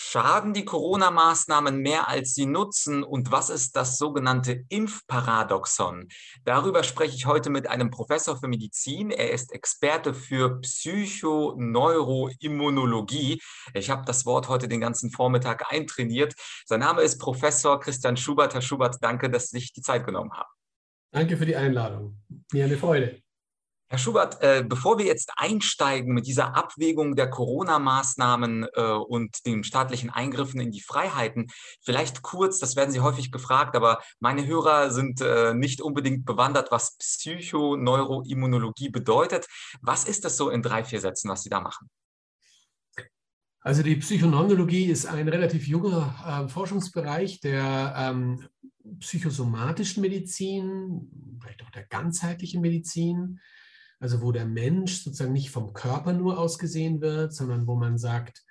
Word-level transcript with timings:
Schaden 0.02 0.53
die 0.53 0.64
Corona-Maßnahmen 0.64 1.81
mehr 1.81 2.08
als 2.08 2.33
sie 2.33 2.45
nutzen? 2.45 3.03
Und 3.03 3.33
was 3.33 3.50
ist 3.50 3.75
das 3.75 3.97
sogenannte 3.97 4.64
Impfparadoxon? 4.69 6.08
Darüber 6.45 6.83
spreche 6.83 7.17
ich 7.17 7.25
heute 7.25 7.50
mit 7.50 7.67
einem 7.67 7.92
Professor 7.92 8.38
für 8.38 8.47
Medizin. 8.47 9.11
Er 9.11 9.31
ist 9.31 9.52
Experte 9.52 10.14
für 10.14 10.61
Psychoneuroimmunologie. 10.61 13.42
Ich 13.73 13.89
habe 13.89 14.05
das 14.05 14.26
Wort 14.26 14.48
heute 14.48 14.70
den 14.70 14.80
ganzen 14.80 15.11
Vormittag 15.11 15.70
eintrainiert. 15.70 16.33
Sein 16.65 16.80
Name 16.80 17.02
ist 17.02 17.20
Professor 17.20 17.82
Christian 17.82 18.15
Schubert. 18.15 18.54
Herr 18.54 18.61
Schubert, 18.61 18.99
danke, 19.02 19.30
dass 19.30 19.49
Sie 19.49 19.59
sich 19.59 19.73
die 19.73 19.82
Zeit 19.82 20.05
genommen 20.05 20.32
haben. 20.32 20.48
Danke 21.11 21.36
für 21.36 21.45
die 21.45 21.58
Einladung. 21.58 22.17
Mir 22.54 22.64
eine 22.64 22.77
Freude. 22.77 23.21
Herr 23.92 23.98
Schubert, 23.98 24.39
äh, 24.44 24.64
bevor 24.64 25.00
wir 25.00 25.05
jetzt 25.05 25.32
einsteigen 25.36 26.14
mit 26.14 26.27
dieser 26.27 26.55
Abwägung 26.55 27.16
der 27.16 27.27
Corona-Maßnahmen 27.27 28.67
äh, 28.72 28.82
und 28.92 29.44
den 29.48 29.64
staatlichen 29.64 30.11
Eingriffen 30.11 30.60
in 30.60 30.70
die 30.70 30.82
Freiheiten, 30.82 31.48
vielleicht 31.82 32.22
kurz, 32.22 32.60
das 32.60 32.76
werden 32.76 32.92
Sie 32.92 33.00
häufig 33.00 33.32
gefragt, 33.32 33.76
aber 33.76 34.00
meine 34.20 34.45
Hörer 34.45 34.92
sind 34.92 35.22
äh, 35.22 35.55
nicht 35.55 35.82
unbedingt 35.82 36.23
bewandert, 36.26 36.72
was 36.72 36.98
Psychoneuroimmunologie 36.98 38.89
bedeutet. 38.89 39.48
Was 39.82 40.04
ist 40.04 40.23
das 40.23 40.38
so 40.38 40.52
in 40.52 40.61
drei, 40.61 40.83
vier 40.83 41.02
Sätzen, 41.02 41.27
was 41.27 41.42
Sie 41.42 41.50
da 41.50 41.60
machen? 41.60 41.89
Also 43.61 43.82
die 43.82 43.95
Psychoneuroimmunologie 43.95 44.86
ist 44.86 45.08
ein 45.08 45.27
relativ 45.27 45.67
junger 45.67 46.45
äh, 46.45 46.48
Forschungsbereich 46.48 47.39
der 47.39 47.95
ähm, 47.98 48.48
psychosomatischen 49.00 50.02
Medizin, 50.02 51.39
vielleicht 51.42 51.64
auch 51.64 51.71
der 51.71 51.88
ganzheitlichen 51.88 52.61
Medizin 52.61 53.39
also 53.99 54.21
wo 54.21 54.32
der 54.32 54.45
Mensch 54.45 55.04
sozusagen 55.04 55.33
nicht 55.33 55.52
vom 55.52 55.73
Körper 55.73 56.14
nur 56.14 56.39
ausgesehen 56.39 57.02
wird, 57.02 57.33
sondern 57.33 57.67
wo 57.67 57.76
man 57.76 57.98
sagt, 57.98 58.43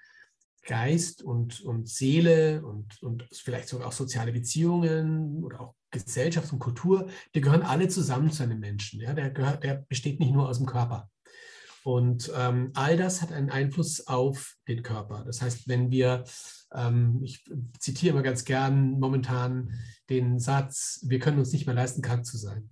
Geist 0.69 1.23
und, 1.23 1.63
und 1.63 1.89
Seele 1.89 2.63
und, 2.63 3.03
und 3.03 3.27
vielleicht 3.33 3.69
sogar 3.69 3.89
auch 3.89 3.93
soziale 3.93 4.33
Beziehungen 4.33 5.43
oder 5.43 5.61
auch 5.61 5.75
Gesellschaft 5.91 6.53
und 6.53 6.59
Kultur, 6.59 7.09
die 7.35 7.41
gehören 7.41 7.63
alle 7.63 7.89
zusammen 7.89 8.31
zu 8.31 8.43
einem 8.43 8.61
Menschen. 8.61 9.01
Ja? 9.01 9.15
Der, 9.15 9.31
gehört, 9.31 9.65
der 9.65 9.87
besteht 9.89 10.21
nicht 10.21 10.33
nur 10.33 10.47
aus 10.47 10.59
dem 10.59 10.67
Körper. 10.67 11.09
Und 11.85 12.31
ähm, 12.37 12.71
all 12.75 12.99
das 12.99 13.23
hat 13.23 13.33
einen 13.33 13.49
Einfluss 13.49 14.07
auf 14.07 14.57
den 14.69 14.83
Körper. 14.83 15.25
Das 15.25 15.41
heißt, 15.41 15.69
wenn 15.69 15.91
wir, 15.91 16.25
ähm, 16.75 17.21
ich 17.23 17.45
zitiere 17.79 18.13
immer 18.13 18.23
ganz 18.23 18.45
gern 18.45 19.01
momentan 19.01 19.73
den 20.11 20.39
Satz, 20.39 21.01
wir 21.07 21.19
können 21.19 21.39
uns 21.39 21.53
nicht 21.53 21.65
mehr 21.65 21.75
leisten, 21.75 22.03
krank 22.03 22.27
zu 22.27 22.37
sein. 22.37 22.69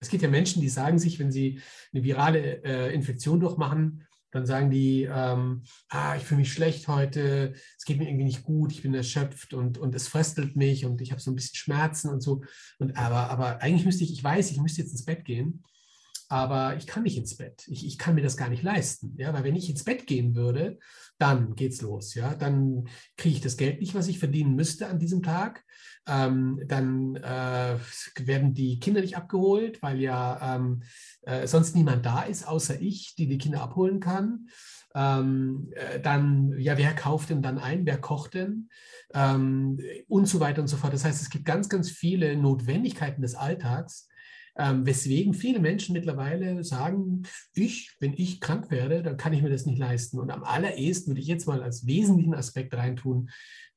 Es 0.00 0.08
gibt 0.08 0.22
ja 0.22 0.28
Menschen, 0.28 0.62
die 0.62 0.68
sagen 0.68 0.98
sich, 0.98 1.18
wenn 1.18 1.30
sie 1.30 1.60
eine 1.92 2.02
virale 2.02 2.64
äh, 2.64 2.94
Infektion 2.94 3.38
durchmachen, 3.38 4.06
dann 4.30 4.46
sagen 4.46 4.70
die, 4.70 5.02
ähm, 5.02 5.62
ah, 5.88 6.16
ich 6.16 6.22
fühle 6.22 6.40
mich 6.40 6.52
schlecht 6.52 6.88
heute, 6.88 7.54
es 7.76 7.84
geht 7.84 7.98
mir 7.98 8.08
irgendwie 8.08 8.24
nicht 8.24 8.44
gut, 8.44 8.72
ich 8.72 8.82
bin 8.82 8.94
erschöpft 8.94 9.54
und, 9.54 9.76
und 9.78 9.94
es 9.94 10.08
fröstelt 10.08 10.56
mich 10.56 10.86
und 10.86 11.00
ich 11.00 11.10
habe 11.10 11.20
so 11.20 11.30
ein 11.30 11.34
bisschen 11.34 11.56
Schmerzen 11.56 12.08
und 12.08 12.20
so. 12.20 12.42
Und 12.78 12.96
aber, 12.96 13.28
aber 13.30 13.60
eigentlich 13.60 13.84
müsste 13.84 14.04
ich, 14.04 14.12
ich 14.12 14.22
weiß, 14.22 14.52
ich 14.52 14.60
müsste 14.60 14.82
jetzt 14.82 14.92
ins 14.92 15.04
Bett 15.04 15.24
gehen, 15.24 15.64
aber 16.30 16.76
ich 16.76 16.86
kann 16.86 17.02
nicht 17.02 17.18
ins 17.18 17.36
Bett. 17.36 17.64
Ich, 17.66 17.84
ich 17.84 17.98
kann 17.98 18.14
mir 18.14 18.22
das 18.22 18.36
gar 18.36 18.48
nicht 18.48 18.62
leisten. 18.62 19.14
Ja? 19.18 19.34
Weil 19.34 19.42
wenn 19.42 19.56
ich 19.56 19.68
ins 19.68 19.82
Bett 19.82 20.06
gehen 20.06 20.36
würde, 20.36 20.78
dann 21.18 21.56
geht's 21.56 21.82
los. 21.82 22.14
Ja? 22.14 22.36
Dann 22.36 22.88
kriege 23.16 23.34
ich 23.34 23.40
das 23.40 23.56
Geld 23.56 23.80
nicht, 23.80 23.96
was 23.96 24.06
ich 24.06 24.20
verdienen 24.20 24.54
müsste 24.54 24.86
an 24.86 25.00
diesem 25.00 25.24
Tag. 25.24 25.64
Ähm, 26.06 26.62
dann 26.68 27.16
äh, 27.16 27.76
werden 28.20 28.54
die 28.54 28.78
Kinder 28.78 29.00
nicht 29.00 29.16
abgeholt, 29.16 29.82
weil 29.82 30.00
ja 30.00 30.54
ähm, 30.54 30.84
äh, 31.22 31.48
sonst 31.48 31.74
niemand 31.74 32.06
da 32.06 32.22
ist, 32.22 32.46
außer 32.46 32.80
ich, 32.80 33.16
die 33.16 33.26
die 33.26 33.38
Kinder 33.38 33.60
abholen 33.60 33.98
kann. 33.98 34.46
Ähm, 34.94 35.72
äh, 35.74 35.98
dann, 35.98 36.54
ja, 36.58 36.78
wer 36.78 36.94
kauft 36.94 37.30
denn 37.30 37.42
dann 37.42 37.58
ein? 37.58 37.86
Wer 37.86 38.00
kocht 38.00 38.34
denn? 38.34 38.68
Ähm, 39.12 39.80
und 40.06 40.26
so 40.26 40.38
weiter 40.38 40.62
und 40.62 40.68
so 40.68 40.76
fort. 40.76 40.94
Das 40.94 41.04
heißt, 41.04 41.20
es 41.20 41.30
gibt 41.30 41.44
ganz, 41.44 41.68
ganz 41.68 41.90
viele 41.90 42.36
Notwendigkeiten 42.36 43.20
des 43.20 43.34
Alltags, 43.34 44.06
ähm, 44.56 44.84
weswegen 44.86 45.34
viele 45.34 45.60
Menschen 45.60 45.92
mittlerweile 45.92 46.64
sagen, 46.64 47.22
ich, 47.54 47.96
wenn 48.00 48.14
ich 48.14 48.40
krank 48.40 48.70
werde, 48.70 49.02
dann 49.02 49.16
kann 49.16 49.32
ich 49.32 49.42
mir 49.42 49.50
das 49.50 49.66
nicht 49.66 49.78
leisten. 49.78 50.18
Und 50.18 50.30
am 50.30 50.44
allerersten 50.44 51.08
würde 51.08 51.20
ich 51.20 51.26
jetzt 51.26 51.46
mal 51.46 51.62
als 51.62 51.86
wesentlichen 51.86 52.34
Aspekt 52.34 52.74
reintun, 52.74 53.30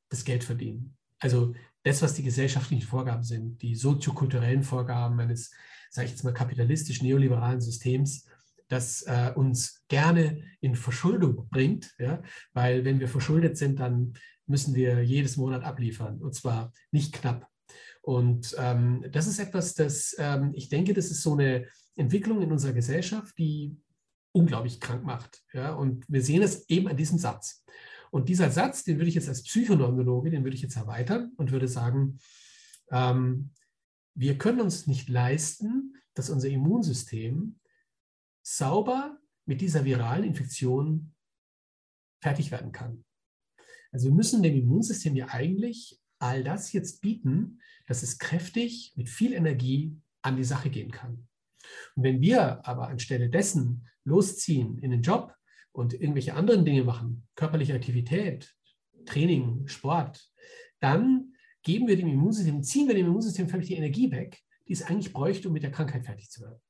das 0.09 0.25
Geld 0.25 0.43
verdienen. 0.43 0.95
Also 1.19 1.53
das, 1.83 2.01
was 2.01 2.13
die 2.13 2.23
gesellschaftlichen 2.23 2.85
Vorgaben 2.85 3.23
sind, 3.23 3.61
die 3.61 3.75
soziokulturellen 3.75 4.63
Vorgaben 4.63 5.19
eines, 5.19 5.51
sage 5.89 6.05
ich 6.05 6.11
jetzt 6.11 6.23
mal, 6.23 6.33
kapitalistisch-neoliberalen 6.33 7.61
Systems, 7.61 8.25
das 8.67 9.03
äh, 9.03 9.31
uns 9.35 9.83
gerne 9.87 10.43
in 10.59 10.75
Verschuldung 10.75 11.47
bringt, 11.49 11.93
ja? 11.99 12.21
weil 12.53 12.85
wenn 12.85 12.99
wir 12.99 13.07
verschuldet 13.07 13.57
sind, 13.57 13.79
dann 13.79 14.13
müssen 14.47 14.75
wir 14.75 15.03
jedes 15.03 15.37
Monat 15.37 15.63
abliefern 15.63 16.19
und 16.21 16.33
zwar 16.33 16.73
nicht 16.91 17.13
knapp, 17.13 17.49
und 18.03 18.53
ähm, 18.59 19.05
das 19.13 19.27
ist 19.27 19.39
etwas, 19.39 19.75
das 19.75 20.13
ähm, 20.19 20.51
ich 20.55 20.67
denke, 20.67 20.93
das 20.93 21.09
ist 21.09 21.21
so 21.21 21.33
eine 21.33 21.67
Entwicklung 21.95 22.41
in 22.41 22.51
unserer 22.51 22.73
Gesellschaft, 22.73 23.37
die 23.37 23.77
unglaublich 24.33 24.81
krank 24.81 25.05
macht. 25.05 25.41
Ja? 25.53 25.73
Und 25.73 26.03
wir 26.09 26.21
sehen 26.21 26.41
es 26.41 26.67
eben 26.69 26.89
an 26.89 26.97
diesem 26.97 27.17
Satz. 27.17 27.63
Und 28.11 28.27
dieser 28.27 28.51
Satz, 28.51 28.83
den 28.83 28.97
würde 28.97 29.07
ich 29.07 29.15
jetzt 29.15 29.29
als 29.29 29.43
Psychoneurologe, 29.43 30.31
den 30.31 30.43
würde 30.43 30.55
ich 30.55 30.61
jetzt 30.61 30.75
erweitern 30.75 31.31
und 31.37 31.51
würde 31.51 31.69
sagen, 31.69 32.19
ähm, 32.91 33.51
wir 34.15 34.37
können 34.37 34.59
uns 34.59 34.85
nicht 34.85 35.07
leisten, 35.07 35.95
dass 36.13 36.29
unser 36.29 36.49
Immunsystem 36.49 37.57
sauber 38.45 39.17
mit 39.45 39.61
dieser 39.61 39.85
viralen 39.85 40.25
Infektion 40.25 41.13
fertig 42.21 42.51
werden 42.51 42.73
kann. 42.73 43.05
Also 43.93 44.07
wir 44.07 44.13
müssen 44.13 44.43
dem 44.43 44.55
Immunsystem 44.55 45.15
ja 45.15 45.27
eigentlich 45.29 46.02
all 46.23 46.43
das 46.43 46.71
jetzt 46.71 47.01
bieten, 47.01 47.59
dass 47.85 48.01
es 48.01 48.17
kräftig 48.17 48.93
mit 48.95 49.09
viel 49.09 49.33
Energie 49.33 49.95
an 50.21 50.37
die 50.37 50.43
Sache 50.43 50.69
gehen 50.69 50.91
kann. 50.91 51.27
Und 51.95 52.03
wenn 52.03 52.21
wir 52.21 52.65
aber 52.65 52.87
anstelle 52.87 53.29
dessen 53.29 53.87
losziehen 54.05 54.79
in 54.79 54.91
den 54.91 55.01
Job 55.01 55.35
und 55.73 55.93
irgendwelche 55.93 56.33
anderen 56.33 56.65
Dinge 56.65 56.83
machen, 56.83 57.27
körperliche 57.35 57.73
Aktivität, 57.73 58.55
Training, 59.05 59.67
Sport, 59.67 60.29
dann 60.79 61.33
geben 61.61 61.87
wir 61.87 61.97
dem 61.97 62.07
Immunsystem, 62.07 62.63
ziehen 62.63 62.87
wir 62.87 62.95
dem 62.95 63.07
Immunsystem 63.07 63.49
völlig 63.49 63.67
die 63.67 63.75
Energie 63.75 64.11
weg, 64.11 64.41
die 64.67 64.73
es 64.73 64.83
eigentlich 64.83 65.13
bräuchte, 65.13 65.49
um 65.49 65.53
mit 65.53 65.63
der 65.63 65.71
Krankheit 65.71 66.05
fertig 66.05 66.29
zu 66.29 66.41
werden. 66.41 66.61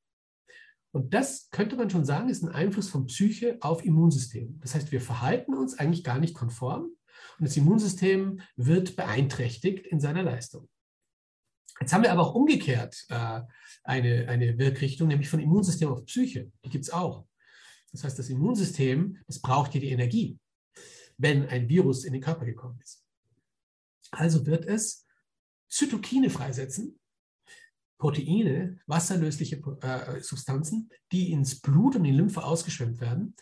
Und 0.92 1.12
das 1.14 1.50
könnte 1.50 1.76
man 1.76 1.90
schon 1.90 2.04
sagen, 2.04 2.28
ist 2.28 2.42
ein 2.42 2.52
Einfluss 2.52 2.88
von 2.88 3.06
Psyche 3.06 3.58
auf 3.60 3.84
Immunsystem. 3.84 4.58
Das 4.60 4.74
heißt, 4.74 4.92
wir 4.92 5.00
verhalten 5.00 5.54
uns 5.54 5.78
eigentlich 5.78 6.04
gar 6.04 6.18
nicht 6.18 6.34
konform 6.34 6.90
und 7.38 7.46
das 7.48 7.56
Immunsystem 7.56 8.40
wird 8.56 8.96
beeinträchtigt 8.96 9.86
in 9.86 10.00
seiner 10.00 10.22
Leistung. 10.22 10.68
Jetzt 11.80 11.92
haben 11.92 12.04
wir 12.04 12.12
aber 12.12 12.22
auch 12.22 12.34
umgekehrt 12.34 13.04
äh, 13.08 13.40
eine, 13.82 14.28
eine 14.28 14.58
Wirkrichtung, 14.58 15.08
nämlich 15.08 15.28
von 15.28 15.40
Immunsystem 15.40 15.88
auf 15.88 16.04
Psyche. 16.04 16.52
Die 16.64 16.70
gibt 16.70 16.84
es 16.84 16.92
auch. 16.92 17.26
Das 17.92 18.04
heißt, 18.04 18.18
das 18.18 18.28
Immunsystem, 18.28 19.18
das 19.26 19.40
braucht 19.40 19.74
ja 19.74 19.80
die 19.80 19.90
Energie, 19.90 20.38
wenn 21.18 21.48
ein 21.48 21.68
Virus 21.68 22.04
in 22.04 22.12
den 22.12 22.22
Körper 22.22 22.44
gekommen 22.44 22.78
ist. 22.80 23.04
Also 24.10 24.46
wird 24.46 24.66
es 24.66 25.06
Zytokine 25.68 26.30
freisetzen, 26.30 26.98
Proteine, 27.98 28.80
wasserlösliche 28.86 29.56
äh, 29.80 30.20
Substanzen, 30.20 30.90
die 31.10 31.32
ins 31.32 31.60
Blut 31.60 31.96
und 31.96 32.04
in 32.04 32.12
die 32.12 32.18
Lymphe 32.18 32.44
ausgeschwemmt 32.44 33.00
werden 33.00 33.34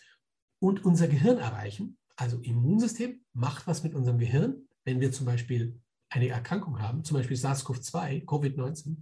und 0.59 0.85
unser 0.85 1.07
Gehirn 1.07 1.37
erreichen. 1.37 1.97
Also 2.15 2.37
Immunsystem 2.39 3.21
macht 3.33 3.67
was 3.67 3.83
mit 3.83 3.95
unserem 3.95 4.19
Gehirn, 4.19 4.67
wenn 4.83 5.01
wir 5.01 5.11
zum 5.11 5.25
Beispiel 5.25 5.79
eine 6.09 6.27
Erkrankung 6.27 6.79
haben, 6.79 7.03
zum 7.03 7.17
Beispiel 7.17 7.37
SARS-CoV-2, 7.37 8.25
Covid-19, 8.25 8.97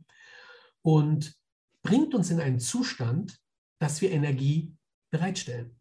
und 0.81 1.35
bringt 1.83 2.13
uns 2.13 2.29
in 2.29 2.39
einen 2.39 2.59
Zustand, 2.59 3.39
dass 3.79 4.01
wir 4.01 4.11
Energie 4.11 4.73
bereitstellen. 5.09 5.75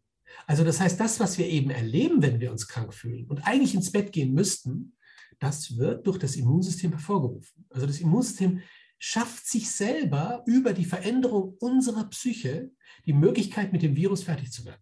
Also 0.47 0.63
das 0.63 0.79
heißt, 0.79 0.99
das, 0.99 1.19
was 1.19 1.37
wir 1.37 1.47
eben 1.47 1.69
erleben, 1.69 2.21
wenn 2.21 2.39
wir 2.39 2.51
uns 2.51 2.67
krank 2.67 2.93
fühlen 2.93 3.27
und 3.27 3.45
eigentlich 3.47 3.75
ins 3.75 3.91
Bett 3.91 4.11
gehen 4.11 4.33
müssten, 4.33 4.95
das 5.39 5.77
wird 5.77 6.05
durch 6.07 6.17
das 6.17 6.35
Immunsystem 6.35 6.91
hervorgerufen. 6.91 7.65
Also 7.69 7.87
das 7.87 7.99
Immunsystem 7.99 8.61
schafft 8.99 9.47
sich 9.47 9.69
selber 9.71 10.43
über 10.45 10.73
die 10.73 10.85
Veränderung 10.85 11.55
unserer 11.59 12.05
Psyche 12.05 12.71
die 13.05 13.13
Möglichkeit, 13.13 13.73
mit 13.73 13.81
dem 13.81 13.95
Virus 13.95 14.23
fertig 14.23 14.51
zu 14.51 14.65
werden. 14.65 14.81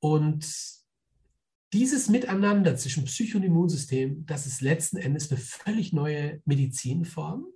Und 0.00 0.77
dieses 1.72 2.08
Miteinander 2.08 2.76
zwischen 2.76 3.04
Psyche 3.04 3.36
und 3.36 3.42
Immunsystem, 3.42 4.24
das 4.26 4.46
ist 4.46 4.60
letzten 4.60 4.96
Endes 4.96 5.30
eine 5.30 5.38
völlig 5.38 5.92
neue 5.92 6.40
Medizinform, 6.46 7.46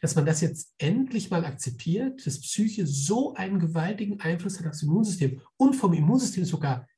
dass 0.00 0.14
man 0.14 0.26
das 0.26 0.40
jetzt 0.40 0.74
endlich 0.78 1.30
mal 1.30 1.44
akzeptiert, 1.44 2.26
dass 2.26 2.40
Psyche 2.40 2.86
so 2.86 3.34
einen 3.34 3.60
gewaltigen 3.60 4.20
Einfluss 4.20 4.58
hat 4.58 4.66
aufs 4.66 4.82
Immunsystem 4.82 5.40
und 5.56 5.74
vom 5.74 5.92
Immunsystem 5.92 6.44
sogar 6.44 6.88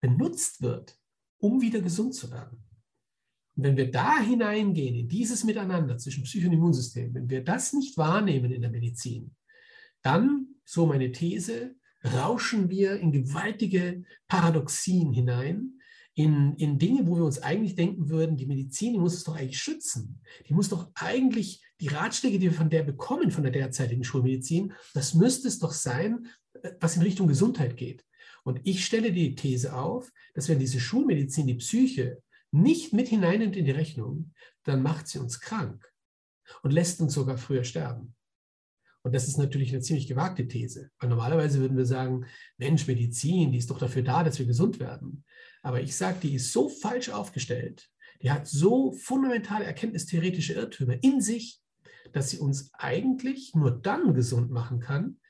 benutzt 0.00 0.62
wird, 0.62 0.98
um 1.38 1.60
wieder 1.60 1.80
gesund 1.80 2.14
zu 2.14 2.30
werden. 2.30 2.62
Und 3.56 3.64
wenn 3.64 3.76
wir 3.76 3.90
da 3.90 4.20
hineingehen, 4.20 4.94
in 4.94 5.08
dieses 5.08 5.42
Miteinander 5.42 5.98
zwischen 5.98 6.24
Psyche 6.24 6.46
und 6.46 6.52
Immunsystem, 6.52 7.14
wenn 7.14 7.28
wir 7.28 7.42
das 7.42 7.72
nicht 7.72 7.96
wahrnehmen 7.96 8.52
in 8.52 8.60
der 8.60 8.70
Medizin, 8.70 9.34
dann, 10.02 10.48
so 10.64 10.86
meine 10.86 11.10
These, 11.10 11.74
rauschen 12.14 12.70
wir 12.70 12.98
in 12.98 13.12
gewaltige 13.12 14.04
Paradoxien 14.28 15.12
hinein, 15.12 15.80
in, 16.14 16.54
in 16.56 16.78
Dinge, 16.78 17.06
wo 17.06 17.16
wir 17.16 17.24
uns 17.24 17.42
eigentlich 17.42 17.74
denken 17.74 18.08
würden, 18.08 18.38
die 18.38 18.46
Medizin, 18.46 18.94
die 18.94 18.98
muss 18.98 19.14
es 19.14 19.24
doch 19.24 19.36
eigentlich 19.36 19.58
schützen. 19.58 20.20
Die 20.48 20.54
muss 20.54 20.70
doch 20.70 20.90
eigentlich 20.94 21.62
die 21.78 21.88
Ratschläge, 21.88 22.38
die 22.38 22.46
wir 22.46 22.56
von 22.56 22.70
der 22.70 22.84
bekommen, 22.84 23.30
von 23.30 23.42
der 23.42 23.52
derzeitigen 23.52 24.02
Schulmedizin, 24.02 24.72
das 24.94 25.12
müsste 25.12 25.46
es 25.48 25.58
doch 25.58 25.72
sein, 25.72 26.26
äh, 26.62 26.72
was 26.80 26.96
in 26.96 27.02
Richtung 27.02 27.28
Gesundheit 27.28 27.76
geht. 27.76 28.02
Und 28.44 28.60
ich 28.64 28.86
stelle 28.86 29.12
die 29.12 29.34
These 29.34 29.76
auf, 29.76 30.10
dass 30.34 30.48
wenn 30.48 30.58
diese 30.58 30.80
Schulmedizin 30.80 31.46
die 31.46 31.56
Psyche 31.56 32.22
nicht 32.50 32.94
mit 32.94 33.08
hineinnimmt 33.08 33.56
in 33.56 33.66
die 33.66 33.72
Rechnung, 33.72 34.32
dann 34.62 34.82
macht 34.82 35.08
sie 35.08 35.18
uns 35.18 35.40
krank 35.40 35.92
und 36.62 36.72
lässt 36.72 37.00
uns 37.00 37.12
sogar 37.12 37.36
früher 37.36 37.64
sterben. 37.64 38.15
Und 39.06 39.14
das 39.14 39.28
ist 39.28 39.38
natürlich 39.38 39.70
eine 39.70 39.82
ziemlich 39.82 40.08
gewagte 40.08 40.48
These, 40.48 40.90
weil 40.98 41.08
normalerweise 41.08 41.60
würden 41.60 41.76
wir 41.76 41.86
sagen, 41.86 42.26
Mensch, 42.58 42.88
Medizin, 42.88 43.52
die 43.52 43.58
ist 43.58 43.70
doch 43.70 43.78
dafür 43.78 44.02
da, 44.02 44.24
dass 44.24 44.40
wir 44.40 44.46
gesund 44.46 44.80
werden. 44.80 45.24
Aber 45.62 45.80
ich 45.80 45.94
sage, 45.94 46.18
die 46.20 46.34
ist 46.34 46.50
so 46.50 46.68
falsch 46.68 47.10
aufgestellt, 47.10 47.88
die 48.20 48.32
hat 48.32 48.48
so 48.48 48.90
fundamentale 48.90 49.64
erkenntnistheoretische 49.64 50.54
Irrtümer 50.54 51.00
in 51.04 51.20
sich, 51.20 51.60
dass 52.14 52.30
sie 52.30 52.38
uns 52.38 52.74
eigentlich 52.74 53.54
nur 53.54 53.70
dann 53.70 54.12
gesund 54.12 54.50
machen 54.50 54.80
kann, 54.80 55.20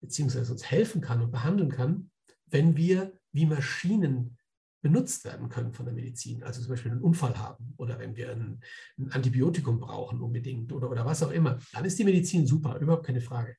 beziehungsweise 0.00 0.52
uns 0.52 0.70
helfen 0.70 1.00
kann 1.00 1.20
und 1.20 1.32
behandeln 1.32 1.70
kann, 1.72 2.12
wenn 2.46 2.76
wir 2.76 3.18
wie 3.32 3.46
Maschinen 3.46 4.38
benutzt 4.82 5.24
werden 5.24 5.48
können 5.48 5.72
von 5.72 5.86
der 5.86 5.94
Medizin. 5.94 6.42
Also 6.42 6.60
zum 6.60 6.70
Beispiel 6.70 6.92
einen 6.92 7.02
Unfall 7.02 7.38
haben 7.38 7.74
oder 7.76 7.98
wenn 7.98 8.16
wir 8.16 8.30
ein, 8.30 8.60
ein 8.98 9.12
Antibiotikum 9.12 9.78
brauchen 9.80 10.20
unbedingt 10.20 10.72
oder, 10.72 10.90
oder 10.90 11.04
was 11.04 11.22
auch 11.22 11.30
immer, 11.30 11.58
dann 11.72 11.84
ist 11.84 11.98
die 11.98 12.04
Medizin 12.04 12.46
super, 12.46 12.78
überhaupt 12.78 13.06
keine 13.06 13.20
Frage. 13.20 13.56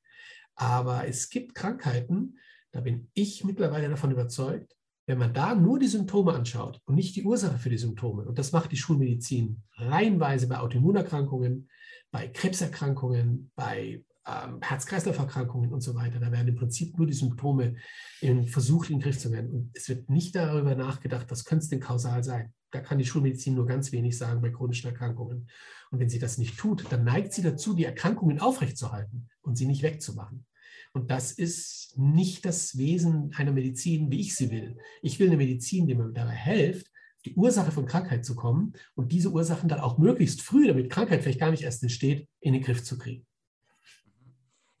Aber 0.54 1.06
es 1.06 1.28
gibt 1.30 1.54
Krankheiten, 1.54 2.38
da 2.72 2.80
bin 2.80 3.08
ich 3.14 3.44
mittlerweile 3.44 3.88
davon 3.88 4.10
überzeugt, 4.10 4.76
wenn 5.06 5.18
man 5.18 5.34
da 5.34 5.54
nur 5.54 5.78
die 5.78 5.88
Symptome 5.88 6.32
anschaut 6.32 6.80
und 6.84 6.94
nicht 6.94 7.16
die 7.16 7.24
Ursache 7.24 7.58
für 7.58 7.70
die 7.70 7.78
Symptome, 7.78 8.24
und 8.24 8.38
das 8.38 8.52
macht 8.52 8.70
die 8.70 8.76
Schulmedizin 8.76 9.62
reihenweise 9.74 10.48
bei 10.48 10.58
Autoimmunerkrankungen, 10.58 11.68
bei 12.10 12.28
Krebserkrankungen, 12.28 13.50
bei 13.56 14.04
ähm, 14.26 14.60
Herz-Kreislauf-Erkrankungen 14.60 15.72
und 15.72 15.80
so 15.80 15.94
weiter. 15.94 16.20
Da 16.20 16.30
werden 16.30 16.48
im 16.48 16.56
Prinzip 16.56 16.96
nur 16.96 17.06
die 17.06 17.12
Symptome 17.12 17.76
versucht, 18.46 18.90
in 18.90 18.96
den 18.96 19.02
Griff 19.02 19.18
zu 19.18 19.32
werden. 19.32 19.50
Und 19.50 19.70
es 19.74 19.88
wird 19.88 20.08
nicht 20.08 20.36
darüber 20.36 20.74
nachgedacht, 20.74 21.26
was 21.30 21.44
könnte 21.44 21.64
es 21.64 21.68
denn 21.68 21.80
kausal 21.80 22.22
sein. 22.22 22.52
Da 22.70 22.80
kann 22.80 22.98
die 22.98 23.04
Schulmedizin 23.04 23.54
nur 23.54 23.66
ganz 23.66 23.92
wenig 23.92 24.16
sagen 24.16 24.40
bei 24.40 24.50
chronischen 24.50 24.90
Erkrankungen. 24.90 25.48
Und 25.90 25.98
wenn 25.98 26.08
sie 26.08 26.18
das 26.18 26.38
nicht 26.38 26.56
tut, 26.56 26.90
dann 26.90 27.04
neigt 27.04 27.32
sie 27.32 27.42
dazu, 27.42 27.74
die 27.74 27.84
Erkrankungen 27.84 28.40
aufrechtzuerhalten 28.40 29.28
und 29.42 29.56
sie 29.56 29.66
nicht 29.66 29.82
wegzumachen. 29.82 30.46
Und 30.94 31.10
das 31.10 31.32
ist 31.32 31.94
nicht 31.96 32.44
das 32.44 32.76
Wesen 32.76 33.32
einer 33.34 33.52
Medizin, 33.52 34.10
wie 34.10 34.20
ich 34.20 34.34
sie 34.34 34.50
will. 34.50 34.78
Ich 35.00 35.18
will 35.18 35.28
eine 35.28 35.36
Medizin, 35.36 35.86
die 35.86 35.94
mir 35.94 36.10
dabei 36.12 36.34
hilft, 36.34 36.86
die 37.24 37.34
Ursache 37.34 37.72
von 37.72 37.86
Krankheit 37.86 38.24
zu 38.24 38.34
kommen 38.34 38.74
und 38.94 39.12
diese 39.12 39.30
Ursachen 39.30 39.68
dann 39.68 39.80
auch 39.80 39.98
möglichst 39.98 40.42
früh, 40.42 40.66
damit 40.66 40.90
Krankheit 40.90 41.22
vielleicht 41.22 41.40
gar 41.40 41.50
nicht 41.50 41.62
erst 41.62 41.82
entsteht, 41.82 42.28
in 42.40 42.52
den 42.52 42.62
Griff 42.62 42.82
zu 42.82 42.98
kriegen. 42.98 43.26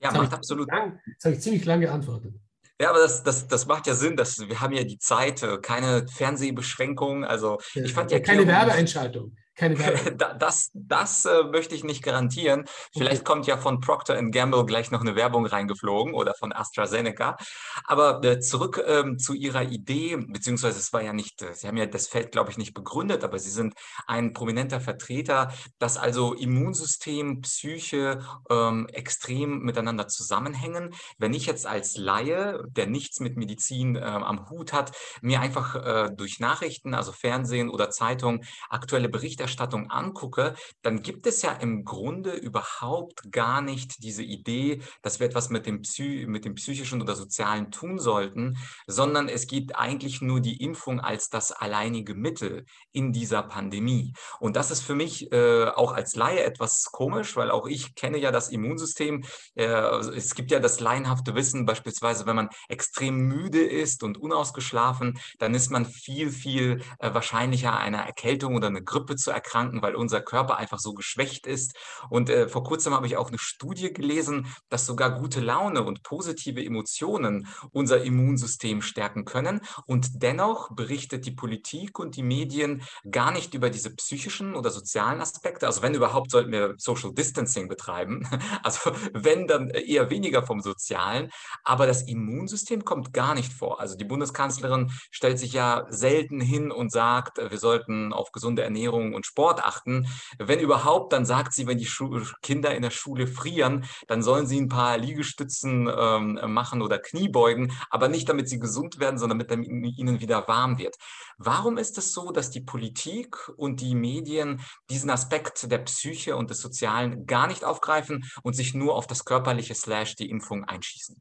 Ja, 0.02 0.10
das 0.10 0.18
macht 0.18 0.32
absolut. 0.34 0.68
Lang, 0.68 1.00
das 1.16 1.24
habe 1.24 1.34
ich 1.36 1.40
ziemlich 1.40 1.64
lange 1.64 1.86
geantwortet. 1.86 2.34
Ja, 2.80 2.90
aber 2.90 2.98
das, 2.98 3.22
das, 3.22 3.46
das 3.46 3.66
macht 3.66 3.86
ja 3.86 3.94
Sinn, 3.94 4.16
dass 4.16 4.38
wir 4.40 4.60
haben 4.60 4.72
ja 4.72 4.82
die 4.82 4.98
Zeit, 4.98 5.42
äh, 5.42 5.58
keine 5.58 6.08
Fernsehbeschränkungen. 6.08 7.24
Also 7.24 7.58
ich 7.74 7.92
fand 7.92 8.10
ja 8.10 8.18
keine 8.18 8.46
Werbeeinschaltung. 8.46 9.36
Keine 9.54 9.76
das 10.38 10.70
das 10.72 11.24
äh, 11.24 11.44
möchte 11.44 11.74
ich 11.74 11.84
nicht 11.84 12.02
garantieren. 12.02 12.64
Vielleicht 12.92 13.22
okay. 13.22 13.32
kommt 13.32 13.46
ja 13.46 13.56
von 13.58 13.80
Procter 13.80 14.22
Gamble 14.22 14.64
gleich 14.64 14.90
noch 14.90 15.02
eine 15.02 15.14
Werbung 15.14 15.44
reingeflogen 15.44 16.14
oder 16.14 16.34
von 16.34 16.52
AstraZeneca. 16.52 17.36
Aber 17.84 18.22
äh, 18.24 18.40
zurück 18.40 18.82
ähm, 18.86 19.18
zu 19.18 19.34
Ihrer 19.34 19.62
Idee, 19.62 20.16
beziehungsweise 20.16 20.78
es 20.78 20.92
war 20.92 21.02
ja 21.02 21.12
nicht, 21.12 21.42
äh, 21.42 21.54
Sie 21.54 21.68
haben 21.68 21.76
ja 21.76 21.86
das 21.86 22.08
Feld, 22.08 22.32
glaube 22.32 22.50
ich, 22.50 22.58
nicht 22.58 22.72
begründet, 22.72 23.24
aber 23.24 23.38
Sie 23.38 23.50
sind 23.50 23.74
ein 24.06 24.32
prominenter 24.32 24.80
Vertreter, 24.80 25.52
dass 25.78 25.98
also 25.98 26.32
Immunsystem, 26.32 27.42
Psyche 27.42 28.20
ähm, 28.48 28.88
extrem 28.92 29.60
miteinander 29.60 30.08
zusammenhängen. 30.08 30.94
Wenn 31.18 31.34
ich 31.34 31.46
jetzt 31.46 31.66
als 31.66 31.96
Laie, 31.96 32.62
der 32.70 32.86
nichts 32.86 33.20
mit 33.20 33.36
Medizin 33.36 33.96
äh, 33.96 34.00
am 34.00 34.48
Hut 34.48 34.72
hat, 34.72 34.92
mir 35.20 35.40
einfach 35.40 35.74
äh, 35.74 36.10
durch 36.14 36.40
Nachrichten, 36.40 36.94
also 36.94 37.12
Fernsehen 37.12 37.68
oder 37.68 37.90
Zeitung, 37.90 38.44
aktuelle 38.70 39.08
Berichte 39.10 39.41
Berichterstattung 39.42 39.90
angucke, 39.90 40.54
dann 40.82 41.02
gibt 41.02 41.26
es 41.26 41.42
ja 41.42 41.52
im 41.52 41.84
Grunde 41.84 42.32
überhaupt 42.32 43.32
gar 43.32 43.60
nicht 43.60 44.02
diese 44.02 44.22
Idee, 44.22 44.80
dass 45.02 45.18
wir 45.18 45.26
etwas 45.26 45.50
mit 45.50 45.66
dem, 45.66 45.82
Psy 45.82 46.26
mit 46.28 46.44
dem 46.44 46.54
psychischen 46.54 47.02
oder 47.02 47.16
sozialen 47.16 47.70
tun 47.70 47.98
sollten, 47.98 48.56
sondern 48.86 49.28
es 49.28 49.46
gibt 49.46 49.76
eigentlich 49.76 50.20
nur 50.20 50.40
die 50.40 50.62
Impfung 50.62 51.00
als 51.00 51.28
das 51.28 51.50
alleinige 51.50 52.14
Mittel 52.14 52.64
in 52.92 53.12
dieser 53.12 53.42
Pandemie. 53.42 54.12
Und 54.38 54.54
das 54.56 54.70
ist 54.70 54.82
für 54.82 54.94
mich 54.94 55.32
äh, 55.32 55.66
auch 55.66 55.92
als 55.92 56.14
Laie 56.14 56.44
etwas 56.44 56.84
komisch, 56.92 57.36
weil 57.36 57.50
auch 57.50 57.66
ich 57.66 57.94
kenne 57.94 58.18
ja 58.18 58.30
das 58.30 58.48
Immunsystem. 58.48 59.24
Äh, 59.54 59.64
es 59.64 60.34
gibt 60.34 60.50
ja 60.50 60.60
das 60.60 60.78
laienhafte 60.78 61.34
Wissen, 61.34 61.66
beispielsweise, 61.66 62.26
wenn 62.26 62.36
man 62.36 62.48
extrem 62.68 63.16
müde 63.16 63.62
ist 63.62 64.02
und 64.04 64.18
unausgeschlafen, 64.18 65.18
dann 65.38 65.54
ist 65.54 65.70
man 65.70 65.84
viel, 65.84 66.30
viel 66.30 66.82
äh, 66.98 67.12
wahrscheinlicher 67.12 67.76
einer 67.76 68.02
Erkältung 68.02 68.54
oder 68.56 68.68
eine 68.68 68.82
Grippe 68.92 69.16
zu 69.16 69.31
erkranken, 69.32 69.82
weil 69.82 69.94
unser 69.94 70.20
Körper 70.20 70.56
einfach 70.56 70.78
so 70.78 70.94
geschwächt 70.94 71.46
ist. 71.46 71.76
Und 72.10 72.30
äh, 72.30 72.48
vor 72.48 72.64
kurzem 72.64 72.94
habe 72.94 73.06
ich 73.06 73.16
auch 73.16 73.28
eine 73.28 73.38
Studie 73.38 73.92
gelesen, 73.92 74.46
dass 74.68 74.86
sogar 74.86 75.18
gute 75.18 75.40
Laune 75.40 75.82
und 75.82 76.02
positive 76.02 76.64
Emotionen 76.64 77.46
unser 77.72 78.02
Immunsystem 78.02 78.82
stärken 78.82 79.24
können. 79.24 79.60
Und 79.86 80.22
dennoch 80.22 80.74
berichtet 80.74 81.26
die 81.26 81.32
Politik 81.32 81.98
und 81.98 82.16
die 82.16 82.22
Medien 82.22 82.82
gar 83.10 83.32
nicht 83.32 83.54
über 83.54 83.70
diese 83.70 83.94
psychischen 83.94 84.54
oder 84.54 84.70
sozialen 84.70 85.20
Aspekte. 85.20 85.66
Also 85.66 85.82
wenn 85.82 85.94
überhaupt, 85.94 86.30
sollten 86.30 86.52
wir 86.52 86.74
Social 86.78 87.12
Distancing 87.12 87.68
betreiben. 87.68 88.28
Also 88.62 88.92
wenn, 89.12 89.46
dann 89.46 89.70
eher 89.70 90.10
weniger 90.10 90.42
vom 90.44 90.60
Sozialen. 90.60 91.30
Aber 91.64 91.86
das 91.86 92.02
Immunsystem 92.02 92.84
kommt 92.84 93.12
gar 93.12 93.34
nicht 93.34 93.52
vor. 93.52 93.80
Also 93.80 93.96
die 93.96 94.04
Bundeskanzlerin 94.04 94.92
stellt 95.10 95.38
sich 95.38 95.52
ja 95.52 95.86
selten 95.88 96.40
hin 96.40 96.70
und 96.70 96.92
sagt, 96.92 97.38
wir 97.38 97.58
sollten 97.58 98.12
auf 98.12 98.30
gesunde 98.32 98.62
Ernährung 98.62 99.14
und 99.14 99.21
Sport 99.24 99.64
achten. 99.64 100.06
Wenn 100.38 100.60
überhaupt, 100.60 101.12
dann 101.12 101.24
sagt 101.24 101.54
sie, 101.54 101.66
wenn 101.66 101.78
die 101.78 101.86
Schu 101.86 102.20
Kinder 102.42 102.74
in 102.74 102.82
der 102.82 102.90
Schule 102.90 103.26
frieren, 103.26 103.84
dann 104.08 104.22
sollen 104.22 104.46
sie 104.46 104.60
ein 104.60 104.68
paar 104.68 104.98
Liegestützen 104.98 105.90
ähm, 105.94 106.38
machen 106.46 106.82
oder 106.82 106.98
Kniebeugen, 106.98 107.72
aber 107.90 108.08
nicht 108.08 108.28
damit 108.28 108.48
sie 108.48 108.58
gesund 108.58 108.98
werden, 108.98 109.18
sondern 109.18 109.38
damit 109.40 109.68
ihnen 109.68 110.20
wieder 110.20 110.46
warm 110.48 110.78
wird. 110.78 110.96
Warum 111.38 111.78
ist 111.78 111.98
es 111.98 112.12
so, 112.12 112.30
dass 112.30 112.50
die 112.50 112.60
Politik 112.60 113.36
und 113.56 113.80
die 113.80 113.94
Medien 113.94 114.60
diesen 114.90 115.10
Aspekt 115.10 115.70
der 115.70 115.78
Psyche 115.78 116.36
und 116.36 116.50
des 116.50 116.60
Sozialen 116.60 117.26
gar 117.26 117.46
nicht 117.46 117.64
aufgreifen 117.64 118.24
und 118.42 118.54
sich 118.54 118.74
nur 118.74 118.94
auf 118.94 119.06
das 119.06 119.24
körperliche 119.24 119.74
Slash 119.74 120.16
die 120.16 120.30
Impfung 120.30 120.64
einschießen? 120.64 121.20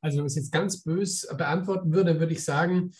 Also 0.00 0.16
wenn 0.16 0.22
man 0.22 0.26
es 0.26 0.36
jetzt 0.36 0.52
ganz 0.52 0.82
bös 0.82 1.26
beantworten 1.36 1.92
würde, 1.92 2.18
würde 2.18 2.32
ich 2.32 2.44
sagen, 2.44 2.92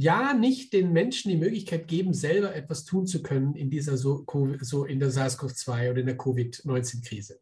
ja, 0.00 0.32
nicht 0.32 0.72
den 0.74 0.92
Menschen 0.92 1.28
die 1.28 1.36
Möglichkeit 1.36 1.88
geben, 1.88 2.14
selber 2.14 2.54
etwas 2.54 2.84
tun 2.84 3.08
zu 3.08 3.20
können 3.20 3.56
in 3.56 3.68
dieser 3.68 3.96
so, 3.96 4.24
so 4.60 4.84
in 4.84 5.00
der 5.00 5.10
SARS-CoV-2 5.10 5.90
oder 5.90 6.00
in 6.00 6.06
der 6.06 6.16
Covid-19-Krise. 6.16 7.40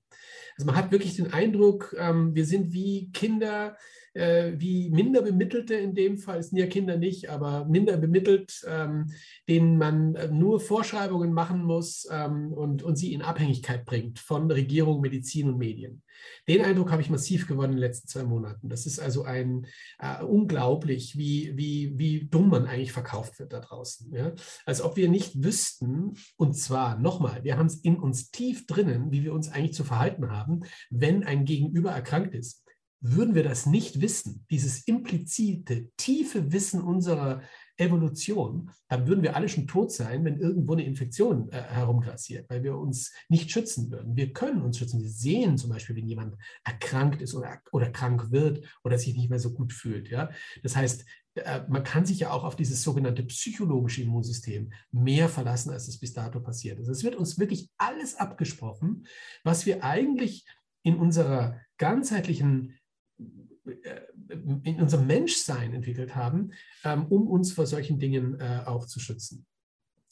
Also 0.57 0.65
man 0.65 0.75
hat 0.75 0.91
wirklich 0.91 1.17
den 1.17 1.35
Eindruck, 1.35 1.95
ähm, 1.99 2.35
wir 2.35 2.47
sind 2.47 2.73
wie 2.73 3.11
Kinder, 3.13 3.77
äh, 4.17 4.55
wie 4.57 4.91
minder 4.91 5.23
bemittelte 5.23 5.75
in 5.75 5.95
dem 5.95 6.19
Fall, 6.19 6.39
es 6.39 6.51
sind 6.51 6.59
ja 6.59 6.67
Kinder 6.67 6.97
nicht, 6.97 7.29
aber 7.29 7.67
minder 7.67 7.97
bemittelt, 7.97 8.63
ähm, 8.67 9.13
denen 9.49 9.79
man 9.79 10.15
äh, 10.15 10.29
nur 10.29 10.61
Vorschreibungen 10.61 11.33
machen 11.33 11.63
muss 11.63 12.09
ähm, 12.11 12.53
und, 12.53 12.83
und 12.83 12.97
sie 12.97 13.13
in 13.13 13.23
Abhängigkeit 13.23 13.85
bringt 13.85 14.19
von 14.19 14.51
Regierung, 14.51 15.01
Medizin 15.01 15.49
und 15.49 15.59
Medien. 15.59 16.03
Den 16.49 16.65
Eindruck 16.65 16.91
habe 16.91 17.03
ich 17.03 17.11
massiv 17.11 17.47
gewonnen 17.47 17.73
in 17.73 17.77
den 17.77 17.83
letzten 17.83 18.09
zwei 18.09 18.25
Monaten. 18.25 18.69
Das 18.69 18.87
ist 18.87 18.99
also 18.99 19.25
ein 19.25 19.67
äh, 19.99 20.23
unglaublich, 20.25 21.17
wie, 21.19 21.53
wie, 21.57 21.99
wie 21.99 22.27
dumm 22.27 22.49
man 22.49 22.67
eigentlich 22.67 22.93
verkauft 22.93 23.39
wird 23.39 23.53
da 23.53 23.61
draußen. 23.61 24.13
Ja? 24.15 24.33
Als 24.65 24.81
ob 24.81 24.97
wir 24.97 25.09
nicht 25.09 25.45
wüssten, 25.45 26.15
und 26.37 26.55
zwar 26.55 26.99
nochmal, 26.99 27.45
wir 27.45 27.59
haben 27.59 27.67
es 27.67 27.77
in 27.77 27.97
uns 27.97 28.31
tief 28.31 28.67
drinnen, 28.67 29.13
wie 29.13 29.25
wir 29.25 29.35
uns 29.35 29.51
eigentlich 29.51 29.75
zu 29.75 29.85
verhalten 29.85 30.31
haben, 30.31 30.63
wenn 30.91 31.23
ein 31.23 31.45
Gegenüber 31.45 31.91
erkrankt 31.91 32.35
ist 32.35 32.66
würden 33.15 33.35
wir 33.35 33.43
das 33.43 33.67
nicht 33.67 34.01
wissen, 34.01 34.45
dieses 34.51 34.87
implizite, 34.87 35.91
tiefe 35.97 36.53
Wissen 36.53 36.81
unserer 36.81 37.43
Evolution, 37.77 38.71
dann 38.89 39.07
würden 39.07 39.23
wir 39.23 39.37
alle 39.37 39.49
schon 39.49 39.67
tot 39.67 39.93
sein, 39.93 40.25
wenn 40.25 40.39
irgendwo 40.39 40.73
eine 40.73 40.85
Infektion 40.85 41.51
äh, 41.51 41.63
herumgrassiert, 41.63 42.49
weil 42.49 42.63
wir 42.63 42.77
uns 42.77 43.13
nicht 43.29 43.51
schützen 43.51 43.91
würden. 43.91 44.17
Wir 44.17 44.33
können 44.33 44.63
uns 44.63 44.79
schützen. 44.79 45.03
Wir 45.03 45.11
sehen 45.11 45.59
zum 45.59 45.71
Beispiel, 45.71 45.97
wenn 45.97 46.09
jemand 46.09 46.37
erkrankt 46.65 47.21
ist 47.21 47.35
oder, 47.35 47.61
oder 47.73 47.91
krank 47.91 48.31
wird 48.31 48.67
oder 48.83 48.99
sich 48.99 49.15
nicht 49.15 49.29
mehr 49.29 49.39
so 49.39 49.53
gut 49.53 49.73
fühlt. 49.73 50.09
Ja? 50.09 50.31
Das 50.63 50.75
heißt, 50.75 51.05
äh, 51.35 51.63
man 51.69 51.85
kann 51.85 52.07
sich 52.07 52.21
ja 52.21 52.31
auch 52.31 52.45
auf 52.45 52.57
dieses 52.57 52.83
sogenannte 52.83 53.23
psychologische 53.25 54.03
Immunsystem 54.03 54.73
mehr 54.91 55.29
verlassen, 55.29 55.71
als 55.71 55.87
es 55.87 56.01
bis 56.01 56.15
dato 56.15 56.41
passiert 56.41 56.79
ist. 56.81 56.89
Es 56.89 57.05
wird 57.05 57.15
uns 57.15 57.39
wirklich 57.39 57.69
alles 57.77 58.17
abgesprochen, 58.17 59.07
was 59.45 59.67
wir 59.67 59.85
eigentlich 59.85 60.47
in 60.83 60.97
unserer 60.97 61.61
ganzheitlichen 61.79 62.79
in 63.19 64.81
unserem 64.81 65.07
Menschsein 65.07 65.75
entwickelt 65.75 66.15
haben, 66.15 66.53
ähm, 66.85 67.07
um 67.07 67.27
uns 67.29 67.53
vor 67.53 67.67
solchen 67.67 67.99
Dingen 67.99 68.39
äh, 68.41 68.63
auch 68.65 68.87
zu 68.87 69.01
schützen. 69.01 69.47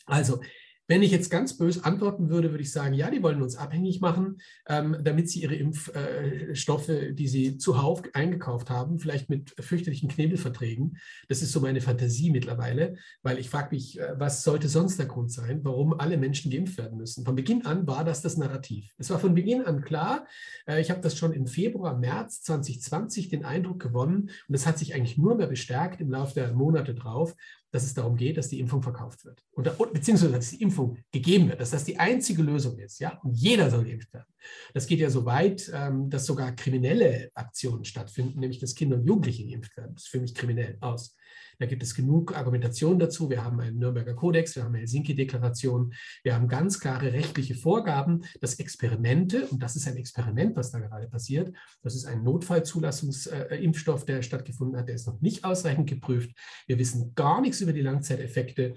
Also 0.06 0.40
wenn 0.86 1.02
ich 1.02 1.10
jetzt 1.10 1.30
ganz 1.30 1.56
böse 1.56 1.84
antworten 1.84 2.28
würde, 2.28 2.50
würde 2.50 2.62
ich 2.62 2.72
sagen, 2.72 2.94
ja, 2.94 3.10
die 3.10 3.22
wollen 3.22 3.42
uns 3.42 3.56
abhängig 3.56 4.00
machen, 4.00 4.38
ähm, 4.68 4.96
damit 5.02 5.30
sie 5.30 5.42
ihre 5.42 5.54
Impfstoffe, 5.54 6.88
äh, 6.88 7.12
die 7.12 7.28
sie 7.28 7.56
zuhauf 7.56 8.02
eingekauft 8.12 8.70
haben, 8.70 8.98
vielleicht 8.98 9.30
mit 9.30 9.54
fürchterlichen 9.58 10.08
Knebelverträgen. 10.08 10.98
Das 11.28 11.42
ist 11.42 11.52
so 11.52 11.60
meine 11.60 11.80
Fantasie 11.80 12.30
mittlerweile, 12.30 12.96
weil 13.22 13.38
ich 13.38 13.48
frage 13.48 13.74
mich, 13.74 13.98
äh, 13.98 14.14
was 14.18 14.42
sollte 14.42 14.68
sonst 14.68 14.98
der 14.98 15.06
Grund 15.06 15.32
sein, 15.32 15.60
warum 15.62 15.98
alle 15.98 16.18
Menschen 16.18 16.50
geimpft 16.50 16.76
werden 16.76 16.98
müssen? 16.98 17.24
Von 17.24 17.34
Beginn 17.34 17.64
an 17.64 17.86
war 17.86 18.04
das 18.04 18.20
das 18.20 18.36
Narrativ. 18.36 18.92
Es 18.98 19.10
war 19.10 19.18
von 19.18 19.34
Beginn 19.34 19.62
an 19.62 19.82
klar, 19.82 20.26
äh, 20.66 20.80
ich 20.80 20.90
habe 20.90 21.00
das 21.00 21.16
schon 21.16 21.32
im 21.32 21.46
Februar, 21.46 21.96
März 21.96 22.42
2020 22.42 23.28
den 23.28 23.44
Eindruck 23.44 23.80
gewonnen 23.80 24.30
und 24.48 24.54
es 24.54 24.66
hat 24.66 24.78
sich 24.78 24.94
eigentlich 24.94 25.16
nur 25.16 25.34
mehr 25.34 25.46
bestärkt 25.46 26.00
im 26.00 26.10
Laufe 26.10 26.34
der 26.34 26.52
Monate 26.52 26.94
drauf, 26.94 27.34
dass 27.74 27.82
es 27.82 27.92
darum 27.92 28.16
geht, 28.16 28.36
dass 28.36 28.48
die 28.48 28.60
Impfung 28.60 28.84
verkauft 28.84 29.24
wird. 29.24 29.42
Und, 29.50 29.64
beziehungsweise, 29.92 30.30
dass 30.30 30.50
die 30.50 30.62
Impfung 30.62 30.96
gegeben 31.10 31.48
wird, 31.48 31.60
dass 31.60 31.72
das 31.72 31.82
die 31.82 31.98
einzige 31.98 32.40
Lösung 32.40 32.78
ist. 32.78 33.00
Ja? 33.00 33.18
Und 33.24 33.34
jeder 33.34 33.68
soll 33.68 33.84
geimpft 33.84 34.14
werden. 34.14 34.32
Das 34.74 34.86
geht 34.86 35.00
ja 35.00 35.10
so 35.10 35.24
weit, 35.24 35.68
ähm, 35.74 36.08
dass 36.08 36.24
sogar 36.24 36.52
kriminelle 36.52 37.32
Aktionen 37.34 37.84
stattfinden, 37.84 38.38
nämlich 38.38 38.60
dass 38.60 38.76
Kinder 38.76 38.96
und 38.96 39.04
Jugendliche 39.04 39.44
geimpft 39.44 39.76
werden. 39.76 39.94
Das 39.94 40.04
ist 40.04 40.08
für 40.08 40.20
mich 40.20 40.36
kriminell 40.36 40.76
aus. 40.80 41.16
Da 41.58 41.66
gibt 41.66 41.82
es 41.82 41.94
genug 41.94 42.36
Argumentation 42.36 42.98
dazu. 42.98 43.30
Wir 43.30 43.44
haben 43.44 43.60
einen 43.60 43.78
Nürnberger 43.78 44.14
Kodex, 44.14 44.56
wir 44.56 44.64
haben 44.64 44.70
eine 44.70 44.80
Helsinki-Deklaration, 44.80 45.92
wir 46.22 46.34
haben 46.34 46.48
ganz 46.48 46.80
klare 46.80 47.12
rechtliche 47.12 47.54
Vorgaben, 47.54 48.24
dass 48.40 48.58
Experimente, 48.58 49.46
und 49.48 49.62
das 49.62 49.76
ist 49.76 49.86
ein 49.88 49.96
Experiment, 49.96 50.56
was 50.56 50.70
da 50.70 50.78
gerade 50.78 51.08
passiert, 51.08 51.54
das 51.82 51.94
ist 51.94 52.06
ein 52.06 52.22
Notfallzulassungsimpfstoff, 52.22 54.04
der 54.04 54.22
stattgefunden 54.22 54.78
hat, 54.78 54.88
der 54.88 54.96
ist 54.96 55.06
noch 55.06 55.20
nicht 55.20 55.44
ausreichend 55.44 55.88
geprüft. 55.88 56.30
Wir 56.66 56.78
wissen 56.78 57.14
gar 57.14 57.40
nichts 57.40 57.60
über 57.60 57.72
die 57.72 57.82
Langzeiteffekte. 57.82 58.74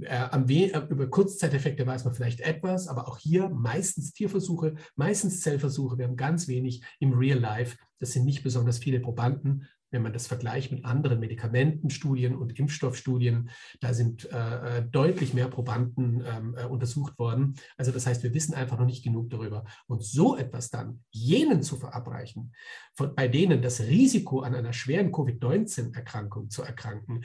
Äh, 0.00 0.70
äh, 0.70 0.86
über 0.88 1.08
Kurzzeiteffekte 1.08 1.86
weiß 1.86 2.04
man 2.04 2.14
vielleicht 2.14 2.40
etwas, 2.40 2.86
aber 2.88 3.08
auch 3.08 3.18
hier 3.18 3.48
meistens 3.48 4.12
Tierversuche, 4.12 4.74
meistens 4.96 5.40
Zellversuche. 5.40 5.98
Wir 5.98 6.06
haben 6.06 6.16
ganz 6.16 6.48
wenig 6.48 6.82
im 7.00 7.12
Real 7.12 7.38
Life. 7.38 7.76
Das 7.98 8.12
sind 8.12 8.24
nicht 8.24 8.42
besonders 8.42 8.78
viele 8.78 9.00
Probanden, 9.00 9.68
wenn 9.90 10.02
man 10.02 10.12
das 10.12 10.26
vergleicht 10.26 10.72
mit 10.72 10.84
anderen 10.84 11.20
Medikamentenstudien 11.20 12.34
und 12.36 12.58
Impfstoffstudien, 12.58 13.50
da 13.80 13.92
sind 13.94 14.30
äh, 14.32 14.78
äh, 14.78 14.82
deutlich 14.82 15.34
mehr 15.34 15.48
Probanden 15.48 16.24
ähm, 16.26 16.54
äh, 16.56 16.64
untersucht 16.64 17.18
worden. 17.18 17.54
Also 17.76 17.92
das 17.92 18.06
heißt, 18.06 18.22
wir 18.22 18.34
wissen 18.34 18.54
einfach 18.54 18.78
noch 18.78 18.86
nicht 18.86 19.04
genug 19.04 19.30
darüber. 19.30 19.64
Und 19.86 20.04
so 20.04 20.36
etwas 20.36 20.70
dann 20.70 21.04
jenen 21.10 21.62
zu 21.62 21.76
verabreichen, 21.76 22.52
von, 22.94 23.14
bei 23.14 23.28
denen 23.28 23.62
das 23.62 23.80
Risiko 23.80 24.40
an 24.40 24.54
einer 24.54 24.72
schweren 24.72 25.12
Covid-19-Erkrankung 25.12 26.50
zu 26.50 26.62
erkranken 26.62 27.24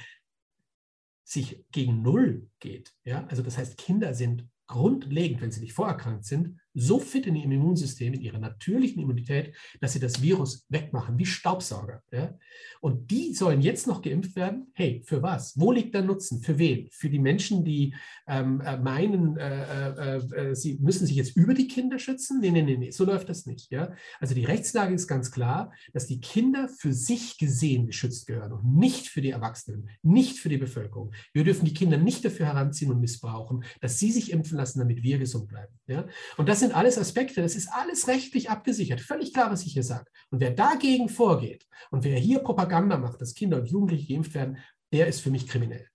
sich 1.28 1.66
gegen 1.72 2.02
Null 2.02 2.48
geht. 2.60 2.94
Ja? 3.04 3.26
Also 3.28 3.42
das 3.42 3.58
heißt, 3.58 3.78
Kinder 3.78 4.14
sind 4.14 4.48
grundlegend, 4.68 5.42
wenn 5.42 5.52
sie 5.52 5.62
nicht 5.62 5.74
vorerkrankt 5.74 6.26
sind, 6.26 6.60
so 6.76 7.00
fit 7.00 7.26
in 7.26 7.36
ihrem 7.36 7.52
Immunsystem, 7.52 8.14
in 8.14 8.22
ihrer 8.22 8.40
natürlichen 8.40 9.02
Immunität, 9.02 9.56
dass 9.80 9.94
sie 9.94 10.00
das 10.00 10.22
Virus 10.22 10.66
wegmachen, 10.70 11.18
wie 11.18 11.26
Staubsauger. 11.26 12.04
Ja? 12.12 12.38
Und 12.82 13.10
die 13.10 13.34
sollen 13.34 13.62
jetzt 13.62 13.88
noch 13.88 14.02
geimpft 14.02 14.36
werden. 14.36 14.68
Hey, 14.74 15.02
für 15.06 15.24
was? 15.24 15.58
Wo 15.58 15.72
liegt 15.72 15.96
der 15.96 16.04
Nutzen? 16.04 16.42
Für 16.42 16.60
wen? 16.60 16.90
Für 16.92 17.10
die 17.10 17.20
Menschen, 17.20 17.64
die 17.64 17.96
ähm, 18.28 18.62
äh, 18.62 18.78
meinen, 18.78 19.38
äh, 19.38 20.18
äh, 20.18 20.50
äh, 20.52 20.56
sie 20.56 20.78
müssen 20.82 21.08
sich 21.08 21.16
jetzt 21.16 21.36
über 21.36 21.54
die 21.54 21.68
Kinder 21.68 21.98
schützen? 21.98 22.40
Nee, 22.42 22.52
nee, 22.52 22.62
nee, 22.62 22.78
nee, 22.78 22.92
so 22.92 23.06
läuft 23.06 23.30
das 23.30 23.46
nicht. 23.46 23.72
Ja? 23.72 23.94
Also 24.20 24.36
die 24.36 24.46
Rechtslage 24.46 24.94
ist 24.94 25.08
ganz 25.08 25.32
klar, 25.32 25.72
dass 25.94 26.08
die 26.08 26.20
Kinder 26.20 26.68
für 26.68 26.94
sich 26.94 27.38
gesehen 27.38 27.88
geschützt 27.88 28.28
gehören 28.28 28.52
und 28.52 28.78
nicht 28.78 29.08
für 29.08 29.22
die 29.22 29.32
Erwachsenen, 29.32 29.90
nicht 30.04 30.38
für 30.38 30.50
die 30.50 30.58
Bevölkerung. 30.58 31.14
Wir 31.34 31.44
dürfen 31.44 31.66
die 31.66 31.74
Kinder 31.74 31.98
nicht 31.98 32.26
dafür 32.26 32.48
heranziehen 32.48 32.92
und 32.92 33.00
missbrauchen, 33.00 33.64
dass 33.82 33.98
sie 33.98 34.12
sich 34.12 34.32
impfen 34.32 34.58
lassen, 34.58 34.80
damit 34.80 35.02
wir 35.04 35.18
gesund 35.18 35.48
bleiben. 35.48 35.74
Ja? 35.88 36.06
Und 36.38 36.50
das 36.50 36.65
sind 36.66 36.76
alles 36.76 36.98
Aspekte, 36.98 37.42
das 37.42 37.56
ist 37.56 37.70
alles 37.72 38.08
rechtlich 38.08 38.50
abgesichert. 38.50 39.00
Völlig 39.00 39.34
klar, 39.34 39.52
was 39.52 39.66
ich 39.66 39.74
hier 39.74 39.84
sage. 39.84 40.10
Und 40.32 40.40
wer 40.40 40.52
dagegen 40.52 41.10
vorgeht 41.10 41.68
und 41.92 42.04
wer 42.04 42.18
hier 42.18 42.40
Propaganda 42.40 42.98
macht, 42.98 43.22
dass 43.22 43.36
Kinder 43.36 43.58
und 43.58 43.70
Jugendliche 43.70 44.14
geimpft 44.14 44.34
werden, 44.34 44.58
der 44.92 45.08
ist 45.08 45.22
für 45.22 45.30
mich 45.30 45.48
kriminell. 45.48 45.88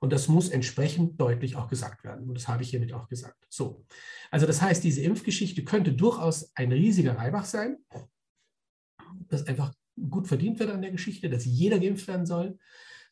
Und 0.00 0.12
das 0.12 0.28
muss 0.28 0.48
entsprechend 0.48 1.20
deutlich 1.20 1.56
auch 1.56 1.68
gesagt 1.68 2.04
werden. 2.04 2.28
Und 2.28 2.34
das 2.34 2.48
habe 2.48 2.62
ich 2.62 2.70
hiermit 2.70 2.92
auch 2.92 3.08
gesagt. 3.08 3.46
So. 3.48 3.84
Also 4.30 4.46
das 4.46 4.62
heißt, 4.62 4.82
diese 4.84 5.02
Impfgeschichte 5.02 5.64
könnte 5.64 5.92
durchaus 5.92 6.52
ein 6.54 6.70
riesiger 6.72 7.16
Reibach 7.16 7.44
sein, 7.44 7.78
dass 9.28 9.46
einfach 9.46 9.72
gut 10.10 10.28
verdient 10.28 10.58
wird 10.58 10.70
an 10.70 10.82
der 10.82 10.92
Geschichte, 10.92 11.28
dass 11.28 11.44
jeder 11.44 11.78
geimpft 11.78 12.06
werden 12.06 12.26
soll. 12.26 12.58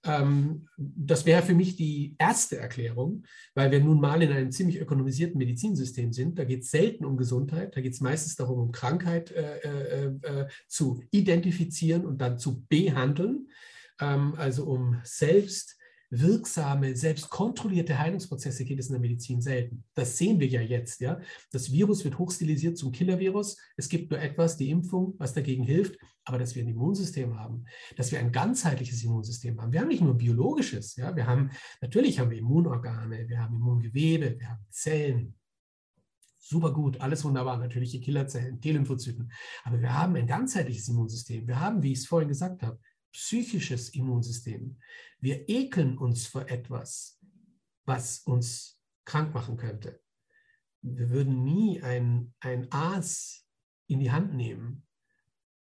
Ähm, 0.04 0.68
das 0.76 1.26
wäre 1.26 1.42
für 1.42 1.54
mich 1.54 1.76
die 1.76 2.14
erste 2.18 2.58
Erklärung, 2.58 3.24
weil 3.54 3.70
wir 3.70 3.80
nun 3.80 4.00
mal 4.00 4.22
in 4.22 4.32
einem 4.32 4.50
ziemlich 4.50 4.78
ökonomisierten 4.78 5.38
Medizinsystem 5.38 6.12
sind. 6.12 6.38
Da 6.38 6.44
geht 6.44 6.62
es 6.62 6.70
selten 6.70 7.04
um 7.04 7.16
Gesundheit, 7.16 7.76
da 7.76 7.80
geht 7.80 7.92
es 7.92 8.00
meistens 8.00 8.36
darum, 8.36 8.58
um 8.58 8.72
Krankheit 8.72 9.30
äh, 9.32 9.58
äh, 9.58 10.04
äh, 10.22 10.46
zu 10.68 11.02
identifizieren 11.10 12.04
und 12.04 12.20
dann 12.20 12.38
zu 12.38 12.64
behandeln, 12.68 13.48
ähm, 14.00 14.34
also 14.36 14.66
um 14.66 15.00
selbst 15.02 15.76
wirksame, 16.10 16.96
selbst 16.96 17.28
kontrollierte 17.30 17.98
Heilungsprozesse 17.98 18.64
geht 18.64 18.78
es 18.78 18.86
in 18.86 18.92
der 18.92 19.00
Medizin 19.00 19.40
selten. 19.40 19.84
Das 19.94 20.16
sehen 20.16 20.38
wir 20.38 20.46
ja 20.46 20.60
jetzt. 20.60 21.00
Ja? 21.00 21.20
Das 21.50 21.72
Virus 21.72 22.04
wird 22.04 22.18
hochstilisiert 22.18 22.78
zum 22.78 22.92
Killervirus. 22.92 23.56
Es 23.76 23.88
gibt 23.88 24.10
nur 24.10 24.20
etwas, 24.20 24.56
die 24.56 24.70
Impfung, 24.70 25.14
was 25.18 25.34
dagegen 25.34 25.64
hilft, 25.64 25.98
aber 26.24 26.38
dass 26.38 26.54
wir 26.54 26.62
ein 26.62 26.68
Immunsystem 26.68 27.38
haben, 27.38 27.64
dass 27.96 28.12
wir 28.12 28.20
ein 28.20 28.32
ganzheitliches 28.32 29.02
Immunsystem 29.02 29.60
haben. 29.60 29.72
Wir 29.72 29.80
haben 29.80 29.88
nicht 29.88 30.02
nur 30.02 30.14
ein 30.14 30.18
biologisches. 30.18 30.96
Ja? 30.96 31.14
Wir 31.16 31.26
haben, 31.26 31.50
natürlich 31.80 32.18
haben 32.18 32.30
wir 32.30 32.38
Immunorgane, 32.38 33.28
wir 33.28 33.40
haben 33.40 33.56
Immungewebe, 33.56 34.38
wir 34.38 34.48
haben 34.48 34.64
Zellen, 34.70 35.34
super 36.38 36.72
gut, 36.72 37.00
alles 37.00 37.24
wunderbar, 37.24 37.56
natürliche 37.56 38.00
Killerzellen, 38.00 38.60
T-Lymphozyten. 38.60 39.32
Aber 39.64 39.80
wir 39.80 39.92
haben 39.92 40.14
ein 40.16 40.26
ganzheitliches 40.26 40.88
Immunsystem. 40.88 41.46
Wir 41.46 41.58
haben, 41.58 41.82
wie 41.82 41.92
ich 41.92 41.98
es 41.98 42.06
vorhin 42.06 42.28
gesagt 42.28 42.62
habe, 42.62 42.78
psychisches 43.16 43.88
Immunsystem. 43.88 44.76
Wir 45.20 45.48
ekeln 45.48 45.96
uns 45.96 46.26
vor 46.26 46.50
etwas, 46.50 47.18
was 47.86 48.20
uns 48.20 48.78
krank 49.06 49.32
machen 49.32 49.56
könnte. 49.56 50.00
Wir 50.82 51.08
würden 51.08 51.42
nie 51.42 51.82
ein, 51.82 52.34
ein 52.40 52.70
Aas 52.70 53.46
in 53.86 54.00
die 54.00 54.10
Hand 54.10 54.34
nehmen, 54.34 54.86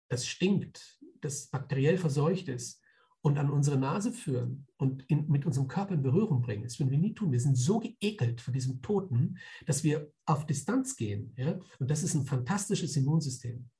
das 0.08 0.26
stinkt, 0.26 1.00
das 1.20 1.48
bakteriell 1.48 1.98
verseucht 1.98 2.48
ist, 2.48 2.80
und 3.24 3.38
an 3.38 3.50
unsere 3.50 3.78
Nase 3.78 4.12
führen 4.12 4.66
und 4.76 5.04
in, 5.08 5.28
mit 5.28 5.46
unserem 5.46 5.68
Körper 5.68 5.94
in 5.94 6.02
Berührung 6.02 6.42
bringen. 6.42 6.64
Das 6.64 6.78
würden 6.78 6.90
wir 6.90 6.98
nie 6.98 7.14
tun. 7.14 7.30
Wir 7.30 7.40
sind 7.40 7.56
so 7.56 7.78
geekelt 7.78 8.40
vor 8.40 8.52
diesem 8.52 8.82
Toten, 8.82 9.38
dass 9.64 9.84
wir 9.84 10.12
auf 10.26 10.44
Distanz 10.44 10.96
gehen. 10.96 11.32
Ja? 11.36 11.60
Und 11.78 11.88
das 11.88 12.02
ist 12.02 12.14
ein 12.14 12.26
fantastisches 12.26 12.96
Immunsystem. 12.96 13.70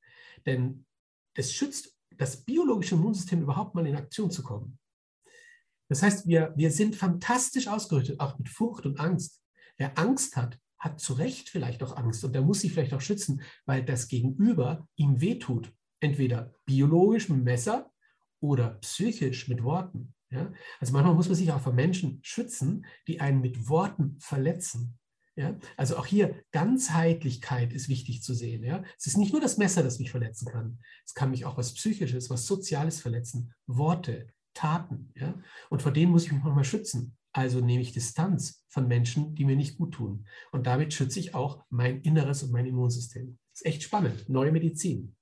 Denn 0.47 0.87
es 1.35 1.53
schützt 1.53 1.97
das 2.19 2.45
biologische 2.45 2.95
Immunsystem 2.95 3.43
überhaupt 3.43 3.75
mal 3.75 3.87
in 3.87 3.97
Aktion 3.97 4.31
zu 4.31 4.43
kommen. 4.43 4.79
Das 5.89 6.03
heißt, 6.03 6.27
wir, 6.27 6.55
wir 6.57 6.71
sind 6.71 6.97
fantastisch 6.97 7.69
ausgerüstet, 7.69 8.19
auch 8.21 8.39
mit 8.39 8.49
Furcht 8.49 8.87
und 8.87 8.99
Angst. 8.99 9.43
Wer 9.77 9.99
Angst 9.99 10.37
hat, 10.37 10.59
hat 10.79 11.01
zu 11.01 11.13
Recht 11.13 11.49
vielleicht 11.49 11.83
auch 11.83 11.97
Angst 11.97 12.25
und 12.25 12.35
der 12.35 12.43
muss 12.43 12.61
sich 12.61 12.73
vielleicht 12.73 12.95
auch 12.95 13.01
schützen, 13.01 13.43
weil 13.67 13.85
das 13.85 14.09
Gegenüber 14.09 14.89
ihm 14.97 15.21
wehtut. 15.21 15.73
Entweder 16.01 16.55
biologisch 16.65 17.29
mit 17.29 17.45
Messer 17.45 17.93
oder 18.41 18.71
psychisch 18.81 19.49
mit 19.49 19.63
Worten. 19.63 20.15
Ja? 20.31 20.53
Also 20.81 20.93
manchmal 20.93 21.15
muss 21.15 21.29
man 21.29 21.37
sich 21.37 21.53
auch 21.53 21.61
vor 21.61 21.73
Menschen 21.73 22.19
schützen, 22.23 22.87
die 23.07 23.21
einen 23.21 23.41
mit 23.41 23.69
Worten 23.69 24.17
verletzen. 24.19 24.99
Ja? 25.37 25.59
Also 25.77 25.97
auch 25.97 26.07
hier 26.07 26.35
Ganzheitlichkeit 26.53 27.73
ist 27.73 27.89
wichtig 27.89 28.23
zu 28.23 28.35
sehen. 28.35 28.65
Ja? 28.65 28.85
Es 28.99 29.07
ist 29.07 29.17
nicht 29.17 29.33
nur 29.33 29.41
das 29.41 29.59
Messer, 29.59 29.83
das 29.83 29.99
mich 29.99 30.11
verletzen 30.11 30.47
kann. 30.47 30.79
Es 31.05 31.15
kann 31.15 31.31
mich 31.31 31.45
auch 31.45 31.57
was 31.57 31.75
Psychisches, 31.75 32.31
was 32.31 32.47
Soziales 32.47 33.01
verletzen. 33.01 33.53
Worte, 33.67 34.29
Taten. 34.55 35.13
Ja? 35.17 35.35
Und 35.71 35.83
vor 35.83 35.93
denen 35.93 36.13
muss 36.13 36.25
ich 36.25 36.33
mich 36.33 36.43
manchmal 36.43 36.65
schützen. 36.65 37.17
Also 37.33 37.61
nehme 37.61 37.81
ich 37.81 37.93
Distanz 37.93 38.65
von 38.69 38.87
Menschen, 38.89 39.35
die 39.35 39.45
mir 39.45 39.57
nicht 39.57 39.79
gut 39.79 39.95
tun. 39.95 40.27
Und 40.51 40.67
damit 40.67 40.93
schütze 40.93 41.19
ich 41.19 41.35
auch 41.35 41.65
mein 41.71 42.03
Inneres 42.03 42.43
und 42.43 42.53
mein 42.53 42.67
Immunsystem. 42.67 43.39
Das 43.53 43.63
ist 43.63 43.67
echt 43.67 43.83
spannend. 43.83 44.29
Neue 44.29 44.53
Medizin. 44.53 45.17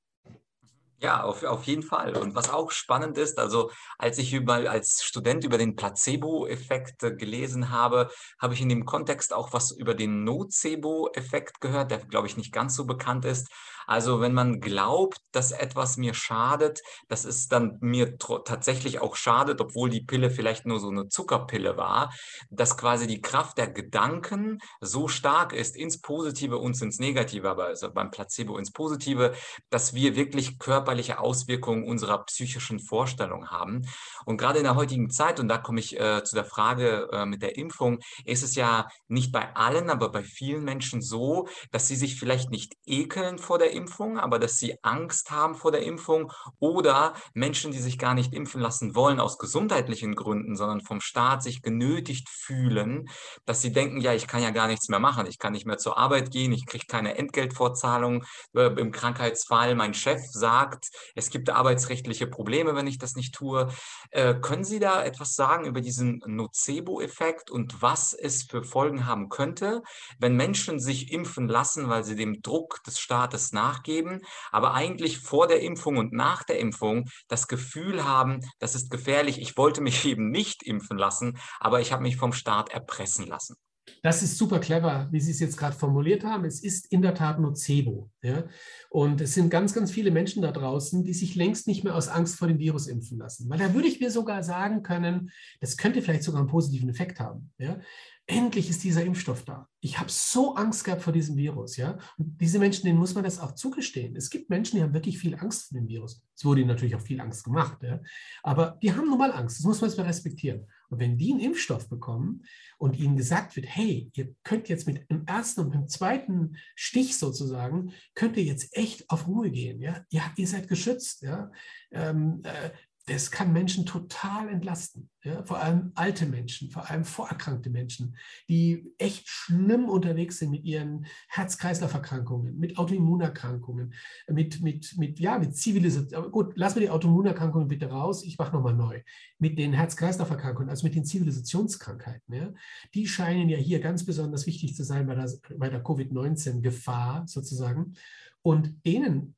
Ja, 1.03 1.23
auf, 1.23 1.43
auf 1.45 1.65
jeden 1.65 1.83
Fall. 1.83 2.15
Und 2.15 2.35
was 2.35 2.51
auch 2.51 2.71
spannend 2.71 3.17
ist, 3.17 3.39
also 3.39 3.71
als 3.97 4.19
ich 4.19 4.35
über, 4.35 4.71
als 4.71 5.03
Student 5.03 5.45
über 5.45 5.57
den 5.57 5.75
Placebo-Effekt 5.75 7.03
äh, 7.03 7.17
gelesen 7.17 7.71
habe, 7.71 8.11
habe 8.39 8.53
ich 8.53 8.61
in 8.61 8.69
dem 8.69 8.85
Kontext 8.85 9.33
auch 9.33 9.55
was 9.55 9.71
über 9.71 9.95
den 9.95 10.25
Nocebo-Effekt 10.25 11.63
gehört, 11.63 11.91
der, 11.91 11.99
glaube 12.01 12.27
ich, 12.27 12.37
nicht 12.37 12.53
ganz 12.53 12.77
so 12.77 12.85
bekannt 12.85 13.25
ist. 13.25 13.49
Also 13.91 14.21
wenn 14.21 14.35
man 14.35 14.61
glaubt, 14.61 15.19
dass 15.33 15.51
etwas 15.51 15.97
mir 15.97 16.15
schadet, 16.15 16.81
dass 17.09 17.25
es 17.25 17.49
dann 17.49 17.77
mir 17.81 18.17
tatsächlich 18.19 19.01
auch 19.01 19.17
schadet, 19.17 19.61
obwohl 19.61 19.91
die 19.91 20.05
Pille 20.05 20.31
vielleicht 20.31 20.65
nur 20.65 20.79
so 20.79 20.91
eine 20.91 21.09
Zuckerpille 21.09 21.77
war, 21.77 22.15
dass 22.51 22.77
quasi 22.77 23.09
die 23.09 23.21
Kraft 23.21 23.59
der 23.59 23.67
Gedanken 23.67 24.59
so 24.81 25.09
stark 25.09 25.53
ist 25.53 25.75
ins 25.75 26.01
Positive 26.01 26.59
und 26.59 26.81
ins 26.81 27.01
Negative, 27.01 27.51
aber 27.51 27.65
also 27.65 27.91
beim 27.91 28.13
Placebo 28.13 28.59
ins 28.59 28.71
Positive, 28.71 29.35
dass 29.71 29.93
wir 29.93 30.15
wirklich 30.15 30.61
körperliche 30.61 31.19
Auswirkungen 31.19 31.83
unserer 31.83 32.25
psychischen 32.27 32.79
Vorstellung 32.79 33.49
haben. 33.49 33.83
Und 34.25 34.37
gerade 34.37 34.59
in 34.59 34.65
der 34.65 34.77
heutigen 34.77 35.11
Zeit, 35.11 35.41
und 35.41 35.49
da 35.49 35.59
komme 35.59 35.81
ich 35.81 35.99
äh, 35.99 36.23
zu 36.23 36.37
der 36.37 36.45
Frage 36.45 37.09
äh, 37.11 37.27
mit 37.27 37.43
der 37.43 37.57
Impfung, 37.57 37.99
ist 38.25 38.45
es 38.45 38.55
ja 38.55 38.87
nicht 39.09 39.33
bei 39.33 39.57
allen, 39.57 39.91
aber 39.91 40.13
bei 40.13 40.23
vielen 40.23 40.63
Menschen 40.63 41.03
so, 41.03 41.49
dass 41.73 41.89
sie 41.89 41.97
sich 41.97 42.17
vielleicht 42.17 42.51
nicht 42.51 42.75
ekeln 42.87 43.39
vor 43.39 43.59
der 43.59 43.73
Impfung, 43.73 43.80
Impfung, 43.81 44.19
aber 44.19 44.39
dass 44.39 44.59
sie 44.59 44.77
Angst 44.83 45.31
haben 45.31 45.55
vor 45.55 45.73
der 45.73 45.83
Impfung 45.83 46.33
oder 46.59 47.15
Menschen, 47.33 47.73
die 47.73 47.79
sich 47.79 47.99
gar 47.99 48.15
nicht 48.15 48.35
impfen 48.35 48.61
lassen 48.61 48.95
wollen 48.95 49.21
aus 49.21 49.39
gesundheitlichen 49.39 50.15
Gründen, 50.15 50.57
sondern 50.57 50.83
vom 50.83 51.01
Staat 51.01 51.43
sich 51.43 51.63
genötigt 51.63 52.29
fühlen, 52.29 53.09
dass 53.47 53.63
sie 53.63 53.73
denken, 53.73 54.01
ja, 54.01 54.13
ich 54.13 54.27
kann 54.27 54.43
ja 54.43 54.51
gar 54.51 54.67
nichts 54.67 54.89
mehr 54.89 54.99
machen, 54.99 55.27
ich 55.27 55.39
kann 55.39 55.53
nicht 55.53 55.67
mehr 55.67 55.79
zur 55.79 55.97
Arbeit 55.97 56.31
gehen, 56.31 56.53
ich 56.53 56.67
kriege 56.67 56.87
keine 56.87 57.17
Entgeltvorzahlung 57.17 58.25
äh, 58.55 58.67
im 58.81 58.93
Krankheitsfall, 58.93 59.75
mein 59.75 59.95
Chef 59.95 60.21
sagt, 60.31 60.89
es 61.15 61.31
gibt 61.31 61.49
arbeitsrechtliche 61.51 62.27
Probleme, 62.27 62.75
wenn 62.75 62.87
ich 62.87 62.99
das 62.99 63.15
nicht 63.15 63.35
tue. 63.35 63.69
Äh, 64.11 64.35
können 64.35 64.65
Sie 64.65 64.79
da 64.79 65.03
etwas 65.03 65.35
sagen 65.35 65.65
über 65.65 65.81
diesen 65.81 66.23
Nocebo-Effekt 66.27 67.51
und 67.51 67.81
was 67.81 68.13
es 68.13 68.43
für 68.43 68.63
Folgen 68.63 69.07
haben 69.07 69.29
könnte, 69.29 69.83
wenn 70.19 70.37
Menschen 70.37 70.81
sich 70.81 71.13
impfen 71.13 71.49
lassen, 71.49 71.89
weil 71.89 72.05
sie 72.05 72.17
dem 72.17 72.43
Druck 72.43 72.83
des 72.85 72.99
Staates 72.99 73.53
nachgeben, 73.61 74.23
aber 74.51 74.75
eigentlich 74.75 75.19
vor 75.19 75.47
der 75.47 75.61
Impfung 75.61 75.99
und 75.99 76.13
nach 76.13 76.43
der 76.45 76.59
Impfung 76.59 77.09
das 77.29 77.47
Gefühl 77.47 78.05
haben, 78.05 78.41
das 78.59 78.75
ist 78.75 78.91
gefährlich, 78.91 79.41
ich 79.41 79.57
wollte 79.57 79.81
mich 79.81 80.05
eben 80.13 80.31
nicht 80.31 80.63
impfen 80.63 80.99
lassen, 80.99 81.39
aber 81.59 81.81
ich 81.81 81.93
habe 81.93 82.03
mich 82.03 82.17
vom 82.17 82.33
Staat 82.33 82.71
erpressen 82.71 83.27
lassen. 83.27 83.57
Das 84.03 84.23
ist 84.23 84.39
super 84.39 84.61
clever, 84.61 85.09
wie 85.11 85.21
Sie 85.21 85.31
es 85.31 85.41
jetzt 85.41 85.57
gerade 85.57 85.77
formuliert 85.77 86.25
haben. 86.25 86.45
Es 86.45 86.63
ist 86.63 86.91
in 86.93 87.03
der 87.03 87.15
Tat 87.15 87.41
Nocebo. 87.41 88.11
Ja? 88.23 88.45
Und 88.89 89.21
es 89.21 89.35
sind 89.35 89.51
ganz, 89.51 89.75
ganz 89.75 89.91
viele 89.91 90.11
Menschen 90.11 90.43
da 90.43 90.53
draußen, 90.53 91.05
die 91.05 91.15
sich 91.15 91.35
längst 91.35 91.67
nicht 91.67 91.85
mehr 91.85 91.95
aus 91.95 92.09
Angst 92.09 92.37
vor 92.37 92.49
dem 92.49 92.59
Virus 92.59 92.87
impfen 92.87 93.19
lassen. 93.19 93.49
Weil 93.51 93.59
da 93.59 93.75
würde 93.75 93.89
ich 93.89 94.01
mir 94.01 94.11
sogar 94.11 94.43
sagen 94.43 94.83
können, 94.83 95.31
das 95.61 95.77
könnte 95.77 96.03
vielleicht 96.03 96.23
sogar 96.23 96.41
einen 96.41 96.51
positiven 96.51 96.89
Effekt 96.89 97.21
haben. 97.21 97.53
Ja? 97.59 97.81
Endlich 98.31 98.71
ist 98.71 98.85
dieser 98.85 99.05
Impfstoff 99.05 99.45
da. 99.45 99.69
Ich 99.81 99.99
habe 99.99 100.11
so 100.11 100.55
Angst 100.55 100.85
gehabt 100.85 101.03
vor 101.03 101.13
diesem 101.13 101.37
Virus, 101.37 101.77
ja. 101.77 101.99
Und 102.17 102.41
diese 102.41 102.59
Menschen, 102.59 102.85
denen 102.85 102.99
muss 102.99 103.15
man 103.15 103.25
das 103.25 103.41
auch 103.41 103.53
zugestehen. 103.53 104.17
Es 104.17 104.31
gibt 104.31 104.51
Menschen, 104.51 104.77
die 104.77 104.83
haben 104.83 104.95
wirklich 104.95 105.19
viel 105.19 105.35
Angst 105.35 105.69
vor 105.69 105.79
dem 105.79 105.89
Virus. 105.89 106.23
Es 106.37 106.45
wurde 106.45 106.61
ihnen 106.61 106.69
natürlich 106.69 106.95
auch 106.95 107.01
viel 107.01 107.21
Angst 107.21 107.45
gemacht, 107.45 107.83
ja. 107.83 108.01
Aber 108.43 108.79
die 108.83 108.93
haben 108.93 109.09
nun 109.09 109.19
mal 109.19 109.33
Angst. 109.33 109.59
Das 109.59 109.65
muss 109.65 109.81
man 109.81 109.89
erstmal 109.89 110.07
respektieren. 110.07 110.67
Und 110.89 110.99
wenn 110.99 111.19
die 111.19 111.33
einen 111.33 111.41
Impfstoff 111.41 111.89
bekommen 111.89 112.45
und 112.79 112.99
ihnen 112.99 113.17
gesagt 113.17 113.57
wird, 113.57 113.67
hey, 113.69 114.11
ihr 114.15 114.35
könnt 114.45 114.69
jetzt 114.69 114.87
mit 114.87 115.11
dem 115.11 115.25
ersten 115.27 115.61
und 115.61 115.75
dem 115.75 115.89
zweiten 115.89 116.57
Stich 116.75 117.19
sozusagen, 117.19 117.93
könnt 118.15 118.37
ihr 118.37 118.45
jetzt 118.45 118.77
echt 118.77 119.09
auf 119.11 119.27
Ruhe 119.27 119.51
gehen, 119.51 119.81
ja. 119.81 120.05
Ja, 120.11 120.33
ihr 120.37 120.47
seid 120.47 120.69
geschützt, 120.69 121.23
ja. 121.23 121.51
Ähm, 121.93 122.43
äh, 122.45 122.71
das 123.07 123.31
kann 123.31 123.53
Menschen 123.53 123.87
total 123.87 124.49
entlasten. 124.49 125.11
Ja? 125.25 125.43
Vor 125.45 125.59
allem 125.59 125.93
alte 125.95 126.27
Menschen, 126.27 126.71
vor 126.71 126.91
allem 126.91 127.05
vorerkrankte 127.05 127.71
Menschen, 127.71 128.17
die 128.49 128.93
echt 128.99 129.29
schlimm 129.29 129.89
unterwegs 129.89 130.39
sind 130.39 130.51
mit 130.51 130.65
ihren 130.65 131.07
Herz-Kreislauf-Erkrankungen, 131.29 132.59
mit 132.59 132.79
Autoimmunerkrankungen, 132.79 133.95
mit, 134.29 134.61
mit, 134.63 134.97
mit, 134.97 135.19
ja, 135.19 135.39
mit 135.39 135.57
Zivilisation. 135.57 136.31
Gut, 136.31 136.57
lassen 136.57 136.77
wir 136.77 136.83
die 136.83 136.91
Autoimmunerkrankungen 136.91 137.69
bitte 137.69 137.87
raus. 137.87 138.23
Ich 138.25 138.39
mache 138.39 138.55
nochmal 138.55 138.75
neu. 138.75 139.01
Mit 139.39 139.59
den 139.59 139.73
Herz-Kreislauf-Erkrankungen, 139.73 140.69
also 140.69 140.87
mit 140.87 140.95
den 140.95 141.05
Zivilisationskrankheiten. 141.05 142.35
Ja? 142.35 142.53
Die 142.95 143.07
scheinen 143.07 143.49
ja 143.49 143.59
hier 143.59 143.81
ganz 143.81 144.05
besonders 144.05 144.47
wichtig 144.47 144.77
zu 144.77 144.85
sein 144.85 145.07
bei 145.07 145.15
der, 145.15 145.31
bei 145.57 145.69
der 145.69 145.83
Covid-19-Gefahr 145.83 147.27
sozusagen. 147.27 147.95
Und 148.43 148.85
denen 148.87 149.35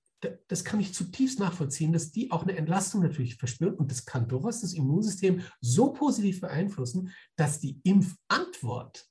das 0.48 0.64
kann 0.64 0.80
ich 0.80 0.94
zutiefst 0.94 1.38
nachvollziehen, 1.40 1.92
dass 1.92 2.12
die 2.12 2.30
auch 2.30 2.42
eine 2.42 2.56
Entlastung 2.56 3.02
natürlich 3.02 3.36
verspüren 3.36 3.74
und 3.74 3.90
das 3.90 4.04
kann 4.04 4.28
durchaus 4.28 4.60
das 4.60 4.72
Immunsystem 4.72 5.42
so 5.60 5.92
positiv 5.92 6.40
beeinflussen, 6.40 7.12
dass 7.36 7.60
die 7.60 7.80
Impfantwort 7.84 9.06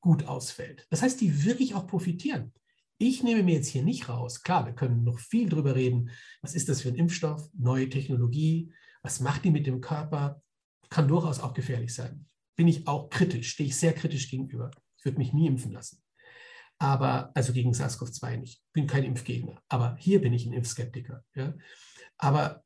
gut 0.00 0.26
ausfällt. 0.26 0.86
Das 0.90 1.02
heißt, 1.02 1.20
die 1.20 1.44
wirklich 1.44 1.74
auch 1.74 1.86
profitieren. 1.86 2.52
Ich 2.98 3.22
nehme 3.22 3.42
mir 3.42 3.56
jetzt 3.56 3.68
hier 3.68 3.82
nicht 3.82 4.08
raus. 4.08 4.42
Klar, 4.42 4.66
wir 4.66 4.72
können 4.72 5.02
noch 5.04 5.18
viel 5.18 5.48
drüber 5.48 5.74
reden. 5.74 6.10
Was 6.42 6.54
ist 6.54 6.68
das 6.68 6.82
für 6.82 6.88
ein 6.88 6.94
Impfstoff? 6.94 7.50
Neue 7.54 7.88
Technologie? 7.88 8.72
Was 9.02 9.20
macht 9.20 9.44
die 9.44 9.50
mit 9.50 9.66
dem 9.66 9.80
Körper? 9.80 10.42
Kann 10.90 11.08
durchaus 11.08 11.40
auch 11.40 11.54
gefährlich 11.54 11.92
sein. 11.92 12.26
Bin 12.56 12.68
ich 12.68 12.86
auch 12.86 13.10
kritisch, 13.10 13.50
stehe 13.50 13.68
ich 13.68 13.76
sehr 13.76 13.92
kritisch 13.92 14.30
gegenüber. 14.30 14.70
Ich 14.96 15.04
würde 15.04 15.18
mich 15.18 15.32
nie 15.32 15.48
impfen 15.48 15.72
lassen 15.72 16.03
aber 16.78 17.30
also 17.34 17.52
gegen 17.52 17.72
SARS-CoV-2 17.72 18.36
nicht. 18.36 18.62
Ich 18.66 18.72
bin 18.72 18.86
kein 18.86 19.04
Impfgegner, 19.04 19.62
aber 19.68 19.96
hier 19.98 20.20
bin 20.20 20.32
ich 20.32 20.46
ein 20.46 20.52
Impfskeptiker. 20.52 21.24
Ja? 21.34 21.54
Aber 22.18 22.64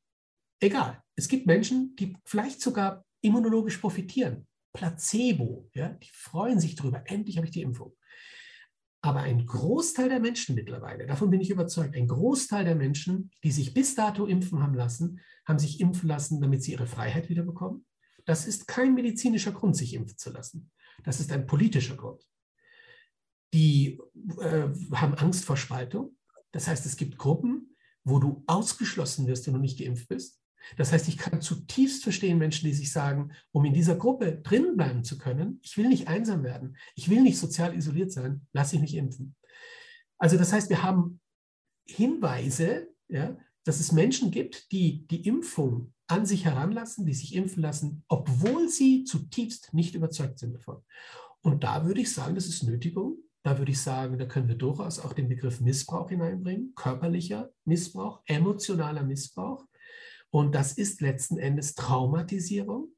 egal, 0.61 1.03
es 1.15 1.29
gibt 1.29 1.47
Menschen, 1.47 1.95
die 1.97 2.17
vielleicht 2.25 2.61
sogar 2.61 3.05
immunologisch 3.21 3.79
profitieren. 3.79 4.47
Placebo, 4.73 5.69
ja? 5.75 5.91
die 5.91 6.11
freuen 6.13 6.61
sich 6.61 6.75
darüber, 6.77 7.03
endlich 7.07 7.37
habe 7.37 7.47
ich 7.47 7.53
die 7.53 7.63
Impfung. 7.63 7.95
Aber 9.01 9.21
ein 9.21 9.47
Großteil 9.47 10.09
der 10.09 10.21
Menschen 10.21 10.57
mittlerweile, 10.57 11.07
davon 11.07 11.31
bin 11.31 11.41
ich 11.41 11.51
überzeugt, 11.51 11.97
ein 11.97 12.09
Großteil 12.09 12.65
der 12.65 12.75
Menschen, 12.75 13.31
die 13.45 13.53
sich 13.53 13.73
bis 13.73 13.95
dato 13.95 14.27
impfen 14.27 14.61
haben 14.61 14.75
lassen, 14.75 15.21
haben 15.47 15.59
sich 15.59 15.81
impfen 15.81 16.09
lassen, 16.09 16.41
damit 16.41 16.63
sie 16.63 16.73
ihre 16.73 16.87
Freiheit 16.87 17.29
wiederbekommen, 17.29 17.87
Das 18.25 18.47
ist 18.47 18.67
kein 18.67 18.95
medizinischer 18.95 19.53
Grund, 19.53 19.77
sich 19.77 19.95
impfen 19.95 20.19
zu 20.19 20.31
lassen. 20.31 20.71
Das 21.05 21.21
ist 21.21 21.33
ein 21.33 21.47
politischer 21.47 21.97
Grund. 21.97 22.23
Die 23.55 24.01
äh, 24.41 24.69
haben 24.93 25.15
Angst 25.15 25.45
vor 25.45 25.57
Spaltung. 25.57 26.17
Das 26.53 26.69
heißt, 26.69 26.85
es 26.87 26.97
gibt 26.97 27.19
Gruppen, 27.19 27.77
wo 28.05 28.19
du 28.19 28.43
ausgeschlossen 28.47 29.27
wirst, 29.27 29.47
wenn 29.47 29.55
du 29.55 29.61
nicht 29.61 29.79
geimpft 29.79 30.09
bist. 30.09 30.41
Das 30.77 30.93
heißt, 30.93 31.09
ich 31.09 31.17
kann 31.17 31.41
zutiefst 31.41 32.03
verstehen 32.03 32.39
Menschen, 32.39 32.67
die 32.67 32.75
sich 32.75 32.93
sagen, 32.93 33.33
um 33.53 33.65
in 33.65 33.73
dieser 33.73 33.97
Gruppe 33.97 34.41
drin 34.43 34.77
bleiben 34.77 35.05
zu 35.05 35.17
können, 35.17 35.61
ich 35.63 35.77
will 35.77 35.89
nicht 35.89 36.09
einsam 36.09 36.43
werden, 36.43 36.77
ich 36.95 37.09
will 37.09 37.23
nicht 37.23 37.39
sozial 37.39 37.75
isoliert 37.75 38.13
sein, 38.13 38.47
lasse 38.53 38.77
ich 38.77 38.83
mich 38.83 38.95
impfen. 38.95 39.35
Also 40.19 40.37
das 40.37 40.53
heißt, 40.53 40.69
wir 40.69 40.83
haben 40.83 41.21
Hinweise, 41.87 42.89
ja, 43.09 43.39
dass 43.65 43.81
es 43.81 43.93
Menschen 43.93 44.31
gibt, 44.31 44.73
die 44.73 45.07
die 45.07 45.27
Impfung 45.27 45.95
an 46.07 46.27
sich 46.27 46.45
heranlassen, 46.45 47.07
die 47.07 47.15
sich 47.15 47.35
impfen 47.35 47.63
lassen, 47.63 48.05
obwohl 48.09 48.69
sie 48.69 49.05
zutiefst 49.05 49.75
nicht 49.75 49.95
überzeugt 49.95 50.39
sind 50.39 50.55
davon. 50.55 50.83
Und 51.43 51.65
da 51.65 51.87
würde 51.87 52.01
ich 52.01 52.13
sagen, 52.13 52.35
das 52.35 52.47
ist 52.47 52.63
Nötigung. 52.63 53.19
Da 53.43 53.59
würde 53.59 53.73
ich 53.73 53.81
sagen, 53.81 54.19
da 54.19 54.27
können 54.27 54.49
wir 54.49 54.57
durchaus 54.57 54.99
auch 54.99 55.13
den 55.13 55.29
Begriff 55.29 55.61
Missbrauch 55.61 56.11
hineinbringen, 56.11 56.75
körperlicher 56.75 57.51
Missbrauch, 57.65 58.21
emotionaler 58.27 59.05
Missbrauch. 59.05 59.65
Und 60.31 60.55
das 60.55 60.73
ist 60.73 61.01
letzten 61.01 61.39
Endes 61.39 61.75
Traumatisierung. 61.75 62.89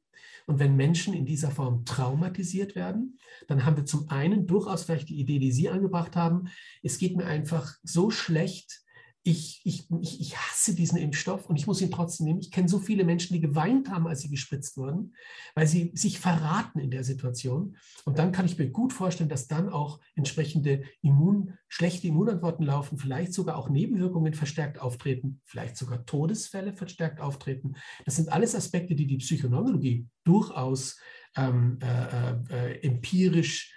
Und 0.46 0.58
wenn 0.58 0.74
Menschen 0.74 1.14
in 1.14 1.26
dieser 1.26 1.50
Form 1.50 1.84
traumatisiert 1.84 2.74
werden, 2.74 3.18
dann 3.46 3.64
haben 3.64 3.76
wir 3.76 3.84
zum 3.84 4.08
einen 4.08 4.46
durchaus 4.46 4.84
vielleicht 4.84 5.08
die 5.08 5.20
Idee, 5.20 5.38
die 5.38 5.52
Sie 5.52 5.68
angebracht 5.68 6.16
haben, 6.16 6.48
es 6.82 6.98
geht 6.98 7.16
mir 7.16 7.26
einfach 7.26 7.76
so 7.84 8.10
schlecht, 8.10 8.82
ich, 9.22 9.60
ich, 9.64 9.86
ich, 10.00 10.36
hasse 10.36 10.74
diesen 10.74 10.96
Impfstoff 10.96 11.46
und 11.46 11.56
ich 11.56 11.66
muss 11.66 11.82
ihn 11.82 11.90
trotzdem 11.90 12.26
nehmen. 12.26 12.40
Ich 12.40 12.50
kenne 12.50 12.68
so 12.68 12.78
viele 12.78 13.04
Menschen, 13.04 13.34
die 13.34 13.40
geweint 13.40 13.90
haben, 13.90 14.06
als 14.06 14.22
sie 14.22 14.30
gespritzt 14.30 14.78
wurden, 14.78 15.14
weil 15.54 15.66
sie 15.66 15.92
sich 15.94 16.18
verraten 16.18 16.78
in 16.78 16.90
der 16.90 17.04
Situation. 17.04 17.76
Und 18.06 18.18
dann 18.18 18.32
kann 18.32 18.46
ich 18.46 18.56
mir 18.56 18.70
gut 18.70 18.94
vorstellen, 18.94 19.28
dass 19.28 19.46
dann 19.46 19.68
auch 19.68 20.00
entsprechende 20.14 20.84
Immun, 21.02 21.52
schlechte 21.68 22.08
Immunantworten 22.08 22.64
laufen, 22.64 22.96
vielleicht 22.96 23.34
sogar 23.34 23.56
auch 23.56 23.68
Nebenwirkungen 23.68 24.32
verstärkt 24.32 24.80
auftreten, 24.80 25.42
vielleicht 25.44 25.76
sogar 25.76 26.06
Todesfälle 26.06 26.72
verstärkt 26.72 27.20
auftreten. 27.20 27.74
Das 28.06 28.16
sind 28.16 28.32
alles 28.32 28.54
Aspekte, 28.54 28.94
die 28.94 29.06
die 29.06 29.18
Psychoneurologie 29.18 30.06
durchaus 30.24 30.98
ähm, 31.36 31.78
äh, 31.82 32.32
äh, 32.48 32.80
empirisch 32.82 33.74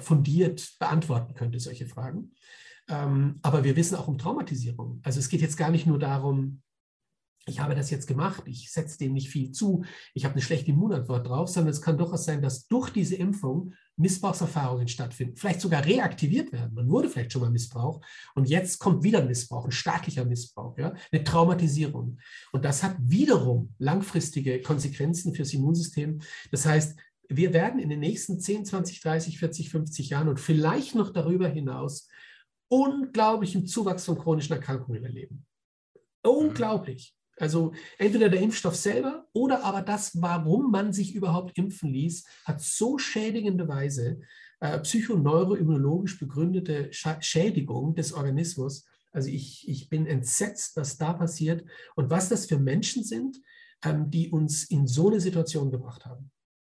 fundiert 0.00 0.76
beantworten 0.78 1.34
könnte, 1.34 1.60
solche 1.60 1.86
Fragen. 1.86 2.32
Ähm, 2.90 3.38
aber 3.42 3.64
wir 3.64 3.76
wissen 3.76 3.96
auch 3.96 4.08
um 4.08 4.18
Traumatisierung. 4.18 5.00
Also 5.02 5.20
es 5.20 5.28
geht 5.28 5.40
jetzt 5.40 5.56
gar 5.56 5.70
nicht 5.70 5.86
nur 5.86 5.98
darum, 5.98 6.62
ich 7.46 7.60
habe 7.60 7.74
das 7.74 7.90
jetzt 7.90 8.06
gemacht, 8.06 8.42
ich 8.46 8.70
setze 8.70 8.98
dem 8.98 9.12
nicht 9.12 9.30
viel 9.30 9.50
zu, 9.50 9.84
ich 10.14 10.24
habe 10.24 10.34
eine 10.34 10.42
schlechte 10.42 10.70
Immunantwort 10.70 11.26
drauf, 11.26 11.48
sondern 11.48 11.72
es 11.72 11.80
kann 11.80 11.96
durchaus 11.96 12.24
sein, 12.24 12.42
dass 12.42 12.66
durch 12.66 12.90
diese 12.90 13.16
Impfung 13.16 13.72
Missbrauchserfahrungen 13.96 14.88
stattfinden, 14.88 15.36
vielleicht 15.36 15.60
sogar 15.60 15.84
reaktiviert 15.84 16.52
werden. 16.52 16.74
Man 16.74 16.88
wurde 16.88 17.08
vielleicht 17.08 17.32
schon 17.32 17.42
mal 17.42 17.50
missbraucht 17.50 18.04
und 18.34 18.48
jetzt 18.48 18.78
kommt 18.78 19.02
wieder 19.02 19.24
Missbrauch, 19.24 19.64
ein 19.64 19.72
staatlicher 19.72 20.24
Missbrauch, 20.24 20.76
ja, 20.78 20.94
eine 21.12 21.24
Traumatisierung. 21.24 22.18
Und 22.52 22.64
das 22.64 22.82
hat 22.82 22.96
wiederum 23.00 23.74
langfristige 23.78 24.60
Konsequenzen 24.62 25.34
fürs 25.34 25.52
Immunsystem. 25.52 26.20
Das 26.50 26.66
heißt, 26.66 26.98
wir 27.28 27.52
werden 27.52 27.78
in 27.78 27.88
den 27.88 28.00
nächsten 28.00 28.40
10, 28.40 28.64
20, 28.64 29.00
30, 29.00 29.38
40, 29.38 29.70
50 29.70 30.10
Jahren 30.10 30.28
und 30.28 30.40
vielleicht 30.40 30.94
noch 30.94 31.10
darüber 31.12 31.48
hinaus 31.48 32.08
unglaublichen 32.70 33.66
Zuwachs 33.66 34.04
von 34.04 34.18
chronischen 34.18 34.54
Erkrankungen 34.54 35.04
erleben. 35.04 35.44
Unglaublich. 36.22 37.14
Also 37.36 37.72
entweder 37.98 38.28
der 38.28 38.40
Impfstoff 38.40 38.76
selber 38.76 39.26
oder 39.32 39.64
aber 39.64 39.82
das, 39.82 40.20
warum 40.20 40.70
man 40.70 40.92
sich 40.92 41.14
überhaupt 41.14 41.56
impfen 41.56 41.90
ließ, 41.90 42.26
hat 42.44 42.60
so 42.60 42.98
schädigende 42.98 43.66
Weise 43.66 44.20
äh, 44.60 44.78
psychoneuroimmunologisch 44.78 46.18
begründete 46.18 46.90
Schädigung 46.92 47.94
des 47.94 48.12
Organismus. 48.12 48.86
Also 49.10 49.30
ich, 49.30 49.66
ich 49.68 49.88
bin 49.88 50.06
entsetzt, 50.06 50.76
was 50.76 50.98
da 50.98 51.14
passiert 51.14 51.64
und 51.96 52.10
was 52.10 52.28
das 52.28 52.44
für 52.44 52.58
Menschen 52.58 53.02
sind, 53.02 53.38
ähm, 53.82 54.10
die 54.10 54.30
uns 54.30 54.64
in 54.64 54.86
so 54.86 55.08
eine 55.08 55.20
Situation 55.20 55.70
gebracht 55.70 56.04
haben. 56.04 56.30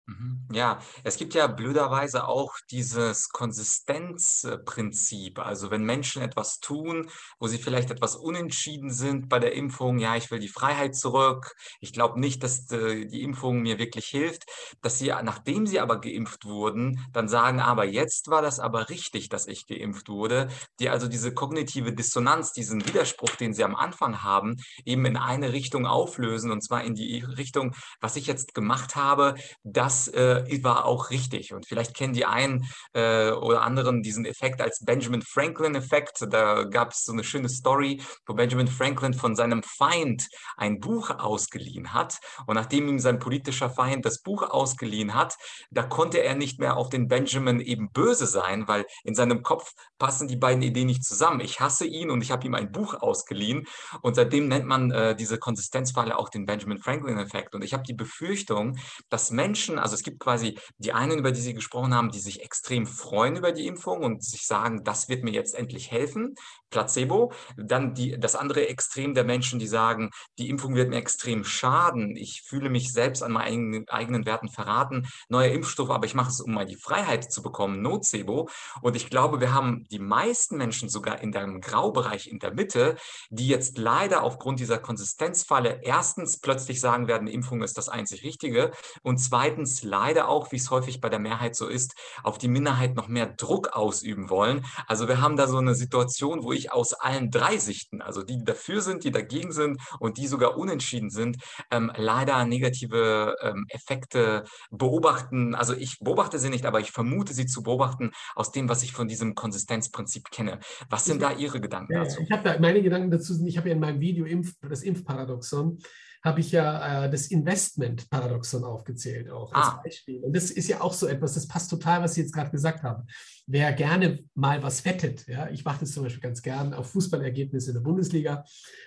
Mhm. 0.08 0.48
Ja, 0.52 0.80
es 1.04 1.18
gibt 1.18 1.36
ja 1.36 1.48
blöderweise 1.48 2.28
auch 2.28 2.54
dieses 2.72 3.30
Konsistenzprinzip. 3.30 5.40
Also 5.40 5.72
wenn 5.72 5.84
Menschen 5.84 6.22
etwas 6.22 6.60
tun, 6.60 7.10
wo 7.40 7.48
sie 7.48 7.58
vielleicht 7.58 7.92
etwas 7.92 8.16
unentschieden 8.16 8.92
sind 8.92 9.28
bei 9.30 9.40
der 9.40 9.54
Impfung, 9.54 10.00
ja, 10.00 10.16
ich 10.16 10.32
will 10.32 10.40
die 10.40 10.50
Freiheit 10.50 10.96
zurück, 10.96 11.54
ich 11.80 11.94
glaube 11.94 12.20
nicht, 12.20 12.44
dass 12.44 12.70
äh, 12.72 13.06
die 13.06 13.22
Impfung 13.22 13.62
mir 13.62 13.78
wirklich 13.78 14.08
hilft, 14.08 14.46
dass 14.82 14.98
sie, 14.98 15.14
nachdem 15.24 15.68
sie 15.68 15.80
aber 15.80 16.02
geimpft 16.02 16.46
wurden, 16.46 17.06
dann 17.14 17.30
sagen, 17.30 17.60
aber 17.60 17.86
jetzt 17.86 18.30
war 18.30 18.42
das 18.42 18.60
aber 18.60 18.90
richtig, 18.90 19.30
dass 19.30 19.48
ich 19.48 19.68
geimpft 19.68 20.10
wurde, 20.10 20.50
die 20.80 20.90
also 20.90 21.08
diese 21.08 21.34
kognitive 21.34 21.94
Dissonanz, 21.94 22.54
diesen 22.54 22.86
Widerspruch, 22.88 23.36
den 23.36 23.54
sie 23.54 23.64
am 23.64 23.76
Anfang 23.76 24.24
haben, 24.24 24.58
eben 24.84 25.06
in 25.06 25.18
eine 25.18 25.54
Richtung 25.54 25.86
auflösen, 25.86 26.52
und 26.52 26.62
zwar 26.62 26.84
in 26.84 26.96
die 26.96 27.20
Richtung, 27.20 27.76
was 28.02 28.16
ich 28.16 28.28
jetzt 28.28 28.54
gemacht 28.54 28.96
habe, 28.96 29.36
das 29.64 29.91
das 29.92 30.08
äh, 30.08 30.64
war 30.64 30.86
auch 30.86 31.10
richtig. 31.10 31.54
Und 31.54 31.68
vielleicht 31.68 31.94
kennen 31.94 32.14
die 32.14 32.26
einen 32.26 32.66
äh, 32.94 33.32
oder 33.32 33.62
anderen 33.64 34.02
diesen 34.02 34.24
Effekt 34.26 34.62
als 34.62 34.86
Benjamin 34.86 35.22
Franklin-Effekt. 35.22 36.26
Da 36.30 36.64
gab 36.64 36.92
es 36.94 37.04
so 37.04 37.12
eine 37.12 37.26
schöne 37.26 37.50
Story, 37.50 38.02
wo 38.26 38.34
Benjamin 38.34 38.68
Franklin 38.68 39.14
von 39.14 39.36
seinem 39.36 39.64
Feind 39.64 40.30
ein 40.56 40.80
Buch 40.80 41.10
ausgeliehen 41.10 41.94
hat. 41.94 42.20
Und 42.48 42.56
nachdem 42.56 42.88
ihm 42.88 43.00
sein 43.00 43.20
politischer 43.20 43.70
Feind 43.70 44.06
das 44.06 44.22
Buch 44.22 44.44
ausgeliehen 44.44 45.14
hat, 45.14 45.36
da 45.72 45.84
konnte 45.84 46.24
er 46.24 46.36
nicht 46.36 46.60
mehr 46.60 46.78
auf 46.78 46.88
den 46.88 47.10
Benjamin 47.10 47.60
eben 47.60 47.92
böse 47.92 48.28
sein, 48.28 48.70
weil 48.70 48.86
in 49.04 49.14
seinem 49.14 49.44
Kopf 49.44 49.74
passen 50.00 50.30
die 50.30 50.38
beiden 50.38 50.64
Ideen 50.64 50.88
nicht 50.88 51.04
zusammen. 51.04 51.42
Ich 51.42 51.60
hasse 51.60 51.86
ihn 51.86 52.10
und 52.10 52.22
ich 52.22 52.32
habe 52.32 52.46
ihm 52.46 52.56
ein 52.56 52.72
Buch 52.72 52.94
ausgeliehen. 52.94 53.68
Und 54.02 54.16
seitdem 54.16 54.48
nennt 54.48 54.68
man 54.68 54.92
äh, 54.92 55.16
diese 55.18 55.38
Konsistenzfalle 55.38 56.18
auch 56.18 56.30
den 56.30 56.46
Benjamin 56.46 56.80
Franklin-Effekt. 56.80 57.56
Und 57.56 57.64
ich 57.64 57.74
habe 57.74 57.84
die 57.84 57.94
Befürchtung, 57.94 58.78
dass 59.10 59.32
Menschen 59.32 59.81
also 59.82 59.96
es 59.96 60.04
gibt 60.04 60.20
quasi 60.20 60.58
die 60.78 60.94
einen, 60.94 61.20
über 61.20 61.32
die 61.32 61.42
Sie 61.42 61.54
gesprochen 61.54 61.94
haben, 61.94 62.12
die 62.12 62.20
sich 62.20 62.42
extrem 62.42 62.86
freuen 62.86 63.36
über 63.36 63.52
die 63.52 63.68
Impfung 63.68 64.04
und 64.04 64.24
sich 64.24 64.46
sagen, 64.46 64.84
das 64.84 65.10
wird 65.10 65.24
mir 65.24 65.32
jetzt 65.32 65.56
endlich 65.56 65.92
helfen. 65.92 66.36
Placebo. 66.72 67.32
Dann 67.58 67.94
die, 67.94 68.20
das 68.20 68.36
andere 68.36 68.68
Extrem 68.68 69.14
der 69.14 69.24
Menschen, 69.24 69.60
die 69.60 69.68
sagen, 69.68 70.10
die 70.40 70.50
Impfung 70.50 70.76
wird 70.76 70.90
mir 70.90 70.98
extrem 70.98 71.44
schaden. 71.44 72.16
Ich 72.16 72.42
fühle 72.44 72.70
mich 72.70 72.92
selbst 72.92 73.22
an 73.22 73.34
meinen 73.34 73.88
eigenen 73.90 74.26
Werten 74.26 74.50
verraten. 74.50 75.08
Neuer 75.30 75.52
Impfstoff, 75.52 75.92
aber 75.92 76.06
ich 76.06 76.16
mache 76.16 76.32
es, 76.32 76.42
um 76.42 76.54
mal 76.54 76.66
die 76.66 76.78
Freiheit 76.78 77.32
zu 77.32 77.44
bekommen. 77.44 77.82
Nocebo. 77.82 78.50
Und 78.82 78.96
ich 78.96 79.10
glaube, 79.10 79.40
wir 79.40 79.54
haben 79.54 79.86
die 79.92 80.00
meisten 80.00 80.58
Menschen 80.58 80.90
sogar 80.90 81.22
in 81.22 81.32
dem 81.32 81.62
Graubereich 81.62 82.28
in 82.28 82.40
der 82.40 82.54
Mitte, 82.54 82.96
die 83.30 83.48
jetzt 83.48 83.78
leider 83.78 84.24
aufgrund 84.24 84.60
dieser 84.60 84.80
Konsistenzfalle 84.80 85.82
erstens 85.84 86.40
plötzlich 86.40 86.80
sagen 86.80 87.08
werden, 87.08 87.28
Impfung 87.28 87.62
ist 87.62 87.78
das 87.78 87.90
einzig 87.90 88.24
Richtige 88.24 88.72
und 89.04 89.18
zweitens 89.18 89.84
leider 89.84 90.28
auch, 90.28 90.52
wie 90.52 90.58
es 90.58 90.70
häufig 90.70 91.02
bei 91.02 91.10
der 91.10 91.20
Mehrheit 91.20 91.56
so 91.56 91.68
ist, 91.68 91.96
auf 92.24 92.38
die 92.38 92.48
Minderheit 92.48 92.96
noch 92.96 93.08
mehr 93.08 93.28
Druck 93.28 93.70
ausüben 93.74 94.30
wollen. 94.30 94.66
Also 94.88 95.08
wir 95.08 95.22
haben 95.22 95.36
da 95.36 95.48
so 95.48 95.58
eine 95.58 95.76
Situation, 95.76 96.44
wo 96.44 96.54
ich 96.54 96.61
aus 96.70 96.94
allen 96.94 97.32
drei 97.32 97.58
Sichten, 97.58 98.02
also 98.02 98.22
die 98.22 98.44
dafür 98.44 98.82
sind, 98.82 99.04
die 99.04 99.12
dagegen 99.12 99.52
sind 99.52 99.80
und 100.00 100.18
die 100.18 100.28
sogar 100.28 100.58
unentschieden 100.58 101.10
sind, 101.10 101.38
ähm, 101.72 101.92
leider 101.96 102.46
negative 102.46 103.36
ähm, 103.42 103.66
Effekte 103.70 104.44
beobachten. 104.70 105.56
Also 105.56 105.74
ich 105.74 106.00
beobachte 106.00 106.38
sie 106.38 106.50
nicht, 106.50 106.66
aber 106.66 106.80
ich 106.80 106.92
vermute 106.92 107.34
sie 107.34 107.46
zu 107.46 107.64
beobachten 107.64 108.12
aus 108.36 108.52
dem, 108.52 108.70
was 108.70 108.84
ich 108.84 108.92
von 108.92 109.08
diesem 109.08 109.34
Konsistenzprinzip 109.34 110.30
kenne. 110.32 110.60
Was 110.90 111.06
sind 111.06 111.22
da 111.22 111.32
Ihre 111.32 111.62
Gedanken 111.62 111.94
ja, 111.94 112.04
dazu? 112.04 112.22
Ich 112.22 112.32
habe 112.32 112.44
da 112.44 112.60
meine 112.60 112.82
Gedanken 112.82 113.10
dazu 113.10 113.34
sind, 113.34 113.48
ich 113.48 113.58
habe 113.58 113.70
ja 113.70 113.76
in 113.76 113.82
meinem 113.82 114.00
Video 114.00 114.26
Impf, 114.26 114.54
das 114.62 114.84
Impfparadoxon 114.84 115.80
habe 116.24 116.40
ich 116.40 116.52
ja 116.52 117.06
äh, 117.06 117.10
das 117.10 117.28
Investment-Paradoxon 117.28 118.64
aufgezählt 118.64 119.30
auch 119.30 119.52
als 119.54 119.68
ah. 119.68 119.82
Beispiel. 119.84 120.20
Und 120.20 120.36
das 120.36 120.52
ist 120.52 120.68
ja 120.68 120.82
auch 120.82 120.94
so 120.94 121.08
etwas, 121.08 121.34
das 121.34 121.48
passt 121.48 121.70
total, 121.70 122.02
was 122.02 122.14
Sie 122.14 122.22
jetzt 122.22 122.34
gerade 122.34 122.52
gesagt 122.52 122.84
haben. 122.84 123.08
Wer 123.48 123.74
gerne 123.74 124.24
mal 124.36 124.62
was 124.62 124.86
wettet, 124.86 125.28
ja, 125.28 125.50
ich 125.50 125.66
mache 125.66 125.80
das 125.82 125.92
zum 125.92 126.04
Beispiel 126.04 126.22
ganz 126.22 126.42
gern 126.42 126.74
auf 126.74 126.92
Fußballergebnisse 126.92 127.72
in 127.72 127.76
der 127.76 127.82
Bundesliga, 127.82 128.44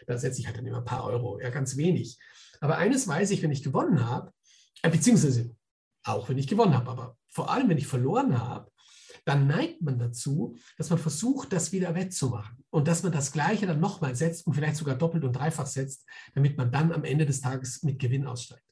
da 0.06 0.16
setze 0.16 0.40
ich 0.40 0.46
halt 0.46 0.56
dann 0.56 0.66
immer 0.66 0.78
ein 0.78 0.84
paar 0.84 1.04
Euro, 1.04 1.40
ja, 1.40 1.50
ganz 1.50 1.76
wenig. 1.76 2.18
Aber 2.60 2.78
eines 2.78 3.08
weiß 3.08 3.30
ich, 3.30 3.42
wenn 3.42 3.50
ich 3.50 3.62
gewonnen 3.62 4.08
habe, 4.08 4.32
äh, 4.82 4.90
beziehungsweise 4.90 5.54
auch 6.04 6.28
wenn 6.28 6.38
ich 6.38 6.46
gewonnen 6.46 6.74
habe, 6.74 6.90
aber 6.90 7.16
vor 7.28 7.50
allem, 7.50 7.68
wenn 7.68 7.78
ich 7.78 7.86
verloren 7.86 8.38
habe, 8.38 8.70
dann 9.24 9.46
neigt 9.46 9.80
man 9.82 9.98
dazu, 9.98 10.56
dass 10.76 10.90
man 10.90 10.98
versucht, 10.98 11.52
das 11.52 11.72
wieder 11.72 11.94
wettzumachen 11.94 12.63
und 12.74 12.88
dass 12.88 13.04
man 13.04 13.12
das 13.12 13.30
Gleiche 13.30 13.68
dann 13.68 13.78
nochmal 13.78 14.16
setzt 14.16 14.48
und 14.48 14.54
vielleicht 14.54 14.74
sogar 14.74 14.96
doppelt 14.96 15.22
und 15.22 15.32
dreifach 15.32 15.66
setzt, 15.66 16.04
damit 16.34 16.58
man 16.58 16.72
dann 16.72 16.90
am 16.90 17.04
Ende 17.04 17.24
des 17.24 17.40
Tages 17.40 17.84
mit 17.84 18.00
Gewinn 18.00 18.26
aussteigt. 18.26 18.64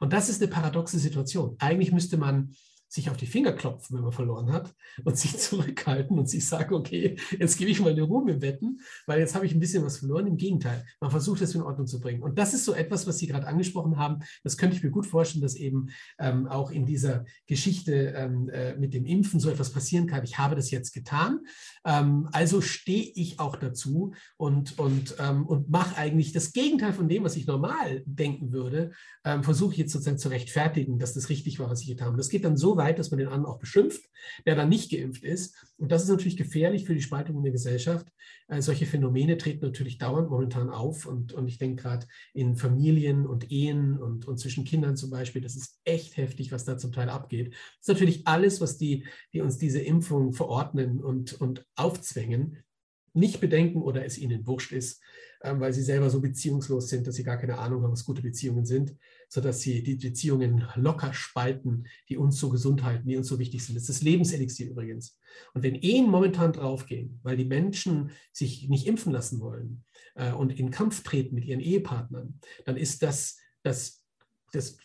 Und 0.00 0.12
das 0.12 0.28
ist 0.28 0.42
eine 0.42 0.50
paradoxe 0.50 0.98
Situation. 0.98 1.54
Eigentlich 1.60 1.92
müsste 1.92 2.16
man 2.16 2.56
sich 2.94 3.10
auf 3.10 3.16
die 3.16 3.26
Finger 3.26 3.52
klopfen, 3.52 3.96
wenn 3.96 4.04
man 4.04 4.12
verloren 4.12 4.52
hat 4.52 4.72
und 5.04 5.18
sich 5.18 5.36
zurückhalten 5.38 6.16
und 6.16 6.28
sich 6.28 6.46
sagen, 6.46 6.74
okay, 6.74 7.16
jetzt 7.38 7.58
gebe 7.58 7.70
ich 7.70 7.80
mal 7.80 7.90
eine 7.90 8.02
Ruhe 8.02 8.30
im 8.30 8.40
Wetten, 8.40 8.80
weil 9.06 9.18
jetzt 9.18 9.34
habe 9.34 9.46
ich 9.46 9.52
ein 9.52 9.58
bisschen 9.58 9.84
was 9.84 9.98
verloren. 9.98 10.28
Im 10.28 10.36
Gegenteil, 10.36 10.86
man 11.00 11.10
versucht 11.10 11.42
es 11.42 11.54
in 11.54 11.62
Ordnung 11.62 11.88
zu 11.88 11.98
bringen. 11.98 12.22
Und 12.22 12.38
das 12.38 12.54
ist 12.54 12.64
so 12.64 12.72
etwas, 12.72 13.06
was 13.06 13.18
Sie 13.18 13.26
gerade 13.26 13.48
angesprochen 13.48 13.96
haben. 13.96 14.20
Das 14.44 14.56
könnte 14.56 14.76
ich 14.76 14.82
mir 14.84 14.90
gut 14.90 15.06
vorstellen, 15.06 15.42
dass 15.42 15.56
eben 15.56 15.88
ähm, 16.20 16.46
auch 16.46 16.70
in 16.70 16.86
dieser 16.86 17.24
Geschichte 17.46 18.14
ähm, 18.16 18.48
äh, 18.50 18.76
mit 18.76 18.94
dem 18.94 19.06
Impfen 19.06 19.40
so 19.40 19.50
etwas 19.50 19.72
passieren 19.72 20.06
kann. 20.06 20.22
Ich 20.22 20.38
habe 20.38 20.54
das 20.54 20.70
jetzt 20.70 20.92
getan, 20.92 21.40
ähm, 21.84 22.28
also 22.30 22.60
stehe 22.60 23.10
ich 23.14 23.40
auch 23.40 23.56
dazu 23.56 24.14
und, 24.36 24.78
und, 24.78 25.16
ähm, 25.18 25.46
und 25.46 25.68
mache 25.68 25.96
eigentlich 25.96 26.32
das 26.32 26.52
Gegenteil 26.52 26.92
von 26.92 27.08
dem, 27.08 27.24
was 27.24 27.36
ich 27.36 27.46
normal 27.46 28.04
denken 28.06 28.52
würde, 28.52 28.92
ähm, 29.24 29.42
versuche 29.42 29.74
jetzt 29.74 29.92
sozusagen 29.92 30.18
zu 30.18 30.28
rechtfertigen, 30.28 30.98
dass 31.00 31.14
das 31.14 31.28
richtig 31.28 31.58
war, 31.58 31.68
was 31.70 31.80
ich 31.80 31.88
getan 31.88 32.08
habe. 32.08 32.16
Das 32.16 32.28
geht 32.28 32.44
dann 32.44 32.56
so 32.56 32.76
weit, 32.76 32.83
dass 32.92 33.10
man 33.10 33.18
den 33.18 33.28
anderen 33.28 33.46
auch 33.46 33.58
beschimpft, 33.58 34.04
der 34.46 34.54
dann 34.54 34.68
nicht 34.68 34.90
geimpft 34.90 35.24
ist. 35.24 35.54
Und 35.78 35.90
das 35.92 36.02
ist 36.02 36.08
natürlich 36.08 36.36
gefährlich 36.36 36.84
für 36.84 36.94
die 36.94 37.02
Spaltung 37.02 37.36
in 37.38 37.42
der 37.42 37.52
Gesellschaft. 37.52 38.06
Äh, 38.48 38.60
solche 38.60 38.86
Phänomene 38.86 39.38
treten 39.38 39.64
natürlich 39.64 39.98
dauernd 39.98 40.30
momentan 40.30 40.70
auf. 40.70 41.06
Und, 41.06 41.32
und 41.32 41.48
ich 41.48 41.58
denke 41.58 41.82
gerade 41.82 42.06
in 42.32 42.56
Familien 42.56 43.26
und 43.26 43.50
Ehen 43.50 43.98
und, 43.98 44.26
und 44.26 44.38
zwischen 44.38 44.64
Kindern 44.64 44.96
zum 44.96 45.10
Beispiel, 45.10 45.42
das 45.42 45.56
ist 45.56 45.80
echt 45.84 46.16
heftig, 46.16 46.52
was 46.52 46.64
da 46.64 46.76
zum 46.76 46.92
Teil 46.92 47.08
abgeht. 47.08 47.52
Das 47.52 47.80
ist 47.82 47.88
natürlich 47.88 48.26
alles, 48.26 48.60
was 48.60 48.76
die, 48.76 49.04
die 49.32 49.40
uns 49.40 49.58
diese 49.58 49.80
Impfung 49.80 50.32
verordnen 50.32 51.02
und, 51.02 51.40
und 51.40 51.66
aufzwängen, 51.76 52.58
nicht 53.14 53.40
bedenken 53.40 53.80
oder 53.80 54.04
es 54.04 54.18
ihnen 54.18 54.46
wurscht 54.46 54.72
ist, 54.72 55.00
weil 55.44 55.72
sie 55.72 55.82
selber 55.82 56.10
so 56.10 56.20
beziehungslos 56.20 56.88
sind, 56.88 57.06
dass 57.06 57.16
sie 57.16 57.24
gar 57.24 57.36
keine 57.36 57.58
Ahnung 57.58 57.82
haben, 57.82 57.92
was 57.92 58.04
gute 58.04 58.22
Beziehungen 58.22 58.64
sind, 58.64 58.94
sodass 59.28 59.60
sie 59.60 59.82
die 59.82 59.96
Beziehungen 59.96 60.64
locker 60.74 61.12
spalten, 61.12 61.86
die 62.08 62.16
uns 62.16 62.38
so 62.38 62.48
gesund 62.48 62.82
halten, 62.82 63.08
die 63.08 63.16
uns 63.16 63.28
so 63.28 63.38
wichtig 63.38 63.64
sind. 63.64 63.74
Das 63.74 63.82
ist 63.82 64.00
das 64.00 64.02
Lebenselixier 64.02 64.70
übrigens. 64.70 65.18
Und 65.52 65.62
wenn 65.62 65.74
Ehen 65.74 66.10
momentan 66.10 66.52
draufgehen, 66.52 67.20
weil 67.22 67.36
die 67.36 67.44
Menschen 67.44 68.10
sich 68.32 68.68
nicht 68.68 68.86
impfen 68.86 69.12
lassen 69.12 69.40
wollen 69.40 69.84
äh, 70.14 70.32
und 70.32 70.58
in 70.58 70.70
Kampf 70.70 71.02
treten 71.02 71.34
mit 71.34 71.44
ihren 71.44 71.60
Ehepartnern, 71.60 72.40
dann 72.64 72.76
ist 72.76 73.02
das 73.02 73.36
das, 73.64 74.04
das, 74.52 74.76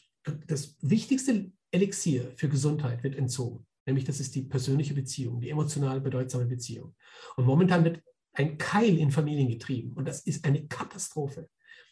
das 0.47 0.77
wichtigste 0.81 1.51
Elixier 1.71 2.31
für 2.35 2.49
Gesundheit 2.49 3.03
wird 3.03 3.15
entzogen. 3.15 3.65
Nämlich 3.85 4.05
das 4.05 4.19
ist 4.19 4.35
die 4.35 4.43
persönliche 4.43 4.93
Beziehung, 4.93 5.41
die 5.41 5.49
emotional 5.49 6.01
bedeutsame 6.01 6.45
Beziehung. 6.45 6.95
Und 7.35 7.45
momentan 7.45 7.83
wird 7.83 8.01
ein 8.33 8.57
Keil 8.57 8.97
in 8.97 9.11
Familien 9.11 9.49
getrieben. 9.49 9.93
Und 9.93 10.07
das 10.07 10.21
ist 10.21 10.45
eine 10.45 10.65
Katastrophe. 10.67 11.49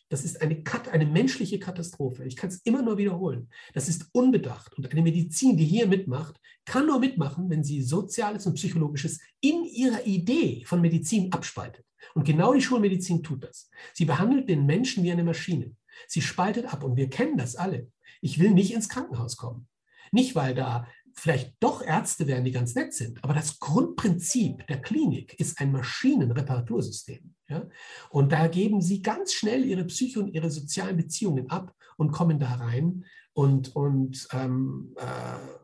Das 0.10 0.24
ist 0.24 0.42
eine, 0.42 0.64
eine 0.92 1.06
menschliche 1.06 1.60
Katastrophe. 1.60 2.24
Ich 2.24 2.38
kann 2.38 2.50
es 2.50 2.62
immer 2.64 2.82
nur 2.82 2.98
wiederholen. 2.98 3.50
Das 3.74 3.90
ist 3.90 4.10
unbedacht. 4.14 4.74
Und 4.78 4.90
eine 4.90 5.02
Medizin, 5.02 5.58
die 5.58 5.66
hier 5.66 5.88
mitmacht, 5.88 6.40
kann 6.66 6.86
nur 6.86 7.00
mitmachen, 7.00 7.50
wenn 7.50 7.64
sie 7.64 7.82
Soziales 7.82 8.46
und 8.46 8.54
Psychologisches 8.54 9.20
in 9.42 9.66
ihrer 9.66 10.06
Idee 10.06 10.64
von 10.66 10.80
Medizin 10.80 11.32
abspaltet. 11.34 11.86
Und 12.14 12.24
genau 12.26 12.54
die 12.54 12.62
Schulmedizin 12.62 13.22
tut 13.22 13.44
das. 13.44 13.70
Sie 13.94 14.06
behandelt 14.06 14.48
den 14.48 14.66
Menschen 14.66 15.04
wie 15.04 15.12
eine 15.12 15.26
Maschine. 15.26 15.76
Sie 16.08 16.22
spaltet 16.22 16.72
ab. 16.74 16.84
Und 16.84 16.96
wir 16.96 17.10
kennen 17.10 17.38
das 17.38 17.58
alle. 17.58 17.92
Ich 18.22 18.40
will 18.40 18.52
nicht 18.52 18.74
ins 18.74 18.88
Krankenhaus 18.88 19.36
kommen. 19.36 19.68
Nicht, 20.12 20.36
weil 20.36 20.56
da 20.56 20.88
vielleicht 21.18 21.56
doch 21.60 21.82
Ärzte 21.82 22.28
werden, 22.28 22.46
die 22.46 22.52
ganz 22.52 22.76
nett 22.76 22.94
sind. 22.94 23.24
Aber 23.24 23.34
das 23.34 23.60
Grundprinzip 23.60 24.66
der 24.68 24.82
Klinik 24.82 25.40
ist 25.40 25.60
ein 25.60 25.72
Maschinenreparatursystem. 25.72 27.34
Ja? 27.50 27.68
Und 28.10 28.32
da 28.32 28.48
geben 28.48 28.82
sie 28.82 29.02
ganz 29.02 29.34
schnell 29.34 29.66
ihre 29.66 29.86
Psyche 29.86 30.20
und 30.20 30.34
ihre 30.34 30.52
sozialen 30.52 30.98
Beziehungen 30.98 31.50
ab 31.50 31.74
und 31.98 32.12
kommen 32.12 32.40
da 32.40 32.56
rein. 32.56 33.06
Und, 33.34 33.76
und 33.76 34.28
ähm, 34.32 34.94
äh, 34.98 35.58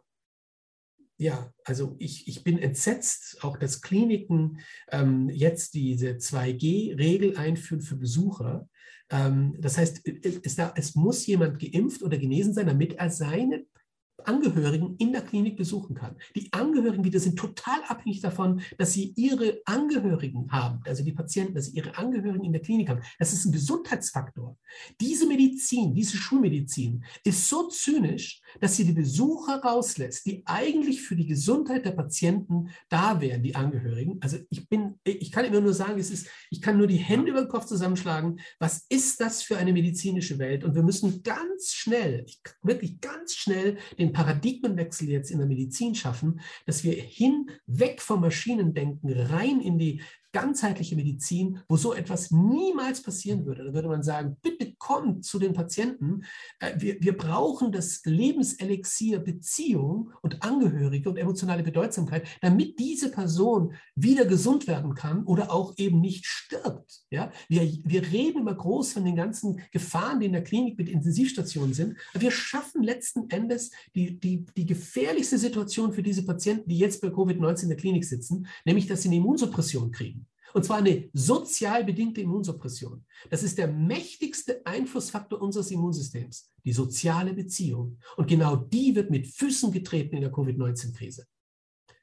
ja, 1.17 1.51
also 1.63 1.95
ich, 1.99 2.27
ich 2.27 2.43
bin 2.43 2.57
entsetzt, 2.57 3.43
auch 3.43 3.57
dass 3.57 3.81
Kliniken 3.81 4.59
ähm, 4.91 5.29
jetzt 5.29 5.75
diese 5.75 6.11
2G-Regel 6.11 7.37
einführen 7.37 7.81
für 7.81 7.95
Besucher. 7.95 8.67
Ähm, 9.09 9.55
das 9.59 9.77
heißt, 9.77 10.07
es, 10.23 10.57
es, 10.57 10.95
muss 10.95 11.25
jemand 11.27 11.59
geimpft 11.59 12.01
oder 12.01 12.17
genesen 12.17 12.53
sein, 12.53 12.67
damit 12.67 12.93
er 12.93 13.11
seine 13.11 13.65
Angehörigen 14.27 14.95
in 14.97 15.11
der 15.11 15.21
Klinik 15.21 15.57
besuchen 15.57 15.95
kann. 15.95 16.15
Die 16.35 16.51
Angehörigen 16.53 17.03
wieder 17.03 17.19
sind 17.19 17.37
total 17.37 17.81
abhängig 17.87 18.21
davon, 18.21 18.61
dass 18.77 18.93
sie 18.93 19.13
ihre 19.15 19.61
Angehörigen 19.65 20.51
haben, 20.51 20.81
also 20.85 21.03
die 21.03 21.11
Patienten, 21.11 21.55
dass 21.55 21.65
sie 21.65 21.77
ihre 21.77 21.97
Angehörigen 21.97 22.43
in 22.43 22.53
der 22.53 22.61
Klinik 22.61 22.89
haben. 22.89 23.01
Das 23.19 23.33
ist 23.33 23.45
ein 23.45 23.51
Gesundheitsfaktor. 23.51 24.57
Diese 24.99 25.27
Medizin, 25.27 25.93
diese 25.93 26.17
Schulmedizin 26.17 27.03
ist 27.23 27.47
so 27.47 27.67
zynisch, 27.67 28.41
dass 28.59 28.75
sie 28.75 28.85
die 28.85 28.93
Besucher 28.93 29.61
rauslässt, 29.61 30.25
die 30.25 30.43
eigentlich 30.45 31.01
für 31.01 31.15
die 31.15 31.27
Gesundheit 31.27 31.85
der 31.85 31.91
Patienten 31.91 32.69
da 32.89 33.19
wären, 33.21 33.43
die 33.43 33.55
Angehörigen. 33.55 34.17
Also 34.21 34.37
ich 34.49 34.67
bin, 34.69 34.99
ich 35.03 35.31
kann 35.31 35.45
immer 35.45 35.61
nur 35.61 35.73
sagen, 35.73 35.99
es 35.99 36.11
ist, 36.11 36.27
ich 36.49 36.61
kann 36.61 36.77
nur 36.77 36.87
die 36.87 36.97
Hände 36.97 37.31
über 37.31 37.41
den 37.41 37.49
Kopf 37.49 37.65
zusammenschlagen. 37.65 38.39
Was 38.59 38.85
ist 38.89 39.19
das 39.19 39.43
für 39.43 39.57
eine 39.57 39.73
medizinische 39.73 40.39
Welt? 40.39 40.63
Und 40.63 40.75
wir 40.75 40.83
müssen 40.83 41.23
ganz 41.23 41.73
schnell, 41.73 42.25
wirklich 42.61 43.01
ganz 43.01 43.33
schnell 43.35 43.77
den 43.97 44.12
Paradigmenwechsel 44.13 45.09
jetzt 45.09 45.31
in 45.31 45.39
der 45.39 45.47
Medizin 45.47 45.95
schaffen, 45.95 46.39
dass 46.65 46.83
wir 46.83 46.93
hinweg 46.93 48.01
vom 48.01 48.21
Maschinendenken 48.21 49.11
rein 49.11 49.59
in 49.59 49.77
die 49.77 50.01
ganzheitliche 50.33 50.95
Medizin, 50.95 51.59
wo 51.69 51.77
so 51.77 51.93
etwas 51.93 52.31
niemals 52.31 53.01
passieren 53.01 53.45
würde. 53.45 53.63
Da 53.63 53.73
würde 53.73 53.87
man 53.87 54.03
sagen, 54.03 54.35
bitte 54.41 54.73
kommt 54.77 55.23
zu 55.23 55.39
den 55.39 55.53
Patienten. 55.53 56.23
Äh, 56.59 56.73
wir, 56.77 56.97
wir 56.99 57.15
brauchen 57.15 57.71
das 57.71 58.01
Lebenselixier 58.03 59.19
Beziehung 59.19 60.11
und 60.21 60.43
Angehörige 60.43 61.09
und 61.09 61.17
emotionale 61.17 61.63
Bedeutsamkeit, 61.63 62.27
damit 62.41 62.79
diese 62.79 63.11
Person 63.11 63.75
wieder 63.95 64.25
gesund 64.25 64.67
werden 64.67 64.95
kann 64.95 65.23
oder 65.23 65.53
auch 65.53 65.73
eben 65.77 66.01
nicht 66.01 66.25
stirbt. 66.25 67.03
Ja? 67.11 67.31
Wir, 67.47 67.61
wir 67.61 68.11
reden 68.11 68.39
immer 68.39 68.55
groß 68.55 68.93
von 68.93 69.05
den 69.05 69.15
ganzen 69.15 69.61
Gefahren, 69.71 70.19
die 70.19 70.25
in 70.25 70.33
der 70.33 70.43
Klinik 70.43 70.77
mit 70.77 70.89
Intensivstationen 70.89 71.73
sind. 71.73 71.97
Aber 72.13 72.23
wir 72.23 72.31
schaffen 72.31 72.83
letzten 72.83 73.29
Endes 73.29 73.71
die, 73.95 74.19
die, 74.19 74.45
die 74.57 74.65
gefährlichste 74.65 75.37
Situation 75.37 75.93
für 75.93 76.03
diese 76.03 76.25
Patienten, 76.25 76.69
die 76.69 76.79
jetzt 76.79 77.01
bei 77.01 77.09
Covid-19 77.09 77.63
in 77.63 77.69
der 77.69 77.77
Klinik 77.77 78.03
sitzen, 78.03 78.47
nämlich 78.65 78.87
dass 78.87 79.03
sie 79.03 79.09
eine 79.09 79.17
Immunsuppression 79.17 79.91
kriegen. 79.91 80.22
Und 80.53 80.63
zwar 80.63 80.77
eine 80.77 81.09
sozial 81.13 81.83
bedingte 81.83 82.21
Immunsuppression. 82.21 83.05
Das 83.29 83.43
ist 83.43 83.57
der 83.57 83.67
mächtigste 83.67 84.65
Einflussfaktor 84.65 85.41
unseres 85.41 85.71
Immunsystems, 85.71 86.51
die 86.63 86.73
soziale 86.73 87.33
Beziehung. 87.33 87.97
Und 88.17 88.27
genau 88.27 88.55
die 88.55 88.95
wird 88.95 89.09
mit 89.09 89.27
Füßen 89.27 89.71
getreten 89.71 90.15
in 90.15 90.21
der 90.21 90.31
Covid-19-Krise. 90.31 91.25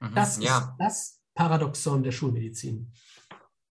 Mhm, 0.00 0.14
das 0.14 0.42
ja. 0.42 0.58
ist 0.58 0.68
das 0.78 1.20
Paradoxon 1.34 2.02
der 2.02 2.12
Schulmedizin. 2.12 2.92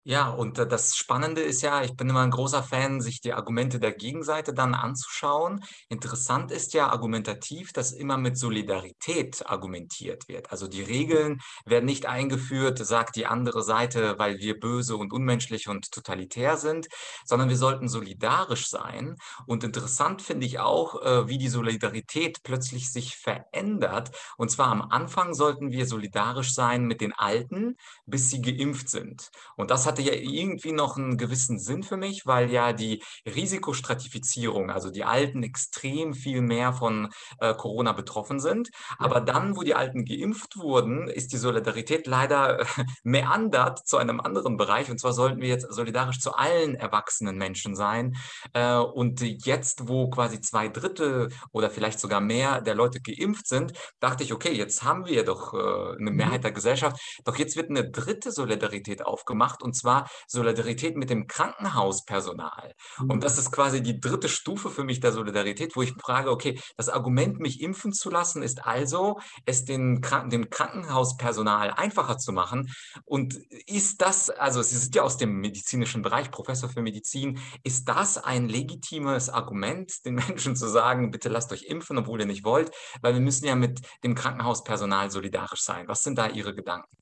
Ja, 0.05 0.29
und 0.29 0.57
äh, 0.57 0.65
das 0.65 0.95
Spannende 0.95 1.41
ist 1.41 1.61
ja, 1.61 1.83
ich 1.83 1.95
bin 1.95 2.09
immer 2.09 2.21
ein 2.21 2.31
großer 2.31 2.63
Fan, 2.63 3.01
sich 3.01 3.19
die 3.19 3.33
Argumente 3.33 3.79
der 3.79 3.91
Gegenseite 3.91 4.53
dann 4.53 4.73
anzuschauen. 4.73 5.63
Interessant 5.89 6.51
ist 6.51 6.73
ja 6.73 6.89
argumentativ, 6.89 7.73
dass 7.73 7.91
immer 7.91 8.17
mit 8.17 8.37
Solidarität 8.37 9.45
argumentiert 9.47 10.29
wird. 10.29 10.51
Also 10.51 10.67
die 10.67 10.81
Regeln 10.81 11.41
werden 11.65 11.85
nicht 11.85 12.05
eingeführt, 12.05 12.79
sagt 12.79 13.17
die 13.17 13.25
andere 13.25 13.61
Seite, 13.61 14.17
weil 14.17 14.39
wir 14.39 14.57
böse 14.57 14.95
und 14.95 15.11
unmenschlich 15.11 15.67
und 15.67 15.91
totalitär 15.91 16.55
sind, 16.55 16.87
sondern 17.25 17.49
wir 17.49 17.57
sollten 17.57 17.89
solidarisch 17.89 18.69
sein. 18.69 19.17
Und 19.47 19.65
interessant 19.65 20.21
finde 20.21 20.45
ich 20.45 20.59
auch, 20.59 21.01
äh, 21.01 21.27
wie 21.27 21.37
die 21.37 21.49
Solidarität 21.49 22.41
plötzlich 22.43 22.91
sich 22.91 23.17
verändert. 23.17 24.11
Und 24.37 24.49
zwar 24.49 24.67
am 24.67 24.81
Anfang 24.81 25.33
sollten 25.33 25.71
wir 25.71 25.85
solidarisch 25.85 26.53
sein 26.53 26.85
mit 26.85 27.01
den 27.01 27.11
Alten, 27.11 27.75
bis 28.05 28.29
sie 28.29 28.41
geimpft 28.41 28.89
sind. 28.89 29.29
Und 29.57 29.71
das 29.71 29.89
hatte 29.99 30.15
ja 30.15 30.15
irgendwie 30.15 30.71
noch 30.71 30.97
einen 30.97 31.17
gewissen 31.17 31.59
Sinn 31.59 31.83
für 31.83 31.97
mich, 31.97 32.25
weil 32.25 32.49
ja 32.51 32.73
die 32.73 33.03
Risikostratifizierung, 33.25 34.69
also 34.71 34.89
die 34.89 35.03
Alten 35.03 35.43
extrem 35.43 36.13
viel 36.13 36.41
mehr 36.41 36.73
von 36.73 37.09
äh, 37.39 37.53
Corona 37.53 37.91
betroffen 37.91 38.39
sind. 38.39 38.69
Aber 38.97 39.19
dann, 39.19 39.57
wo 39.57 39.63
die 39.63 39.75
Alten 39.75 40.05
geimpft 40.05 40.57
wurden, 40.57 41.07
ist 41.07 41.33
die 41.33 41.37
Solidarität 41.37 42.07
leider 42.07 42.65
meandert 43.03 43.85
zu 43.87 43.97
einem 43.97 44.19
anderen 44.19 44.57
Bereich. 44.57 44.89
Und 44.89 44.99
zwar 44.99 45.13
sollten 45.13 45.41
wir 45.41 45.49
jetzt 45.49 45.67
solidarisch 45.69 46.19
zu 46.19 46.33
allen 46.33 46.75
erwachsenen 46.75 47.37
Menschen 47.37 47.75
sein. 47.75 48.15
Äh, 48.53 48.75
und 48.75 49.21
jetzt, 49.21 49.87
wo 49.89 50.09
quasi 50.09 50.39
zwei 50.39 50.69
Drittel 50.69 51.29
oder 51.51 51.69
vielleicht 51.69 51.99
sogar 51.99 52.21
mehr 52.21 52.61
der 52.61 52.75
Leute 52.75 53.01
geimpft 53.01 53.47
sind, 53.47 53.73
dachte 53.99 54.23
ich, 54.23 54.33
okay, 54.33 54.53
jetzt 54.53 54.83
haben 54.83 55.05
wir 55.05 55.25
doch 55.25 55.53
äh, 55.53 55.57
eine 55.57 56.11
mhm. 56.11 56.15
Mehrheit 56.15 56.43
der 56.43 56.51
Gesellschaft. 56.51 56.97
Doch 57.25 57.37
jetzt 57.37 57.57
wird 57.57 57.69
eine 57.69 57.89
dritte 57.89 58.31
Solidarität 58.31 59.05
aufgemacht. 59.05 59.61
Und 59.61 59.75
zwar 59.79 60.09
Solidarität 60.27 60.95
mit 60.95 61.09
dem 61.09 61.27
Krankenhauspersonal. 61.27 62.73
Mhm. 62.99 63.09
Und 63.09 63.23
das 63.23 63.37
ist 63.37 63.51
quasi 63.51 63.81
die 63.81 63.99
dritte 63.99 64.29
Stufe 64.29 64.69
für 64.69 64.83
mich 64.83 64.99
der 64.99 65.11
Solidarität, 65.11 65.75
wo 65.75 65.81
ich 65.81 65.93
frage, 65.93 66.31
okay, 66.31 66.59
das 66.77 66.89
Argument, 66.89 67.39
mich 67.39 67.61
impfen 67.61 67.93
zu 67.93 68.09
lassen, 68.09 68.43
ist 68.43 68.65
also, 68.65 69.19
es 69.45 69.65
den 69.65 70.01
Kranken 70.01 70.29
dem 70.29 70.49
Krankenhauspersonal 70.49 71.71
einfacher 71.71 72.17
zu 72.17 72.31
machen. 72.31 72.71
Und 73.05 73.35
ist 73.67 74.01
das, 74.01 74.29
also 74.29 74.61
Sie 74.61 74.77
sind 74.77 74.95
ja 74.95 75.03
aus 75.03 75.17
dem 75.17 75.39
medizinischen 75.39 76.01
Bereich, 76.01 76.31
Professor 76.31 76.69
für 76.69 76.81
Medizin, 76.81 77.39
ist 77.63 77.87
das 77.87 78.17
ein 78.17 78.49
legitimes 78.49 79.29
Argument, 79.29 80.05
den 80.05 80.15
Menschen 80.15 80.55
zu 80.55 80.67
sagen, 80.67 81.11
bitte 81.11 81.29
lasst 81.29 81.51
euch 81.51 81.63
impfen, 81.63 81.97
obwohl 81.97 82.19
ihr 82.19 82.25
nicht 82.25 82.43
wollt? 82.43 82.71
Weil 83.01 83.13
wir 83.13 83.21
müssen 83.21 83.45
ja 83.45 83.55
mit 83.55 83.81
dem 84.03 84.15
Krankenhauspersonal 84.15 85.11
solidarisch 85.11 85.61
sein. 85.61 85.87
Was 85.87 86.03
sind 86.03 86.17
da 86.17 86.27
Ihre 86.27 86.53
Gedanken? 86.53 86.95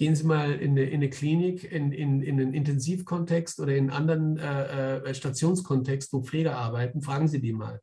Gehen 0.00 0.16
Sie 0.16 0.24
mal 0.24 0.54
in 0.54 0.70
eine, 0.70 0.84
in 0.84 0.94
eine 0.94 1.10
Klinik, 1.10 1.70
in, 1.70 1.92
in, 1.92 2.22
in 2.22 2.40
einen 2.40 2.54
Intensivkontext 2.54 3.60
oder 3.60 3.76
in 3.76 3.90
einen 3.90 3.90
anderen 3.90 4.38
äh, 4.38 4.96
äh 4.96 5.14
Stationskontext, 5.14 6.14
wo 6.14 6.22
Pfleger 6.22 6.56
arbeiten, 6.56 7.02
fragen 7.02 7.28
Sie 7.28 7.38
die 7.38 7.52
mal. 7.52 7.82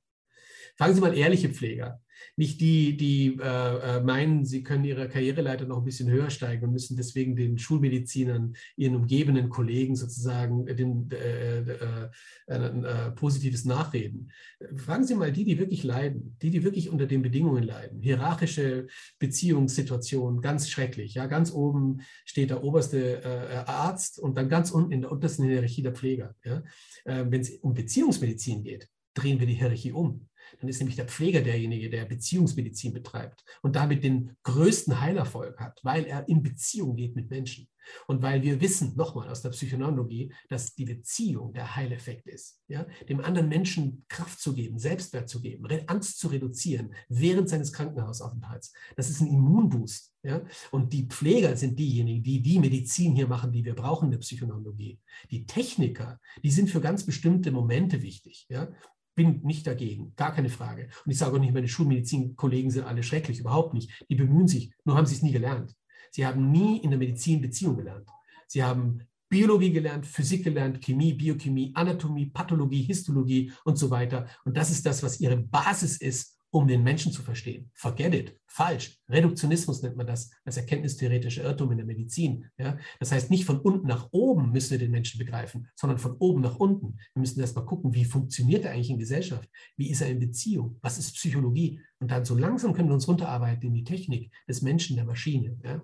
Fragen 0.79 0.95
Sie 0.95 1.01
mal 1.01 1.15
ehrliche 1.15 1.49
Pfleger. 1.49 2.01
Nicht 2.35 2.61
die, 2.61 2.97
die 2.97 3.37
äh, 3.41 3.97
äh, 3.97 4.01
meinen, 4.01 4.45
sie 4.45 4.63
können 4.63 4.83
ihre 4.83 5.09
Karriereleiter 5.09 5.65
noch 5.65 5.79
ein 5.79 5.85
bisschen 5.85 6.09
höher 6.09 6.29
steigen 6.29 6.65
und 6.65 6.71
müssen 6.71 6.95
deswegen 6.95 7.35
den 7.35 7.57
Schulmedizinern, 7.57 8.53
ihren 8.75 8.95
umgebenden 8.95 9.49
Kollegen 9.49 9.95
sozusagen 9.95 10.65
den, 10.65 11.09
äh, 11.11 11.59
äh, 11.61 12.09
äh, 12.47 13.11
positives 13.11 13.65
nachreden. 13.65 14.31
Fragen 14.75 15.03
Sie 15.03 15.15
mal 15.15 15.31
die, 15.31 15.43
die 15.43 15.59
wirklich 15.59 15.83
leiden, 15.83 16.37
die, 16.41 16.51
die 16.51 16.63
wirklich 16.63 16.89
unter 16.89 17.07
den 17.07 17.21
Bedingungen 17.21 17.63
leiden. 17.63 18.01
Hierarchische 18.01 18.87
Beziehungssituationen, 19.19 20.41
ganz 20.41 20.69
schrecklich. 20.69 21.15
Ja, 21.15 21.25
ganz 21.25 21.51
oben 21.51 22.01
steht 22.25 22.49
der 22.49 22.63
oberste 22.63 23.65
Arzt 23.67 24.19
und 24.19 24.37
dann 24.37 24.49
ganz 24.49 24.71
unten 24.71 24.91
in 24.91 25.01
der 25.01 25.11
untersten 25.11 25.45
Hierarchie 25.45 25.81
der 25.81 25.93
Pfleger. 25.93 26.35
Ja. 26.43 26.63
Wenn 27.05 27.41
es 27.41 27.51
um 27.57 27.73
Beziehungsmedizin 27.73 28.63
geht, 28.63 28.89
drehen 29.13 29.39
wir 29.39 29.47
die 29.47 29.53
Hierarchie 29.53 29.91
um. 29.91 30.27
Dann 30.59 30.69
ist 30.69 30.79
nämlich 30.79 30.95
der 30.95 31.07
Pfleger 31.07 31.41
derjenige, 31.41 31.89
der 31.89 32.05
Beziehungsmedizin 32.05 32.93
betreibt 32.93 33.43
und 33.61 33.75
damit 33.75 34.03
den 34.03 34.35
größten 34.43 35.01
Heilerfolg 35.01 35.59
hat, 35.59 35.79
weil 35.83 36.05
er 36.05 36.27
in 36.27 36.43
Beziehung 36.43 36.95
geht 36.95 37.15
mit 37.15 37.29
Menschen. 37.29 37.67
Und 38.07 38.21
weil 38.21 38.41
wir 38.41 38.61
wissen, 38.61 38.95
nochmal 38.95 39.29
aus 39.29 39.41
der 39.41 39.49
Psychoneurologie, 39.49 40.33
dass 40.49 40.75
die 40.75 40.85
Beziehung 40.85 41.53
der 41.53 41.75
Heileffekt 41.75 42.27
ist. 42.27 42.61
Ja? 42.67 42.85
Dem 43.07 43.21
anderen 43.21 43.49
Menschen 43.49 44.05
Kraft 44.07 44.39
zu 44.39 44.53
geben, 44.53 44.79
Selbstwert 44.79 45.29
zu 45.29 45.41
geben, 45.41 45.65
Angst 45.87 46.19
zu 46.19 46.27
reduzieren 46.27 46.93
während 47.09 47.49
seines 47.49 47.73
Krankenhausaufenthalts. 47.73 48.73
Das 48.95 49.09
ist 49.09 49.21
ein 49.21 49.27
Immunboost. 49.27 50.13
Ja? 50.23 50.41
Und 50.71 50.93
die 50.93 51.07
Pfleger 51.07 51.55
sind 51.55 51.79
diejenigen, 51.79 52.23
die 52.23 52.41
die 52.41 52.59
Medizin 52.59 53.15
hier 53.15 53.27
machen, 53.27 53.51
die 53.51 53.63
wir 53.63 53.75
brauchen 53.75 54.05
in 54.05 54.11
der 54.11 54.19
Psychoneurologie. 54.19 54.99
Die 55.31 55.45
Techniker, 55.45 56.19
die 56.43 56.51
sind 56.51 56.69
für 56.69 56.81
ganz 56.81 57.05
bestimmte 57.05 57.51
Momente 57.51 58.01
wichtig. 58.01 58.45
Ja? 58.49 58.69
Bin 59.17 59.41
nicht 59.43 59.65
dagegen, 59.67 60.13
gar 60.15 60.33
keine 60.33 60.47
Frage. 60.47 60.89
Und 61.03 61.11
ich 61.11 61.17
sage 61.17 61.35
auch 61.35 61.39
nicht, 61.39 61.53
meine 61.53 61.67
Schulmedizinkollegen 61.67 62.71
sind 62.71 62.85
alle 62.85 63.03
schrecklich, 63.03 63.39
überhaupt 63.39 63.73
nicht. 63.73 64.05
Die 64.09 64.15
bemühen 64.15 64.47
sich, 64.47 64.71
nur 64.85 64.95
haben 64.95 65.07
sie 65.07 65.15
es 65.15 65.23
nie 65.23 65.33
gelernt. 65.33 65.75
Sie 66.11 66.25
haben 66.25 66.51
nie 66.51 66.77
in 66.77 66.91
der 66.91 66.99
Medizin 66.99 67.41
Beziehung 67.41 67.75
gelernt. 67.75 68.07
Sie 68.47 68.63
haben 68.63 69.01
Biologie 69.27 69.71
gelernt, 69.71 70.05
Physik 70.05 70.43
gelernt, 70.43 70.81
Chemie, 70.81 71.13
Biochemie, 71.13 71.71
Anatomie, 71.73 72.27
Pathologie, 72.27 72.83
Histologie 72.83 73.51
und 73.65 73.77
so 73.77 73.89
weiter. 73.89 74.27
Und 74.45 74.55
das 74.55 74.69
ist 74.69 74.85
das, 74.85 75.01
was 75.01 75.19
ihre 75.19 75.37
Basis 75.37 75.97
ist, 75.97 76.36
um 76.51 76.67
den 76.67 76.83
Menschen 76.83 77.11
zu 77.11 77.21
verstehen. 77.21 77.69
Forget 77.73 78.13
it. 78.13 78.39
Falsch. 78.47 78.97
Reduktionismus 79.09 79.81
nennt 79.81 79.97
man 79.97 80.07
das 80.07 80.31
als 80.45 80.57
erkenntnistheoretische 80.57 81.41
Irrtum 81.41 81.71
in 81.71 81.77
der 81.77 81.85
Medizin. 81.85 82.45
Ja? 82.57 82.77
Das 82.99 83.11
heißt, 83.11 83.29
nicht 83.29 83.45
von 83.45 83.59
unten 83.59 83.87
nach 83.87 84.07
oben 84.11 84.51
müssen 84.51 84.71
wir 84.71 84.79
den 84.79 84.91
Menschen 84.91 85.19
begreifen, 85.19 85.67
sondern 85.75 85.99
von 85.99 86.15
oben 86.17 86.41
nach 86.41 86.55
unten. 86.55 86.97
Wir 87.13 87.19
müssen 87.19 87.39
erst 87.39 87.55
mal 87.55 87.65
gucken, 87.65 87.93
wie 87.93 88.05
funktioniert 88.05 88.65
er 88.65 88.71
eigentlich 88.71 88.89
in 88.89 88.97
Gesellschaft? 88.97 89.49
Wie 89.75 89.89
ist 89.89 90.01
er 90.01 90.09
in 90.09 90.19
Beziehung? 90.19 90.77
Was 90.81 90.97
ist 90.97 91.15
Psychologie? 91.15 91.81
Und 91.99 92.11
dann 92.11 92.25
so 92.25 92.35
langsam 92.35 92.73
können 92.73 92.89
wir 92.89 92.95
uns 92.95 93.07
runterarbeiten 93.07 93.67
in 93.67 93.73
die 93.73 93.83
Technik 93.83 94.31
des 94.47 94.61
Menschen, 94.61 94.95
der 94.95 95.05
Maschine. 95.05 95.57
Ja? 95.63 95.81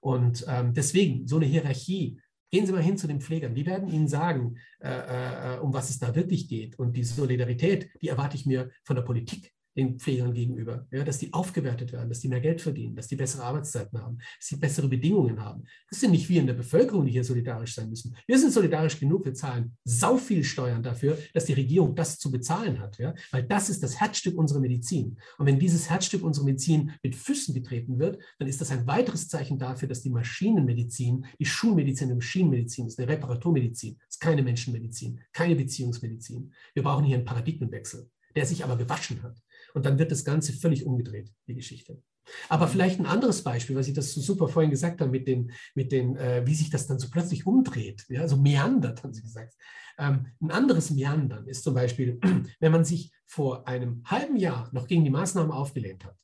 Und 0.00 0.44
ähm, 0.48 0.74
deswegen 0.74 1.26
so 1.28 1.36
eine 1.36 1.46
Hierarchie 1.46 2.18
Gehen 2.52 2.66
Sie 2.66 2.72
mal 2.72 2.82
hin 2.82 2.96
zu 2.96 3.06
den 3.06 3.20
Pflegern. 3.20 3.54
Die 3.54 3.64
werden 3.64 3.88
Ihnen 3.88 4.08
sagen, 4.08 4.56
äh, 4.80 5.54
äh, 5.54 5.58
um 5.60 5.72
was 5.72 5.88
es 5.88 6.00
da 6.00 6.16
wirklich 6.16 6.48
geht. 6.48 6.76
Und 6.80 6.96
die 6.96 7.04
Solidarität, 7.04 7.90
die 8.02 8.08
erwarte 8.08 8.36
ich 8.36 8.44
mir 8.44 8.70
von 8.82 8.96
der 8.96 9.04
Politik 9.04 9.52
den 9.76 9.98
Pflegern 9.98 10.34
gegenüber, 10.34 10.86
ja, 10.90 11.04
dass 11.04 11.18
die 11.18 11.32
aufgewertet 11.32 11.92
werden, 11.92 12.08
dass 12.08 12.20
die 12.20 12.28
mehr 12.28 12.40
Geld 12.40 12.60
verdienen, 12.60 12.96
dass 12.96 13.06
die 13.06 13.16
bessere 13.16 13.44
Arbeitszeiten 13.44 14.00
haben, 14.00 14.18
dass 14.18 14.48
sie 14.48 14.56
bessere 14.56 14.88
Bedingungen 14.88 15.40
haben. 15.40 15.64
Das 15.88 16.00
sind 16.00 16.10
nicht 16.10 16.28
wir 16.28 16.40
in 16.40 16.46
der 16.46 16.54
Bevölkerung, 16.54 17.06
die 17.06 17.12
hier 17.12 17.24
solidarisch 17.24 17.74
sein 17.74 17.88
müssen. 17.88 18.16
Wir 18.26 18.38
sind 18.38 18.52
solidarisch 18.52 18.98
genug, 18.98 19.24
wir 19.24 19.34
zahlen 19.34 19.76
sau 19.84 20.16
viel 20.16 20.44
Steuern 20.44 20.82
dafür, 20.82 21.18
dass 21.34 21.44
die 21.44 21.52
Regierung 21.52 21.94
das 21.94 22.18
zu 22.18 22.30
bezahlen 22.30 22.80
hat, 22.80 22.98
ja, 22.98 23.14
weil 23.30 23.44
das 23.44 23.70
ist 23.70 23.82
das 23.82 24.00
Herzstück 24.00 24.36
unserer 24.36 24.60
Medizin. 24.60 25.16
Und 25.38 25.46
wenn 25.46 25.58
dieses 25.58 25.88
Herzstück 25.88 26.22
unserer 26.22 26.44
Medizin 26.44 26.92
mit 27.02 27.14
Füßen 27.14 27.54
getreten 27.54 27.98
wird, 27.98 28.20
dann 28.38 28.48
ist 28.48 28.60
das 28.60 28.70
ein 28.70 28.86
weiteres 28.86 29.28
Zeichen 29.28 29.58
dafür, 29.58 29.88
dass 29.88 30.02
die 30.02 30.10
Maschinenmedizin, 30.10 31.26
die 31.38 31.44
Schulmedizin, 31.44 32.08
die 32.08 32.14
Maschinenmedizin 32.14 32.86
ist, 32.86 32.98
eine 32.98 33.08
Reparaturmedizin, 33.08 33.98
ist 34.08 34.20
keine 34.20 34.42
Menschenmedizin, 34.42 35.20
keine 35.32 35.56
Beziehungsmedizin. 35.56 36.52
Wir 36.74 36.82
brauchen 36.82 37.04
hier 37.04 37.16
einen 37.16 37.24
Paradigmenwechsel, 37.24 38.08
der 38.34 38.46
sich 38.46 38.64
aber 38.64 38.76
gewaschen 38.76 39.22
hat. 39.22 39.36
Und 39.74 39.84
dann 39.84 39.98
wird 39.98 40.10
das 40.10 40.24
Ganze 40.24 40.52
völlig 40.52 40.84
umgedreht, 40.84 41.32
die 41.46 41.54
Geschichte. 41.54 42.02
Aber 42.48 42.66
mhm. 42.66 42.70
vielleicht 42.70 43.00
ein 43.00 43.06
anderes 43.06 43.42
Beispiel, 43.42 43.76
was 43.76 43.88
ich 43.88 43.94
das 43.94 44.12
so 44.12 44.20
super 44.20 44.48
vorhin 44.48 44.70
gesagt 44.70 45.00
habe, 45.00 45.10
mit 45.10 45.26
den, 45.26 45.52
mit 45.74 45.92
den 45.92 46.16
äh, 46.16 46.46
wie 46.46 46.54
sich 46.54 46.70
das 46.70 46.86
dann 46.86 46.98
so 46.98 47.08
plötzlich 47.10 47.46
umdreht, 47.46 48.04
ja, 48.08 48.28
so 48.28 48.36
meandert, 48.36 49.02
haben 49.02 49.12
Sie 49.12 49.22
gesagt. 49.22 49.54
Ähm, 49.98 50.26
ein 50.40 50.50
anderes 50.50 50.90
Meandern 50.90 51.46
ist 51.46 51.64
zum 51.64 51.74
Beispiel, 51.74 52.18
wenn 52.60 52.72
man 52.72 52.84
sich 52.84 53.12
vor 53.26 53.66
einem 53.66 54.02
halben 54.04 54.36
Jahr 54.36 54.68
noch 54.72 54.86
gegen 54.86 55.04
die 55.04 55.10
Maßnahmen 55.10 55.52
aufgelehnt 55.52 56.04
hat 56.04 56.16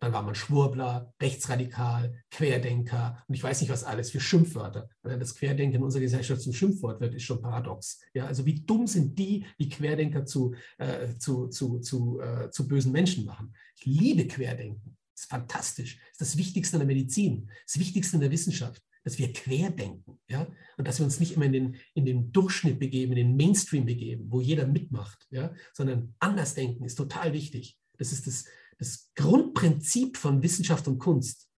dann 0.00 0.12
war 0.12 0.22
man 0.22 0.34
Schwurbler, 0.34 1.12
Rechtsradikal, 1.20 2.22
Querdenker 2.30 3.22
und 3.28 3.34
ich 3.34 3.42
weiß 3.42 3.60
nicht 3.60 3.70
was 3.70 3.84
alles 3.84 4.10
für 4.10 4.20
Schimpfwörter. 4.20 4.88
Wenn 5.02 5.20
das 5.20 5.34
Querdenken 5.34 5.76
in 5.76 5.82
unserer 5.82 6.02
Gesellschaft 6.02 6.40
zum 6.40 6.54
Schimpfwort 6.54 7.00
wird, 7.00 7.14
ist 7.14 7.22
schon 7.24 7.42
paradox. 7.42 8.00
Ja, 8.14 8.26
also 8.26 8.46
wie 8.46 8.64
dumm 8.64 8.86
sind 8.86 9.18
die, 9.18 9.44
die 9.58 9.68
Querdenker 9.68 10.24
zu, 10.24 10.54
äh, 10.78 11.16
zu, 11.18 11.48
zu, 11.48 11.80
zu, 11.80 12.20
äh, 12.20 12.50
zu 12.50 12.66
bösen 12.66 12.92
Menschen 12.92 13.26
machen. 13.26 13.54
Ich 13.76 13.84
liebe 13.84 14.26
Querdenken. 14.26 14.96
Das 15.14 15.24
ist 15.24 15.30
fantastisch. 15.30 15.98
Das 16.18 16.28
ist 16.28 16.34
das 16.34 16.38
Wichtigste 16.38 16.76
in 16.76 16.80
der 16.80 16.86
Medizin, 16.86 17.50
das 17.66 17.78
Wichtigste 17.78 18.16
in 18.16 18.22
der 18.22 18.30
Wissenschaft 18.30 18.82
dass 19.02 19.18
wir 19.18 19.32
querdenken, 19.32 20.20
ja, 20.28 20.46
und 20.76 20.86
dass 20.86 20.98
wir 20.98 21.04
uns 21.04 21.20
nicht 21.20 21.32
immer 21.32 21.46
in 21.46 21.52
den, 21.52 21.76
in 21.94 22.04
den 22.04 22.32
Durchschnitt 22.32 22.78
begeben, 22.78 23.12
in 23.12 23.28
den 23.28 23.36
Mainstream 23.36 23.86
begeben, 23.86 24.26
wo 24.30 24.40
jeder 24.40 24.66
mitmacht, 24.66 25.26
ja, 25.30 25.54
sondern 25.72 26.14
anders 26.18 26.54
denken 26.54 26.84
ist 26.84 26.96
total 26.96 27.32
wichtig. 27.32 27.78
Das 27.96 28.12
ist 28.12 28.26
das, 28.26 28.44
das 28.80 29.10
Grundprinzip 29.14 30.16
von 30.16 30.42
Wissenschaft 30.42 30.88
und 30.88 30.98
Kunst. 30.98 31.48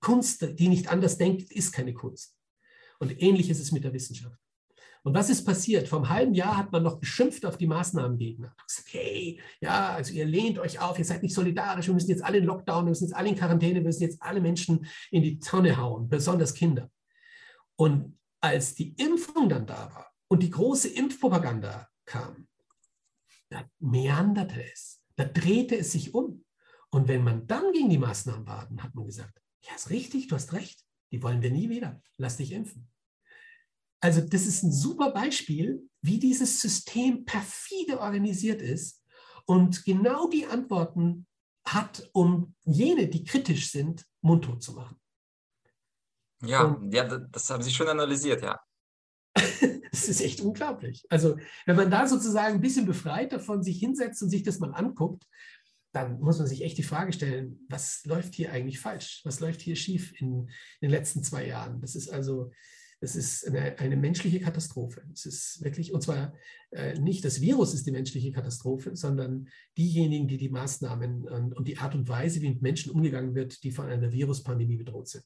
Kunst, 0.00 0.48
die 0.58 0.68
nicht 0.68 0.88
anders 0.88 1.18
denkt, 1.18 1.50
ist 1.52 1.72
keine 1.72 1.92
Kunst. 1.92 2.36
Und 3.00 3.20
ähnlich 3.20 3.50
ist 3.50 3.60
es 3.60 3.72
mit 3.72 3.84
der 3.84 3.92
Wissenschaft. 3.92 4.38
Und 5.02 5.14
was 5.14 5.30
ist 5.30 5.44
passiert? 5.44 5.88
Vor 5.88 5.98
einem 5.98 6.08
halben 6.08 6.34
Jahr 6.34 6.56
hat 6.56 6.72
man 6.72 6.82
noch 6.82 7.00
geschimpft 7.00 7.44
auf 7.46 7.56
die 7.56 7.66
Maßnahmengegner. 7.66 8.54
Hey, 8.86 9.40
ja, 9.60 9.90
also 9.90 10.12
ihr 10.12 10.24
lehnt 10.24 10.58
euch 10.58 10.80
auf, 10.80 10.98
ihr 10.98 11.04
seid 11.04 11.22
nicht 11.22 11.34
solidarisch, 11.34 11.86
wir 11.86 11.94
müssen 11.94 12.10
jetzt 12.10 12.24
alle 12.24 12.38
in 12.38 12.44
Lockdown, 12.44 12.84
wir 12.84 12.90
müssen 12.90 13.04
jetzt 13.04 13.16
alle 13.16 13.28
in 13.28 13.36
Quarantäne, 13.36 13.76
wir 13.76 13.82
müssen 13.82 14.02
jetzt 14.02 14.22
alle 14.22 14.40
Menschen 14.40 14.86
in 15.10 15.22
die 15.22 15.38
Tonne 15.38 15.76
hauen, 15.76 16.08
besonders 16.08 16.54
Kinder. 16.54 16.90
Und 17.76 18.18
als 18.40 18.74
die 18.74 18.94
Impfung 18.94 19.48
dann 19.48 19.66
da 19.66 19.92
war 19.94 20.12
und 20.28 20.42
die 20.42 20.50
große 20.50 20.88
Impfpropaganda 20.88 21.88
kam, 22.04 22.46
da 23.50 23.64
meanderte 23.78 24.62
es, 24.72 25.00
da 25.16 25.24
drehte 25.24 25.76
es 25.76 25.92
sich 25.92 26.14
um. 26.14 26.44
Und 26.90 27.08
wenn 27.08 27.24
man 27.24 27.46
dann 27.46 27.72
gegen 27.72 27.90
die 27.90 27.98
Maßnahmen 27.98 28.46
war, 28.46 28.66
dann 28.66 28.82
hat 28.82 28.94
man 28.94 29.06
gesagt, 29.06 29.40
ja, 29.62 29.74
ist 29.74 29.90
richtig, 29.90 30.28
du 30.28 30.36
hast 30.36 30.52
recht, 30.52 30.84
die 31.12 31.22
wollen 31.22 31.42
wir 31.42 31.50
nie 31.50 31.68
wieder, 31.68 32.02
lass 32.16 32.36
dich 32.36 32.52
impfen. 32.52 32.88
Also 34.00 34.20
das 34.20 34.46
ist 34.46 34.62
ein 34.62 34.72
super 34.72 35.10
Beispiel, 35.10 35.88
wie 36.02 36.18
dieses 36.18 36.60
System 36.60 37.24
perfide 37.24 38.00
organisiert 38.00 38.62
ist 38.62 39.02
und 39.44 39.84
genau 39.84 40.28
die 40.28 40.46
Antworten 40.46 41.26
hat, 41.66 42.08
um 42.12 42.54
jene, 42.64 43.08
die 43.08 43.24
kritisch 43.24 43.70
sind, 43.70 44.06
mundtot 44.20 44.62
zu 44.62 44.72
machen. 44.72 45.00
Ja, 46.42 46.62
und, 46.62 46.94
ja, 46.94 47.04
das 47.04 47.50
haben 47.50 47.62
Sie 47.62 47.72
schon 47.72 47.88
analysiert, 47.88 48.42
ja. 48.42 48.60
das 49.34 50.08
ist 50.08 50.20
echt 50.20 50.40
unglaublich. 50.40 51.04
Also, 51.10 51.36
wenn 51.66 51.76
man 51.76 51.90
da 51.90 52.06
sozusagen 52.06 52.56
ein 52.56 52.60
bisschen 52.60 52.86
befreit 52.86 53.32
davon 53.32 53.62
sich 53.62 53.78
hinsetzt 53.78 54.22
und 54.22 54.30
sich 54.30 54.44
das 54.44 54.60
mal 54.60 54.72
anguckt, 54.72 55.24
dann 56.02 56.20
muss 56.20 56.38
man 56.38 56.46
sich 56.46 56.62
echt 56.62 56.78
die 56.78 56.82
Frage 56.82 57.12
stellen, 57.12 57.60
was 57.68 58.04
läuft 58.04 58.34
hier 58.34 58.52
eigentlich 58.52 58.78
falsch? 58.78 59.20
Was 59.24 59.40
läuft 59.40 59.60
hier 59.60 59.76
schief 59.76 60.12
in, 60.20 60.42
in 60.42 60.48
den 60.82 60.90
letzten 60.90 61.22
zwei 61.22 61.46
Jahren? 61.46 61.80
Das 61.80 61.96
ist 61.96 62.08
also, 62.08 62.52
das 63.00 63.16
ist 63.16 63.46
eine, 63.46 63.78
eine 63.78 63.96
menschliche 63.96 64.40
Katastrophe. 64.40 65.02
Es 65.12 65.26
ist 65.26 65.62
wirklich, 65.62 65.92
und 65.92 66.02
zwar 66.02 66.34
äh, 66.70 66.98
nicht 66.98 67.24
das 67.24 67.40
Virus 67.40 67.74
ist 67.74 67.86
die 67.86 67.92
menschliche 67.92 68.32
Katastrophe, 68.32 68.94
sondern 68.96 69.48
diejenigen, 69.76 70.28
die 70.28 70.36
die 70.36 70.48
Maßnahmen 70.48 71.28
und, 71.28 71.52
und 71.54 71.68
die 71.68 71.78
Art 71.78 71.94
und 71.94 72.08
Weise, 72.08 72.40
wie 72.40 72.50
mit 72.50 72.62
Menschen 72.62 72.92
umgegangen 72.92 73.34
wird, 73.34 73.62
die 73.64 73.70
von 73.70 73.86
einer 73.86 74.12
Viruspandemie 74.12 74.76
bedroht 74.76 75.08
sind. 75.08 75.24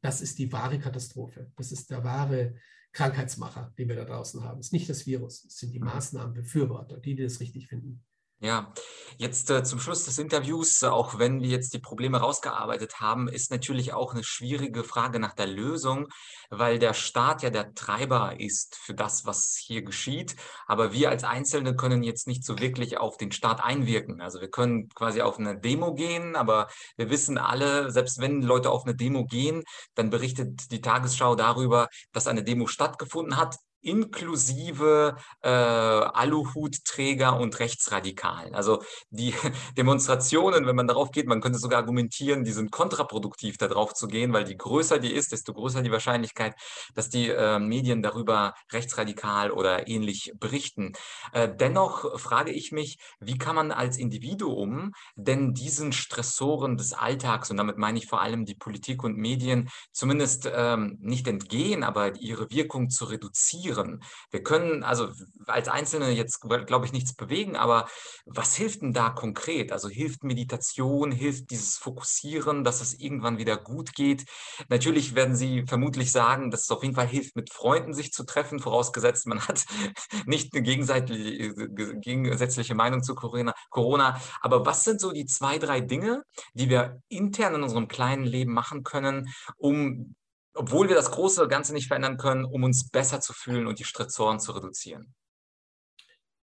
Das 0.00 0.20
ist 0.20 0.38
die 0.38 0.52
wahre 0.52 0.78
Katastrophe. 0.78 1.50
Das 1.56 1.72
ist 1.72 1.90
der 1.90 2.04
wahre 2.04 2.54
Krankheitsmacher, 2.92 3.74
die 3.76 3.88
wir 3.88 3.96
da 3.96 4.04
draußen 4.04 4.42
haben. 4.42 4.60
Es 4.60 4.66
ist 4.66 4.72
nicht 4.72 4.88
das 4.88 5.06
Virus, 5.06 5.44
es 5.44 5.56
sind 5.56 5.72
die 5.72 5.80
Maßnahmenbefürworter, 5.80 6.98
die, 7.00 7.14
die 7.14 7.24
das 7.24 7.40
richtig 7.40 7.68
finden. 7.68 8.04
Ja, 8.40 8.74
jetzt 9.16 9.48
äh, 9.50 9.62
zum 9.64 9.80
Schluss 9.80 10.04
des 10.04 10.18
Interviews, 10.18 10.82
auch 10.82 11.18
wenn 11.18 11.40
wir 11.40 11.48
jetzt 11.48 11.72
die 11.72 11.78
Probleme 11.78 12.18
rausgearbeitet 12.18 13.00
haben, 13.00 13.26
ist 13.28 13.50
natürlich 13.50 13.94
auch 13.94 14.12
eine 14.12 14.22
schwierige 14.22 14.84
Frage 14.84 15.18
nach 15.18 15.32
der 15.34 15.46
Lösung, 15.46 16.08
weil 16.50 16.78
der 16.78 16.92
Staat 16.92 17.42
ja 17.42 17.48
der 17.48 17.74
Treiber 17.74 18.38
ist 18.38 18.76
für 18.76 18.92
das, 18.92 19.24
was 19.24 19.56
hier 19.56 19.82
geschieht. 19.82 20.36
Aber 20.66 20.92
wir 20.92 21.08
als 21.08 21.24
Einzelne 21.24 21.74
können 21.74 22.02
jetzt 22.02 22.26
nicht 22.26 22.44
so 22.44 22.58
wirklich 22.58 22.98
auf 22.98 23.16
den 23.16 23.32
Staat 23.32 23.64
einwirken. 23.64 24.20
Also 24.20 24.40
wir 24.40 24.50
können 24.50 24.90
quasi 24.90 25.22
auf 25.22 25.38
eine 25.38 25.58
Demo 25.58 25.94
gehen, 25.94 26.36
aber 26.36 26.68
wir 26.96 27.08
wissen 27.08 27.38
alle, 27.38 27.90
selbst 27.92 28.20
wenn 28.20 28.42
Leute 28.42 28.70
auf 28.70 28.84
eine 28.84 28.94
Demo 28.94 29.24
gehen, 29.24 29.62
dann 29.94 30.10
berichtet 30.10 30.70
die 30.70 30.82
Tagesschau 30.82 31.34
darüber, 31.34 31.88
dass 32.12 32.26
eine 32.26 32.44
Demo 32.44 32.66
stattgefunden 32.66 33.38
hat 33.38 33.56
inklusive 33.84 35.16
äh, 35.42 35.48
Aluhutträger 35.48 37.38
und 37.38 37.58
Rechtsradikalen. 37.58 38.54
Also 38.54 38.82
die 39.10 39.34
Demonstrationen, 39.76 40.66
wenn 40.66 40.76
man 40.76 40.88
darauf 40.88 41.10
geht, 41.10 41.26
man 41.26 41.40
könnte 41.40 41.58
sogar 41.58 41.80
argumentieren, 41.80 42.44
die 42.44 42.52
sind 42.52 42.70
kontraproduktiv, 42.70 43.58
darauf 43.58 43.94
zu 43.94 44.08
gehen, 44.08 44.32
weil 44.32 44.48
je 44.48 44.56
größer 44.56 44.98
die 44.98 45.12
ist, 45.12 45.32
desto 45.32 45.52
größer 45.52 45.82
die 45.82 45.92
Wahrscheinlichkeit, 45.92 46.54
dass 46.94 47.10
die 47.10 47.28
äh, 47.28 47.58
Medien 47.58 48.02
darüber 48.02 48.54
rechtsradikal 48.72 49.50
oder 49.50 49.86
ähnlich 49.88 50.32
berichten. 50.38 50.92
Äh, 51.32 51.48
dennoch 51.54 52.18
frage 52.18 52.52
ich 52.52 52.72
mich, 52.72 52.98
wie 53.20 53.38
kann 53.38 53.56
man 53.56 53.70
als 53.70 53.98
Individuum 53.98 54.92
denn 55.14 55.52
diesen 55.52 55.92
Stressoren 55.92 56.76
des 56.76 56.92
Alltags, 56.92 57.50
und 57.50 57.58
damit 57.58 57.76
meine 57.76 57.98
ich 57.98 58.06
vor 58.06 58.22
allem 58.22 58.44
die 58.44 58.54
Politik 58.54 59.04
und 59.04 59.16
Medien, 59.16 59.68
zumindest 59.92 60.50
ähm, 60.52 60.96
nicht 61.00 61.26
entgehen, 61.26 61.82
aber 61.84 62.16
ihre 62.16 62.50
Wirkung 62.50 62.88
zu 62.88 63.04
reduzieren? 63.04 63.73
Fokussieren. 63.74 64.02
Wir 64.30 64.42
können 64.42 64.82
also 64.82 65.08
als 65.46 65.68
Einzelne 65.68 66.10
jetzt, 66.10 66.40
glaube 66.40 66.86
ich, 66.86 66.92
nichts 66.92 67.14
bewegen, 67.14 67.56
aber 67.56 67.88
was 68.26 68.54
hilft 68.54 68.82
denn 68.82 68.92
da 68.92 69.10
konkret? 69.10 69.72
Also 69.72 69.88
hilft 69.88 70.24
Meditation, 70.24 71.12
hilft 71.12 71.50
dieses 71.50 71.76
Fokussieren, 71.76 72.64
dass 72.64 72.80
es 72.80 72.98
irgendwann 72.98 73.38
wieder 73.38 73.56
gut 73.56 73.94
geht? 73.94 74.24
Natürlich 74.68 75.14
werden 75.14 75.36
Sie 75.36 75.64
vermutlich 75.66 76.12
sagen, 76.12 76.50
dass 76.50 76.62
es 76.62 76.70
auf 76.70 76.82
jeden 76.82 76.94
Fall 76.94 77.06
hilft, 77.06 77.36
mit 77.36 77.52
Freunden 77.52 77.94
sich 77.94 78.12
zu 78.12 78.24
treffen, 78.24 78.60
vorausgesetzt, 78.60 79.26
man 79.26 79.46
hat 79.46 79.64
nicht 80.26 80.54
eine 80.54 80.62
gegensätzliche 80.62 82.74
Meinung 82.74 83.02
zu 83.02 83.14
Corona. 83.14 84.20
Aber 84.40 84.66
was 84.66 84.84
sind 84.84 85.00
so 85.00 85.12
die 85.12 85.26
zwei, 85.26 85.58
drei 85.58 85.80
Dinge, 85.80 86.22
die 86.54 86.68
wir 86.68 87.00
intern 87.08 87.54
in 87.54 87.62
unserem 87.62 87.88
kleinen 87.88 88.24
Leben 88.24 88.52
machen 88.52 88.82
können, 88.82 89.28
um 89.56 90.14
obwohl 90.54 90.88
wir 90.88 90.94
das 90.94 91.10
große 91.10 91.46
Ganze 91.48 91.72
nicht 91.72 91.88
verändern 91.88 92.16
können, 92.16 92.44
um 92.44 92.62
uns 92.62 92.88
besser 92.88 93.20
zu 93.20 93.32
fühlen 93.32 93.66
und 93.66 93.78
die 93.78 93.84
Stressoren 93.84 94.40
zu 94.40 94.52
reduzieren? 94.52 95.14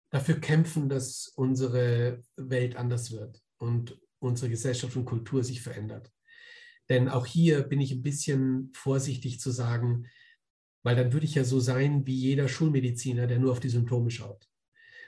Dafür 0.09 0.39
kämpfen, 0.39 0.89
dass 0.89 1.32
unsere 1.36 2.22
Welt 2.36 2.76
anders 2.76 3.12
wird 3.12 3.41
und 3.57 3.97
unsere 4.20 4.49
Gesellschaft 4.49 4.95
und 4.95 5.05
Kultur 5.05 5.43
sich 5.43 5.62
verändert. 5.62 6.12
Denn 6.89 7.07
auch 7.07 7.26
hier 7.26 7.64
bin 7.64 7.80
ich 7.80 7.93
ein 7.93 8.03
bisschen 8.03 8.72
vorsichtig 8.76 9.39
zu 9.39 9.51
sagen, 9.51 10.07
weil 10.84 10.95
dann 10.95 11.14
würde 11.14 11.26
ich 11.26 11.36
ja 11.36 11.45
so 11.45 11.59
sein 11.59 12.05
wie 12.05 12.16
jeder 12.16 12.49
Schulmediziner, 12.49 13.28
der 13.28 13.39
nur 13.39 13.51
auf 13.51 13.62
die 13.62 13.70
Symptome 13.70 14.12
schaut. 14.12 14.47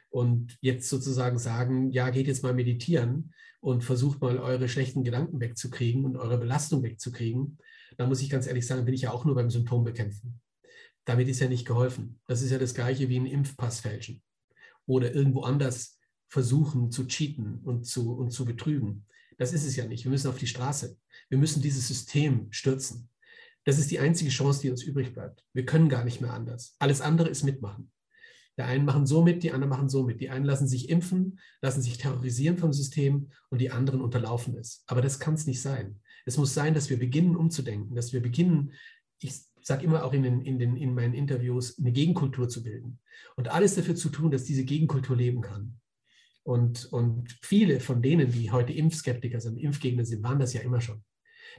Und 0.10 0.58
jetzt 0.62 0.88
sozusagen 0.90 1.40
sagen, 1.40 1.92
ja, 1.92 2.10
geht 2.12 2.28
jetzt 2.28 2.44
mal 2.44 2.54
meditieren 2.54 3.34
und 3.60 3.84
versucht 3.84 4.22
mal 4.22 4.38
eure 4.38 4.70
schlechten 4.70 5.04
Gedanken 5.04 5.42
wegzukriegen 5.42 6.06
und 6.06 6.16
eure 6.16 6.38
Belastung 6.38 6.84
wegzukriegen 6.84 7.58
da 7.98 8.08
muss 8.08 8.22
ich 8.22 8.30
ganz 8.30 8.48
ehrlich 8.48 8.66
sagen, 8.66 8.86
bin 8.86 8.94
ich 8.94 9.04
ja 9.04 9.12
auch 9.12 9.26
nur 9.26 9.36
beim 9.36 9.50
Symptom 9.50 9.84
bekämpfen. 9.84 10.42
Damit 11.06 11.28
ist 11.28 11.40
ja 11.40 11.50
nicht 11.50 11.66
geholfen. 11.66 12.20
Das 12.28 12.42
ist 12.42 12.52
ja 12.52 12.58
das 12.58 12.74
Gleiche 12.74 13.10
wie 13.10 13.20
ein 13.20 13.26
Impfpass 13.26 13.82
fälschen 13.82 14.22
oder 14.86 15.14
irgendwo 15.14 15.42
anders 15.42 16.00
versuchen 16.28 16.92
zu 16.92 17.06
cheaten 17.08 17.60
und 17.64 17.86
zu, 17.86 18.14
und 18.14 18.32
zu 18.32 18.46
betrügen. 18.46 19.06
Das 19.38 19.54
ist 19.54 19.66
es 19.66 19.76
ja 19.76 19.86
nicht. 19.86 20.04
Wir 20.04 20.12
müssen 20.12 20.30
auf 20.30 20.38
die 20.38 20.48
Straße. 20.48 20.98
Wir 21.30 21.38
müssen 21.38 21.62
dieses 21.62 21.88
System 21.88 22.48
stürzen. 22.52 23.10
Das 23.66 23.80
ist 23.80 23.92
die 23.92 24.00
einzige 24.00 24.30
Chance, 24.30 24.62
die 24.62 24.70
uns 24.70 24.84
übrig 24.84 25.14
bleibt. 25.14 25.46
Wir 25.54 25.66
können 25.66 25.90
gar 25.90 26.04
nicht 26.04 26.22
mehr 26.22 26.34
anders. 26.34 26.76
Alles 26.80 27.02
andere 27.02 27.30
ist 27.30 27.44
mitmachen. 27.44 27.92
Der 28.58 28.68
einen 28.68 28.86
machen 28.86 29.08
so 29.08 29.24
mit, 29.24 29.42
die 29.42 29.52
anderen 29.52 29.70
machen 29.70 29.90
so 29.90 30.04
mit. 30.04 30.22
Die 30.22 30.30
einen 30.30 30.46
lassen 30.46 30.68
sich 30.68 30.90
impfen, 30.90 31.40
lassen 31.62 31.82
sich 31.82 31.98
terrorisieren 31.98 32.58
vom 32.58 32.72
System 32.72 33.32
und 33.50 33.60
die 33.60 33.72
anderen 33.72 34.02
unterlaufen 34.02 34.56
es. 34.58 34.84
Aber 34.86 35.02
das 35.02 35.20
kann 35.20 35.34
es 35.34 35.48
nicht 35.48 35.62
sein. 35.62 36.00
Es 36.26 36.38
muss 36.38 36.54
sein, 36.54 36.74
dass 36.74 36.90
wir 36.90 36.98
beginnen 36.98 37.36
umzudenken, 37.36 37.96
dass 37.96 38.14
wir 38.14 38.22
beginnen, 38.22 38.74
ich 39.20 39.34
sage 39.62 39.86
immer 39.86 40.04
auch 40.04 40.14
in, 40.14 40.24
den, 40.24 40.42
in, 40.42 40.60
den, 40.60 40.76
in 40.76 40.94
meinen 40.94 41.14
Interviews, 41.14 41.78
eine 41.80 41.92
Gegenkultur 41.92 42.50
zu 42.50 42.64
bilden 42.64 43.00
und 43.36 43.50
alles 43.50 43.76
dafür 43.76 43.96
zu 43.96 44.10
tun, 44.10 44.32
dass 44.32 44.44
diese 44.44 44.66
Gegenkultur 44.66 45.16
leben 45.16 45.42
kann. 45.42 45.80
Und, 46.44 46.92
und 46.92 47.38
viele 47.42 47.80
von 47.80 48.02
denen, 48.02 48.32
die 48.32 48.52
heute 48.52 48.74
Impfskeptiker 48.74 49.40
sind, 49.40 49.58
Impfgegner 49.58 50.04
sind, 50.04 50.24
waren 50.24 50.40
das 50.40 50.54
ja 50.54 50.62
immer 50.62 50.82
schon. 50.82 51.04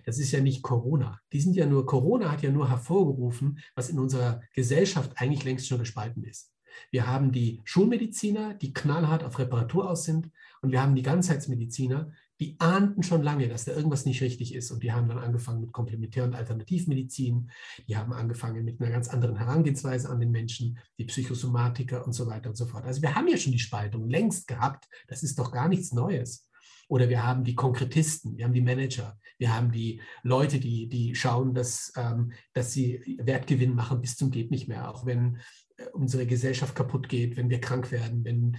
Das 0.05 0.19
ist 0.19 0.33
ja 0.33 0.41
nicht 0.41 0.63
Corona. 0.63 1.21
Die 1.33 1.41
sind 1.41 1.57
ja 1.57 1.67
nur, 1.67 1.87
Corona 1.87 2.31
hat 2.31 2.43
ja 2.43 2.51
nur 2.51 2.69
hervorgerufen, 2.69 3.61
was 3.75 3.89
in 3.89 3.99
unserer 3.99 4.43
Gesellschaft 4.55 5.13
eigentlich 5.17 5.45
längst 5.45 5.69
schon 5.69 5.79
gespalten 5.79 6.25
ist. 6.25 6.53
Wir 6.91 7.07
haben 7.07 7.33
die 7.33 7.63
Schulmediziner, 7.65 8.55
die 8.55 8.73
knallhart 8.73 9.23
auf 9.23 9.39
Reparatur 9.39 9.89
aus 9.89 10.05
sind, 10.05 10.31
und 10.61 10.73
wir 10.73 10.83
haben 10.83 10.97
die 10.97 11.03
Ganzheitsmediziner, 11.03 12.13
die 12.41 12.57
ahnten 12.59 13.03
schon 13.03 13.23
lange, 13.23 13.49
dass 13.49 13.65
da 13.65 13.73
irgendwas 13.73 14.07
nicht 14.07 14.21
richtig 14.21 14.55
ist 14.55 14.71
und 14.71 14.83
die 14.83 14.93
haben 14.93 15.09
dann 15.09 15.19
angefangen 15.19 15.61
mit 15.61 15.73
Komplementär- 15.73 16.25
und 16.25 16.35
Alternativmedizin, 16.35 17.51
die 17.87 17.97
haben 17.97 18.13
angefangen 18.13 18.65
mit 18.65 18.81
einer 18.81 18.91
ganz 18.91 19.09
anderen 19.09 19.37
Herangehensweise 19.37 20.11
an 20.11 20.21
den 20.21 20.31
Menschen, 20.31 20.79
die 20.99 21.05
Psychosomatiker 21.05 22.05
und 22.05 22.13
so 22.13 22.27
weiter 22.27 22.49
und 22.49 22.57
so 22.57 22.67
fort. 22.67 22.85
Also 22.85 23.03
wir 23.03 23.15
haben 23.15 23.29
ja 23.29 23.37
schon 23.37 23.53
die 23.53 23.59
Spaltung 23.59 24.09
längst 24.09 24.49
gehabt, 24.49 24.87
das 25.07 25.23
ist 25.23 25.39
doch 25.39 25.53
gar 25.53 25.69
nichts 25.69 25.93
Neues. 25.93 26.49
Oder 26.89 27.09
wir 27.09 27.25
haben 27.25 27.45
die 27.45 27.55
Konkretisten, 27.55 28.37
wir 28.37 28.45
haben 28.45 28.53
die 28.53 28.61
Manager, 28.61 29.19
wir 29.39 29.55
haben 29.55 29.73
die 29.73 30.03
Leute, 30.23 30.61
die, 30.61 30.89
die 30.89 31.15
schauen, 31.15 31.55
dass, 31.55 31.93
ähm, 31.97 32.33
dass 32.53 32.73
sie 32.73 33.19
Wertgewinn 33.23 33.75
machen 33.75 34.01
bis 34.01 34.17
zum 34.17 34.31
geht 34.31 34.51
nicht 34.51 34.69
mehr, 34.69 34.91
auch 34.91 35.07
wenn 35.07 35.39
äh, 35.77 35.87
unsere 35.93 36.27
Gesellschaft 36.27 36.75
kaputt 36.75 37.09
geht, 37.09 37.37
wenn 37.37 37.49
wir 37.49 37.61
krank 37.61 37.91
werden, 37.91 38.25
wenn 38.25 38.59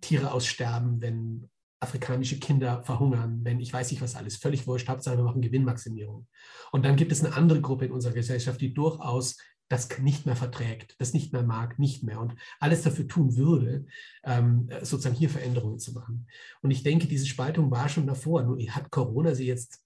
Tiere 0.00 0.32
aussterben, 0.32 1.00
wenn 1.00 1.48
afrikanische 1.80 2.38
Kinder 2.38 2.82
verhungern, 2.82 3.40
wenn 3.44 3.60
ich 3.60 3.72
weiß 3.72 3.90
nicht 3.90 4.02
was 4.02 4.16
alles, 4.16 4.36
völlig 4.36 4.66
wurscht, 4.66 4.88
Hauptsache 4.88 5.16
wir 5.16 5.24
machen 5.24 5.42
Gewinnmaximierung. 5.42 6.26
Und 6.72 6.84
dann 6.84 6.96
gibt 6.96 7.12
es 7.12 7.24
eine 7.24 7.34
andere 7.34 7.60
Gruppe 7.60 7.86
in 7.86 7.92
unserer 7.92 8.14
Gesellschaft, 8.14 8.60
die 8.60 8.74
durchaus 8.74 9.36
das 9.68 9.98
nicht 9.98 10.26
mehr 10.26 10.36
verträgt, 10.36 10.96
das 10.98 11.12
nicht 11.12 11.32
mehr 11.32 11.42
mag, 11.42 11.78
nicht 11.78 12.02
mehr 12.02 12.20
und 12.20 12.34
alles 12.58 12.82
dafür 12.82 13.06
tun 13.06 13.36
würde, 13.36 13.84
ähm, 14.24 14.68
sozusagen 14.82 15.14
hier 15.14 15.28
Veränderungen 15.28 15.78
zu 15.78 15.92
machen. 15.92 16.26
Und 16.62 16.70
ich 16.70 16.82
denke, 16.82 17.06
diese 17.06 17.26
Spaltung 17.26 17.70
war 17.70 17.88
schon 17.88 18.06
davor, 18.06 18.42
nur 18.42 18.58
hat 18.70 18.90
Corona 18.90 19.34
sie 19.34 19.46
jetzt 19.46 19.82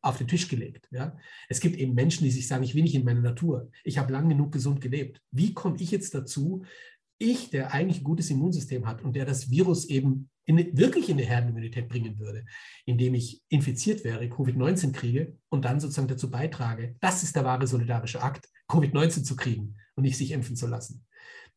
auf 0.00 0.18
den 0.18 0.28
Tisch 0.28 0.48
gelegt. 0.48 0.88
Ja? 0.92 1.16
Es 1.48 1.60
gibt 1.60 1.76
eben 1.76 1.94
Menschen, 1.94 2.24
die 2.24 2.30
sich 2.30 2.46
sagen, 2.46 2.62
ich 2.62 2.74
will 2.74 2.84
nicht 2.84 2.94
in 2.94 3.04
meine 3.04 3.20
Natur. 3.20 3.70
Ich 3.82 3.98
habe 3.98 4.12
lang 4.12 4.28
genug 4.28 4.52
gesund 4.52 4.80
gelebt. 4.80 5.20
Wie 5.32 5.52
komme 5.52 5.76
ich 5.80 5.90
jetzt 5.90 6.14
dazu, 6.14 6.64
ich, 7.18 7.50
der 7.50 7.74
eigentlich 7.74 8.00
ein 8.00 8.04
gutes 8.04 8.30
Immunsystem 8.30 8.86
hat 8.86 9.02
und 9.02 9.16
der 9.16 9.24
das 9.24 9.50
Virus 9.50 9.86
eben 9.86 10.30
in, 10.48 10.76
wirklich 10.76 11.10
in 11.10 11.18
die 11.18 11.26
Herdenimmunität 11.26 11.88
bringen 11.88 12.18
würde, 12.18 12.44
indem 12.86 13.14
ich 13.14 13.42
infiziert 13.48 14.02
wäre, 14.02 14.24
Covid-19 14.24 14.92
kriege 14.92 15.36
und 15.50 15.66
dann 15.66 15.78
sozusagen 15.78 16.08
dazu 16.08 16.30
beitrage, 16.30 16.96
das 17.00 17.22
ist 17.22 17.36
der 17.36 17.44
wahre 17.44 17.66
solidarische 17.66 18.22
Akt, 18.22 18.48
Covid-19 18.68 19.24
zu 19.24 19.36
kriegen 19.36 19.76
und 19.94 20.04
nicht 20.04 20.16
sich 20.16 20.30
impfen 20.30 20.56
zu 20.56 20.66
lassen. 20.66 21.04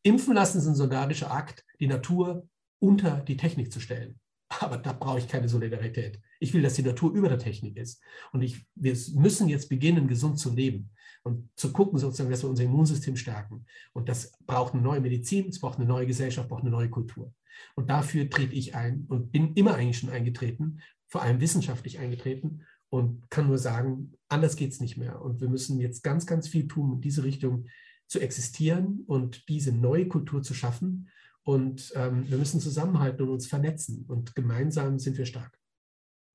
Impfen 0.03 0.33
lassen 0.33 0.57
ist 0.57 0.67
ein 0.67 0.75
solidarischer 0.75 1.31
Akt, 1.31 1.63
die 1.79 1.87
Natur 1.87 2.47
unter 2.79 3.21
die 3.21 3.37
Technik 3.37 3.71
zu 3.71 3.79
stellen. 3.79 4.19
Aber 4.59 4.77
da 4.77 4.91
brauche 4.91 5.19
ich 5.19 5.29
keine 5.29 5.47
Solidarität. 5.47 6.19
Ich 6.41 6.53
will, 6.53 6.61
dass 6.61 6.73
die 6.73 6.83
Natur 6.83 7.13
über 7.13 7.29
der 7.29 7.39
Technik 7.39 7.77
ist. 7.77 8.01
Und 8.33 8.41
ich, 8.41 8.65
wir 8.75 8.97
müssen 9.13 9.47
jetzt 9.47 9.69
beginnen, 9.69 10.09
gesund 10.09 10.37
zu 10.37 10.53
leben 10.53 10.89
und 11.23 11.49
zu 11.55 11.71
gucken, 11.71 11.97
sozusagen, 11.97 12.29
dass 12.29 12.43
wir 12.43 12.49
unser 12.49 12.65
Immunsystem 12.65 13.15
stärken. 13.15 13.65
Und 13.93 14.09
das 14.09 14.33
braucht 14.45 14.73
eine 14.73 14.81
neue 14.81 14.99
Medizin, 14.99 15.47
es 15.47 15.61
braucht 15.61 15.77
eine 15.77 15.87
neue 15.87 16.07
Gesellschaft, 16.07 16.49
braucht 16.49 16.63
eine 16.63 16.71
neue 16.71 16.89
Kultur. 16.89 17.33
Und 17.75 17.89
dafür 17.89 18.29
trete 18.29 18.53
ich 18.53 18.75
ein 18.75 19.05
und 19.07 19.31
bin 19.31 19.53
immer 19.53 19.75
eigentlich 19.75 19.99
schon 19.99 20.09
eingetreten, 20.09 20.81
vor 21.07 21.21
allem 21.21 21.41
wissenschaftlich 21.41 21.99
eingetreten 21.99 22.65
und 22.89 23.29
kann 23.29 23.47
nur 23.47 23.57
sagen, 23.57 24.13
anders 24.27 24.55
geht 24.55 24.71
es 24.71 24.79
nicht 24.79 24.97
mehr. 24.97 25.21
Und 25.21 25.41
wir 25.41 25.49
müssen 25.49 25.79
jetzt 25.79 26.03
ganz, 26.03 26.25
ganz 26.25 26.47
viel 26.47 26.67
tun, 26.67 26.93
in 26.93 27.01
diese 27.01 27.23
Richtung 27.23 27.67
zu 28.07 28.19
existieren 28.19 29.03
und 29.07 29.47
diese 29.47 29.71
neue 29.71 30.07
Kultur 30.07 30.43
zu 30.43 30.53
schaffen. 30.53 31.09
Und 31.43 31.93
ähm, 31.95 32.29
wir 32.29 32.37
müssen 32.37 32.59
zusammenhalten 32.59 33.23
und 33.23 33.29
uns 33.29 33.47
vernetzen. 33.47 34.05
Und 34.07 34.35
gemeinsam 34.35 34.99
sind 34.99 35.17
wir 35.17 35.25
stark. 35.25 35.57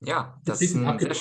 Ja, 0.01 0.41
das 0.45 0.63
ist 0.63 0.77
ein 0.77 0.99
sehr, 0.99 1.15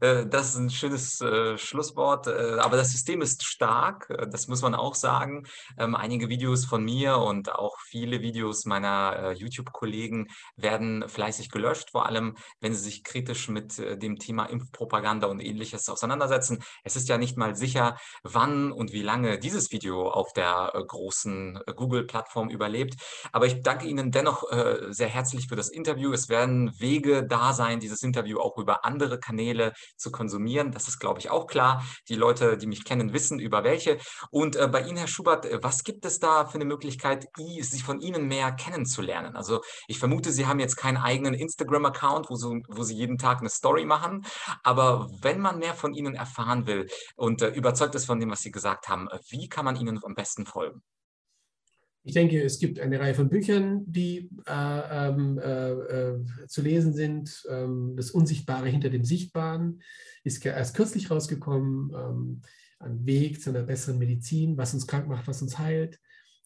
das 0.00 0.50
ist 0.50 0.56
ein 0.56 0.70
schönes 0.70 1.20
äh, 1.20 1.56
Schlusswort. 1.58 2.26
Äh, 2.26 2.58
aber 2.60 2.76
das 2.76 2.92
System 2.92 3.22
ist 3.22 3.44
stark, 3.44 4.10
äh, 4.10 4.28
das 4.28 4.48
muss 4.48 4.62
man 4.62 4.74
auch 4.74 4.94
sagen. 4.94 5.46
Ähm, 5.78 5.94
einige 5.94 6.28
Videos 6.28 6.64
von 6.64 6.84
mir 6.84 7.18
und 7.18 7.52
auch 7.54 7.76
viele 7.80 8.20
Videos 8.20 8.64
meiner 8.66 9.16
äh, 9.16 9.32
YouTube-Kollegen 9.32 10.28
werden 10.56 11.08
fleißig 11.08 11.50
gelöscht, 11.50 11.90
vor 11.90 12.06
allem 12.06 12.36
wenn 12.60 12.74
sie 12.74 12.80
sich 12.80 13.04
kritisch 13.04 13.48
mit 13.48 13.78
äh, 13.78 13.96
dem 13.96 14.18
Thema 14.18 14.46
Impfpropaganda 14.46 15.26
und 15.26 15.40
ähnliches 15.40 15.88
auseinandersetzen. 15.88 16.62
Es 16.84 16.96
ist 16.96 17.08
ja 17.08 17.18
nicht 17.18 17.36
mal 17.36 17.54
sicher, 17.56 17.96
wann 18.22 18.72
und 18.72 18.92
wie 18.92 19.02
lange 19.02 19.38
dieses 19.38 19.72
Video 19.72 20.10
auf 20.10 20.32
der 20.32 20.72
großen 20.86 21.60
Google-Plattform 21.74 22.50
überlebt. 22.50 22.96
Aber 23.32 23.46
ich 23.46 23.62
danke 23.62 23.86
Ihnen 23.86 24.10
dennoch 24.10 24.44
sehr 24.88 25.08
herzlich 25.08 25.48
für 25.48 25.56
das 25.56 25.68
Interview. 25.68 26.12
Es 26.12 26.28
werden 26.28 26.78
Wege 26.78 27.26
da 27.26 27.52
sein, 27.52 27.80
dieses 27.80 28.02
Interview 28.02 28.38
auch 28.38 28.56
über 28.58 28.84
andere 28.84 29.18
Kanäle 29.18 29.35
zu 29.96 30.10
konsumieren. 30.10 30.72
Das 30.72 30.88
ist, 30.88 30.98
glaube 30.98 31.20
ich, 31.20 31.30
auch 31.30 31.46
klar. 31.46 31.84
Die 32.08 32.14
Leute, 32.14 32.56
die 32.58 32.66
mich 32.66 32.84
kennen, 32.84 33.12
wissen 33.12 33.38
über 33.38 33.64
welche. 33.64 33.98
Und 34.30 34.56
äh, 34.56 34.68
bei 34.68 34.82
Ihnen, 34.82 34.96
Herr 34.96 35.06
Schubert, 35.06 35.46
äh, 35.46 35.62
was 35.62 35.84
gibt 35.84 36.04
es 36.04 36.18
da 36.18 36.46
für 36.46 36.56
eine 36.56 36.64
Möglichkeit, 36.64 37.26
Sie 37.36 37.80
von 37.80 38.00
Ihnen 38.00 38.26
mehr 38.28 38.52
kennenzulernen? 38.52 39.36
Also 39.36 39.62
ich 39.88 39.98
vermute, 39.98 40.32
Sie 40.32 40.46
haben 40.46 40.60
jetzt 40.60 40.76
keinen 40.76 40.96
eigenen 40.96 41.34
Instagram-Account, 41.34 42.30
wo, 42.30 42.36
so, 42.36 42.56
wo, 42.68 42.82
Sie 42.82 42.94
jeden 42.94 43.18
Tag 43.18 43.40
eine 43.40 43.50
Story 43.50 43.84
machen. 43.84 44.24
Aber 44.62 45.08
wenn 45.20 45.40
man 45.40 45.58
mehr 45.58 45.74
von 45.74 45.94
Ihnen 45.94 46.14
erfahren 46.14 46.66
will 46.66 46.86
und 47.16 47.42
äh, 47.42 47.48
überzeugt 47.48 47.94
ist 47.94 48.06
von 48.06 48.20
dem, 48.20 48.30
was 48.30 48.40
Sie 48.40 48.50
gesagt 48.50 48.88
haben, 48.88 49.08
äh, 49.08 49.18
wie 49.28 49.48
kann 49.48 49.64
man 49.64 49.76
Ihnen 49.76 50.00
am 50.04 50.14
besten 50.14 50.46
folgen? 50.46 50.82
Ich 52.06 52.14
denke, 52.14 52.40
es 52.40 52.60
gibt 52.60 52.78
eine 52.78 53.00
Reihe 53.00 53.14
von 53.14 53.28
Büchern, 53.28 53.82
die 53.84 54.30
äh, 54.46 55.08
ähm, 55.08 55.38
äh, 55.38 55.70
äh, 55.72 56.24
zu 56.46 56.62
lesen 56.62 56.94
sind. 56.94 57.44
Ähm, 57.50 57.94
das 57.96 58.12
Unsichtbare 58.12 58.68
hinter 58.68 58.90
dem 58.90 59.04
Sichtbaren 59.04 59.82
ist 60.22 60.46
erst 60.46 60.76
kürzlich 60.76 61.10
rausgekommen. 61.10 61.90
Ähm, 61.96 62.42
ein 62.78 63.04
Weg 63.06 63.42
zu 63.42 63.50
einer 63.50 63.64
besseren 63.64 63.98
Medizin, 63.98 64.56
was 64.56 64.72
uns 64.72 64.86
krank 64.86 65.08
macht, 65.08 65.26
was 65.26 65.42
uns 65.42 65.58
heilt. 65.58 65.98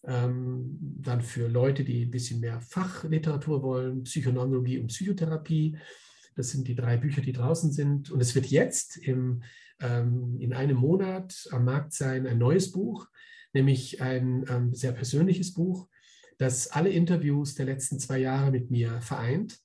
Dann 0.02 1.20
für 1.20 1.48
Leute, 1.48 1.84
die 1.84 2.04
ein 2.06 2.10
bisschen 2.10 2.40
mehr 2.40 2.60
Fachliteratur 2.62 3.62
wollen, 3.62 4.04
Psychoneurologie 4.04 4.78
und 4.78 4.86
Psychotherapie. 4.86 5.76
Das 6.36 6.50
sind 6.50 6.68
die 6.68 6.76
drei 6.76 6.96
Bücher, 6.96 7.20
die 7.20 7.32
draußen 7.32 7.72
sind. 7.72 8.10
Und 8.10 8.20
es 8.20 8.34
wird 8.34 8.46
jetzt 8.46 8.96
im, 8.96 9.42
in 9.80 10.54
einem 10.54 10.76
Monat 10.76 11.48
am 11.50 11.64
Markt 11.66 11.92
sein 11.92 12.26
ein 12.28 12.38
neues 12.38 12.70
Buch 12.70 13.08
nämlich 13.52 14.00
ein 14.00 14.44
ähm, 14.48 14.74
sehr 14.74 14.92
persönliches 14.92 15.54
Buch, 15.54 15.88
das 16.38 16.68
alle 16.68 16.90
Interviews 16.90 17.54
der 17.54 17.66
letzten 17.66 17.98
zwei 17.98 18.18
Jahre 18.18 18.50
mit 18.50 18.70
mir 18.70 19.00
vereint, 19.02 19.58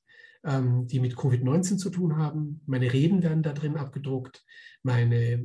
ähm, 0.43 0.87
die 0.87 0.99
mit 0.99 1.15
Covid-19 1.15 1.77
zu 1.77 1.89
tun 1.89 2.17
haben. 2.17 2.61
Meine 2.65 2.91
Reden 2.91 3.23
werden 3.23 3.43
da 3.43 3.53
drin 3.53 3.77
abgedruckt, 3.77 4.43
meine, 4.83 5.43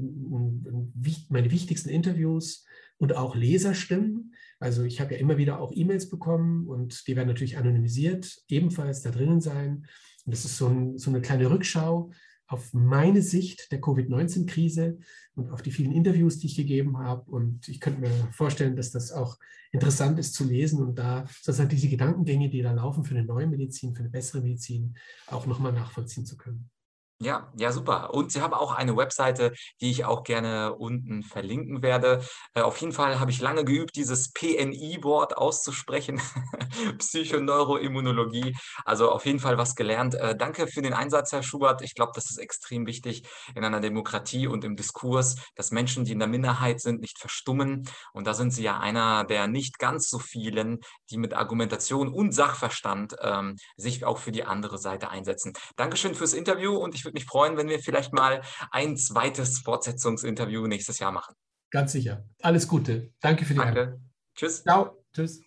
meine 1.28 1.50
wichtigsten 1.50 1.88
Interviews 1.88 2.64
und 2.98 3.16
auch 3.16 3.34
Leserstimmen. 3.34 4.34
Also 4.58 4.82
ich 4.82 5.00
habe 5.00 5.14
ja 5.14 5.20
immer 5.20 5.38
wieder 5.38 5.60
auch 5.60 5.72
E-Mails 5.74 6.10
bekommen 6.10 6.68
und 6.68 7.06
die 7.06 7.16
werden 7.16 7.28
natürlich 7.28 7.56
anonymisiert, 7.56 8.42
ebenfalls 8.48 9.00
da 9.02 9.10
drinnen 9.10 9.40
sein. 9.40 9.86
Und 10.26 10.34
das 10.34 10.44
ist 10.44 10.58
so, 10.58 10.66
ein, 10.66 10.98
so 10.98 11.10
eine 11.10 11.22
kleine 11.22 11.50
Rückschau 11.50 12.10
auf 12.50 12.74
meine 12.74 13.22
Sicht 13.22 13.70
der 13.70 13.80
Covid-19-Krise 13.80 14.98
und 15.36 15.50
auf 15.50 15.62
die 15.62 15.70
vielen 15.70 15.92
Interviews, 15.92 16.40
die 16.40 16.48
ich 16.48 16.56
gegeben 16.56 16.98
habe. 16.98 17.30
Und 17.30 17.68
ich 17.68 17.80
könnte 17.80 18.00
mir 18.00 18.10
vorstellen, 18.32 18.74
dass 18.74 18.90
das 18.90 19.12
auch 19.12 19.38
interessant 19.70 20.18
ist 20.18 20.34
zu 20.34 20.44
lesen 20.44 20.82
und 20.82 20.98
da 20.98 21.26
sozusagen 21.42 21.68
diese 21.68 21.88
Gedankengänge, 21.88 22.50
die 22.50 22.60
da 22.60 22.72
laufen 22.72 23.04
für 23.04 23.14
eine 23.14 23.24
neue 23.24 23.46
Medizin, 23.46 23.94
für 23.94 24.00
eine 24.00 24.10
bessere 24.10 24.42
Medizin, 24.42 24.96
auch 25.28 25.46
nochmal 25.46 25.72
nachvollziehen 25.72 26.26
zu 26.26 26.36
können. 26.36 26.68
Ja, 27.22 27.52
ja, 27.54 27.70
super. 27.70 28.14
Und 28.14 28.32
Sie 28.32 28.40
haben 28.40 28.54
auch 28.54 28.72
eine 28.72 28.96
Webseite, 28.96 29.52
die 29.82 29.90
ich 29.90 30.06
auch 30.06 30.22
gerne 30.24 30.74
unten 30.74 31.22
verlinken 31.22 31.82
werde. 31.82 32.24
Äh, 32.54 32.62
auf 32.62 32.78
jeden 32.78 32.94
Fall 32.94 33.20
habe 33.20 33.30
ich 33.30 33.42
lange 33.42 33.62
geübt, 33.62 33.94
dieses 33.94 34.32
PNI-Wort 34.32 35.36
auszusprechen. 35.36 36.18
Psychoneuroimmunologie. 36.98 38.56
Also 38.86 39.10
auf 39.10 39.26
jeden 39.26 39.38
Fall 39.38 39.58
was 39.58 39.74
gelernt. 39.74 40.14
Äh, 40.14 40.34
danke 40.34 40.66
für 40.66 40.80
den 40.80 40.94
Einsatz, 40.94 41.32
Herr 41.32 41.42
Schubert. 41.42 41.82
Ich 41.82 41.94
glaube, 41.94 42.12
das 42.14 42.30
ist 42.30 42.38
extrem 42.38 42.86
wichtig 42.86 43.24
in 43.54 43.64
einer 43.64 43.80
Demokratie 43.80 44.46
und 44.46 44.64
im 44.64 44.74
Diskurs, 44.74 45.36
dass 45.56 45.72
Menschen, 45.72 46.06
die 46.06 46.12
in 46.12 46.20
der 46.20 46.28
Minderheit 46.28 46.80
sind, 46.80 47.02
nicht 47.02 47.18
verstummen. 47.18 47.86
Und 48.14 48.26
da 48.26 48.32
sind 48.32 48.50
Sie 48.52 48.62
ja 48.62 48.80
einer 48.80 49.24
der 49.24 49.46
nicht 49.46 49.78
ganz 49.78 50.08
so 50.08 50.18
vielen, 50.18 50.78
die 51.10 51.18
mit 51.18 51.34
Argumentation 51.34 52.08
und 52.08 52.32
Sachverstand 52.32 53.16
ähm, 53.20 53.56
sich 53.76 54.06
auch 54.06 54.16
für 54.16 54.32
die 54.32 54.44
andere 54.44 54.78
Seite 54.78 55.10
einsetzen. 55.10 55.52
Dankeschön 55.76 56.14
fürs 56.14 56.32
Interview 56.32 56.74
und 56.76 56.94
ich 56.94 57.09
würde 57.10 57.16
mich 57.16 57.26
freuen, 57.26 57.56
wenn 57.56 57.68
wir 57.68 57.80
vielleicht 57.80 58.12
mal 58.12 58.42
ein 58.70 58.96
zweites 58.96 59.58
Fortsetzungsinterview 59.58 60.66
nächstes 60.66 60.98
Jahr 60.98 61.12
machen. 61.12 61.34
Ganz 61.70 61.92
sicher. 61.92 62.24
Alles 62.42 62.66
Gute. 62.66 63.12
Danke 63.20 63.44
für 63.44 63.54
die 63.54 63.60
Danke. 63.60 63.80
Einladung. 63.80 64.10
Tschüss. 64.34 64.62
Ciao. 64.62 65.04
Tschüss. 65.12 65.40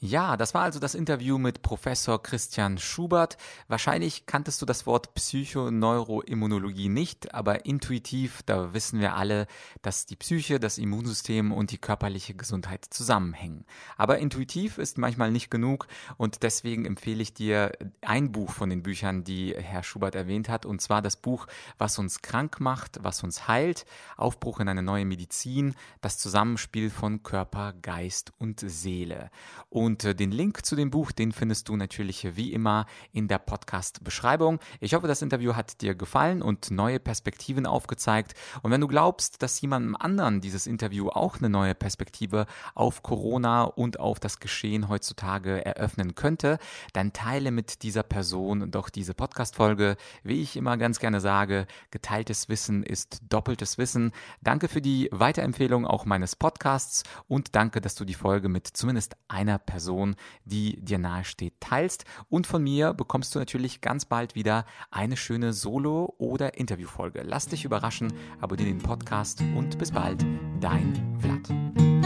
Ja, 0.00 0.36
das 0.36 0.54
war 0.54 0.62
also 0.62 0.78
das 0.78 0.94
Interview 0.94 1.38
mit 1.38 1.60
Professor 1.60 2.22
Christian 2.22 2.78
Schubert. 2.78 3.36
Wahrscheinlich 3.66 4.26
kanntest 4.26 4.62
du 4.62 4.66
das 4.66 4.86
Wort 4.86 5.12
Psychoneuroimmunologie 5.14 6.88
nicht, 6.88 7.34
aber 7.34 7.66
intuitiv, 7.66 8.44
da 8.44 8.72
wissen 8.72 9.00
wir 9.00 9.16
alle, 9.16 9.48
dass 9.82 10.06
die 10.06 10.14
Psyche, 10.14 10.60
das 10.60 10.78
Immunsystem 10.78 11.50
und 11.50 11.72
die 11.72 11.78
körperliche 11.78 12.34
Gesundheit 12.34 12.84
zusammenhängen. 12.90 13.64
Aber 13.96 14.18
intuitiv 14.18 14.78
ist 14.78 14.98
manchmal 14.98 15.32
nicht 15.32 15.50
genug 15.50 15.88
und 16.16 16.44
deswegen 16.44 16.84
empfehle 16.84 17.20
ich 17.20 17.34
dir 17.34 17.72
ein 18.00 18.30
Buch 18.30 18.52
von 18.52 18.70
den 18.70 18.84
Büchern, 18.84 19.24
die 19.24 19.52
Herr 19.58 19.82
Schubert 19.82 20.14
erwähnt 20.14 20.48
hat, 20.48 20.64
und 20.64 20.80
zwar 20.80 21.02
das 21.02 21.16
Buch 21.16 21.48
Was 21.76 21.98
uns 21.98 22.22
krank 22.22 22.60
macht, 22.60 23.02
was 23.02 23.24
uns 23.24 23.48
heilt, 23.48 23.84
Aufbruch 24.16 24.60
in 24.60 24.68
eine 24.68 24.84
neue 24.84 25.04
Medizin, 25.04 25.74
das 26.00 26.18
Zusammenspiel 26.18 26.88
von 26.88 27.24
Körper, 27.24 27.72
Geist 27.82 28.32
und 28.38 28.60
Seele. 28.60 29.32
Und 29.70 29.87
und 29.88 30.04
äh, 30.04 30.14
den 30.14 30.30
Link 30.30 30.66
zu 30.66 30.76
dem 30.76 30.90
Buch, 30.90 31.12
den 31.12 31.32
findest 31.32 31.70
du 31.70 31.76
natürlich 31.76 32.36
wie 32.36 32.52
immer 32.52 32.84
in 33.12 33.26
der 33.26 33.38
Podcast-Beschreibung. 33.38 34.60
Ich 34.80 34.92
hoffe, 34.92 35.08
das 35.08 35.22
Interview 35.22 35.54
hat 35.54 35.80
dir 35.80 35.94
gefallen 35.94 36.42
und 36.42 36.70
neue 36.70 37.00
Perspektiven 37.00 37.64
aufgezeigt. 37.64 38.34
Und 38.60 38.70
wenn 38.70 38.82
du 38.82 38.86
glaubst, 38.86 39.42
dass 39.42 39.58
jemandem 39.62 39.96
anderen 39.96 40.42
dieses 40.42 40.66
Interview 40.66 41.08
auch 41.08 41.38
eine 41.38 41.48
neue 41.48 41.74
Perspektive 41.74 42.44
auf 42.74 43.02
Corona 43.02 43.62
und 43.62 43.98
auf 43.98 44.20
das 44.20 44.40
Geschehen 44.40 44.90
heutzutage 44.90 45.64
eröffnen 45.64 46.14
könnte, 46.14 46.58
dann 46.92 47.14
teile 47.14 47.50
mit 47.50 47.82
dieser 47.82 48.02
Person 48.02 48.70
doch 48.70 48.90
diese 48.90 49.14
Podcast-Folge. 49.14 49.96
Wie 50.22 50.42
ich 50.42 50.54
immer 50.54 50.76
ganz 50.76 50.98
gerne 50.98 51.22
sage, 51.22 51.66
geteiltes 51.90 52.50
Wissen 52.50 52.82
ist 52.82 53.20
doppeltes 53.30 53.78
Wissen. 53.78 54.12
Danke 54.42 54.68
für 54.68 54.82
die 54.82 55.08
Weiterempfehlung 55.12 55.86
auch 55.86 56.04
meines 56.04 56.36
Podcasts 56.36 57.04
und 57.26 57.54
danke, 57.54 57.80
dass 57.80 57.94
du 57.94 58.04
die 58.04 58.12
Folge 58.12 58.50
mit 58.50 58.66
zumindest 58.66 59.16
einer 59.28 59.58
Person 59.58 59.77
Person, 59.78 60.16
die 60.44 60.76
dir 60.80 60.98
nahesteht, 60.98 61.54
teilst. 61.60 62.04
Und 62.28 62.48
von 62.48 62.64
mir 62.64 62.94
bekommst 62.94 63.32
du 63.34 63.38
natürlich 63.38 63.80
ganz 63.80 64.04
bald 64.04 64.34
wieder 64.34 64.64
eine 64.90 65.16
schöne 65.16 65.52
Solo- 65.52 66.16
oder 66.18 66.58
Interviewfolge. 66.58 67.22
Lass 67.24 67.46
dich 67.46 67.64
überraschen, 67.64 68.12
abonniere 68.40 68.70
den 68.70 68.78
Podcast 68.78 69.40
und 69.56 69.78
bis 69.78 69.92
bald, 69.92 70.26
dein 70.60 71.16
Vlad. 71.20 71.97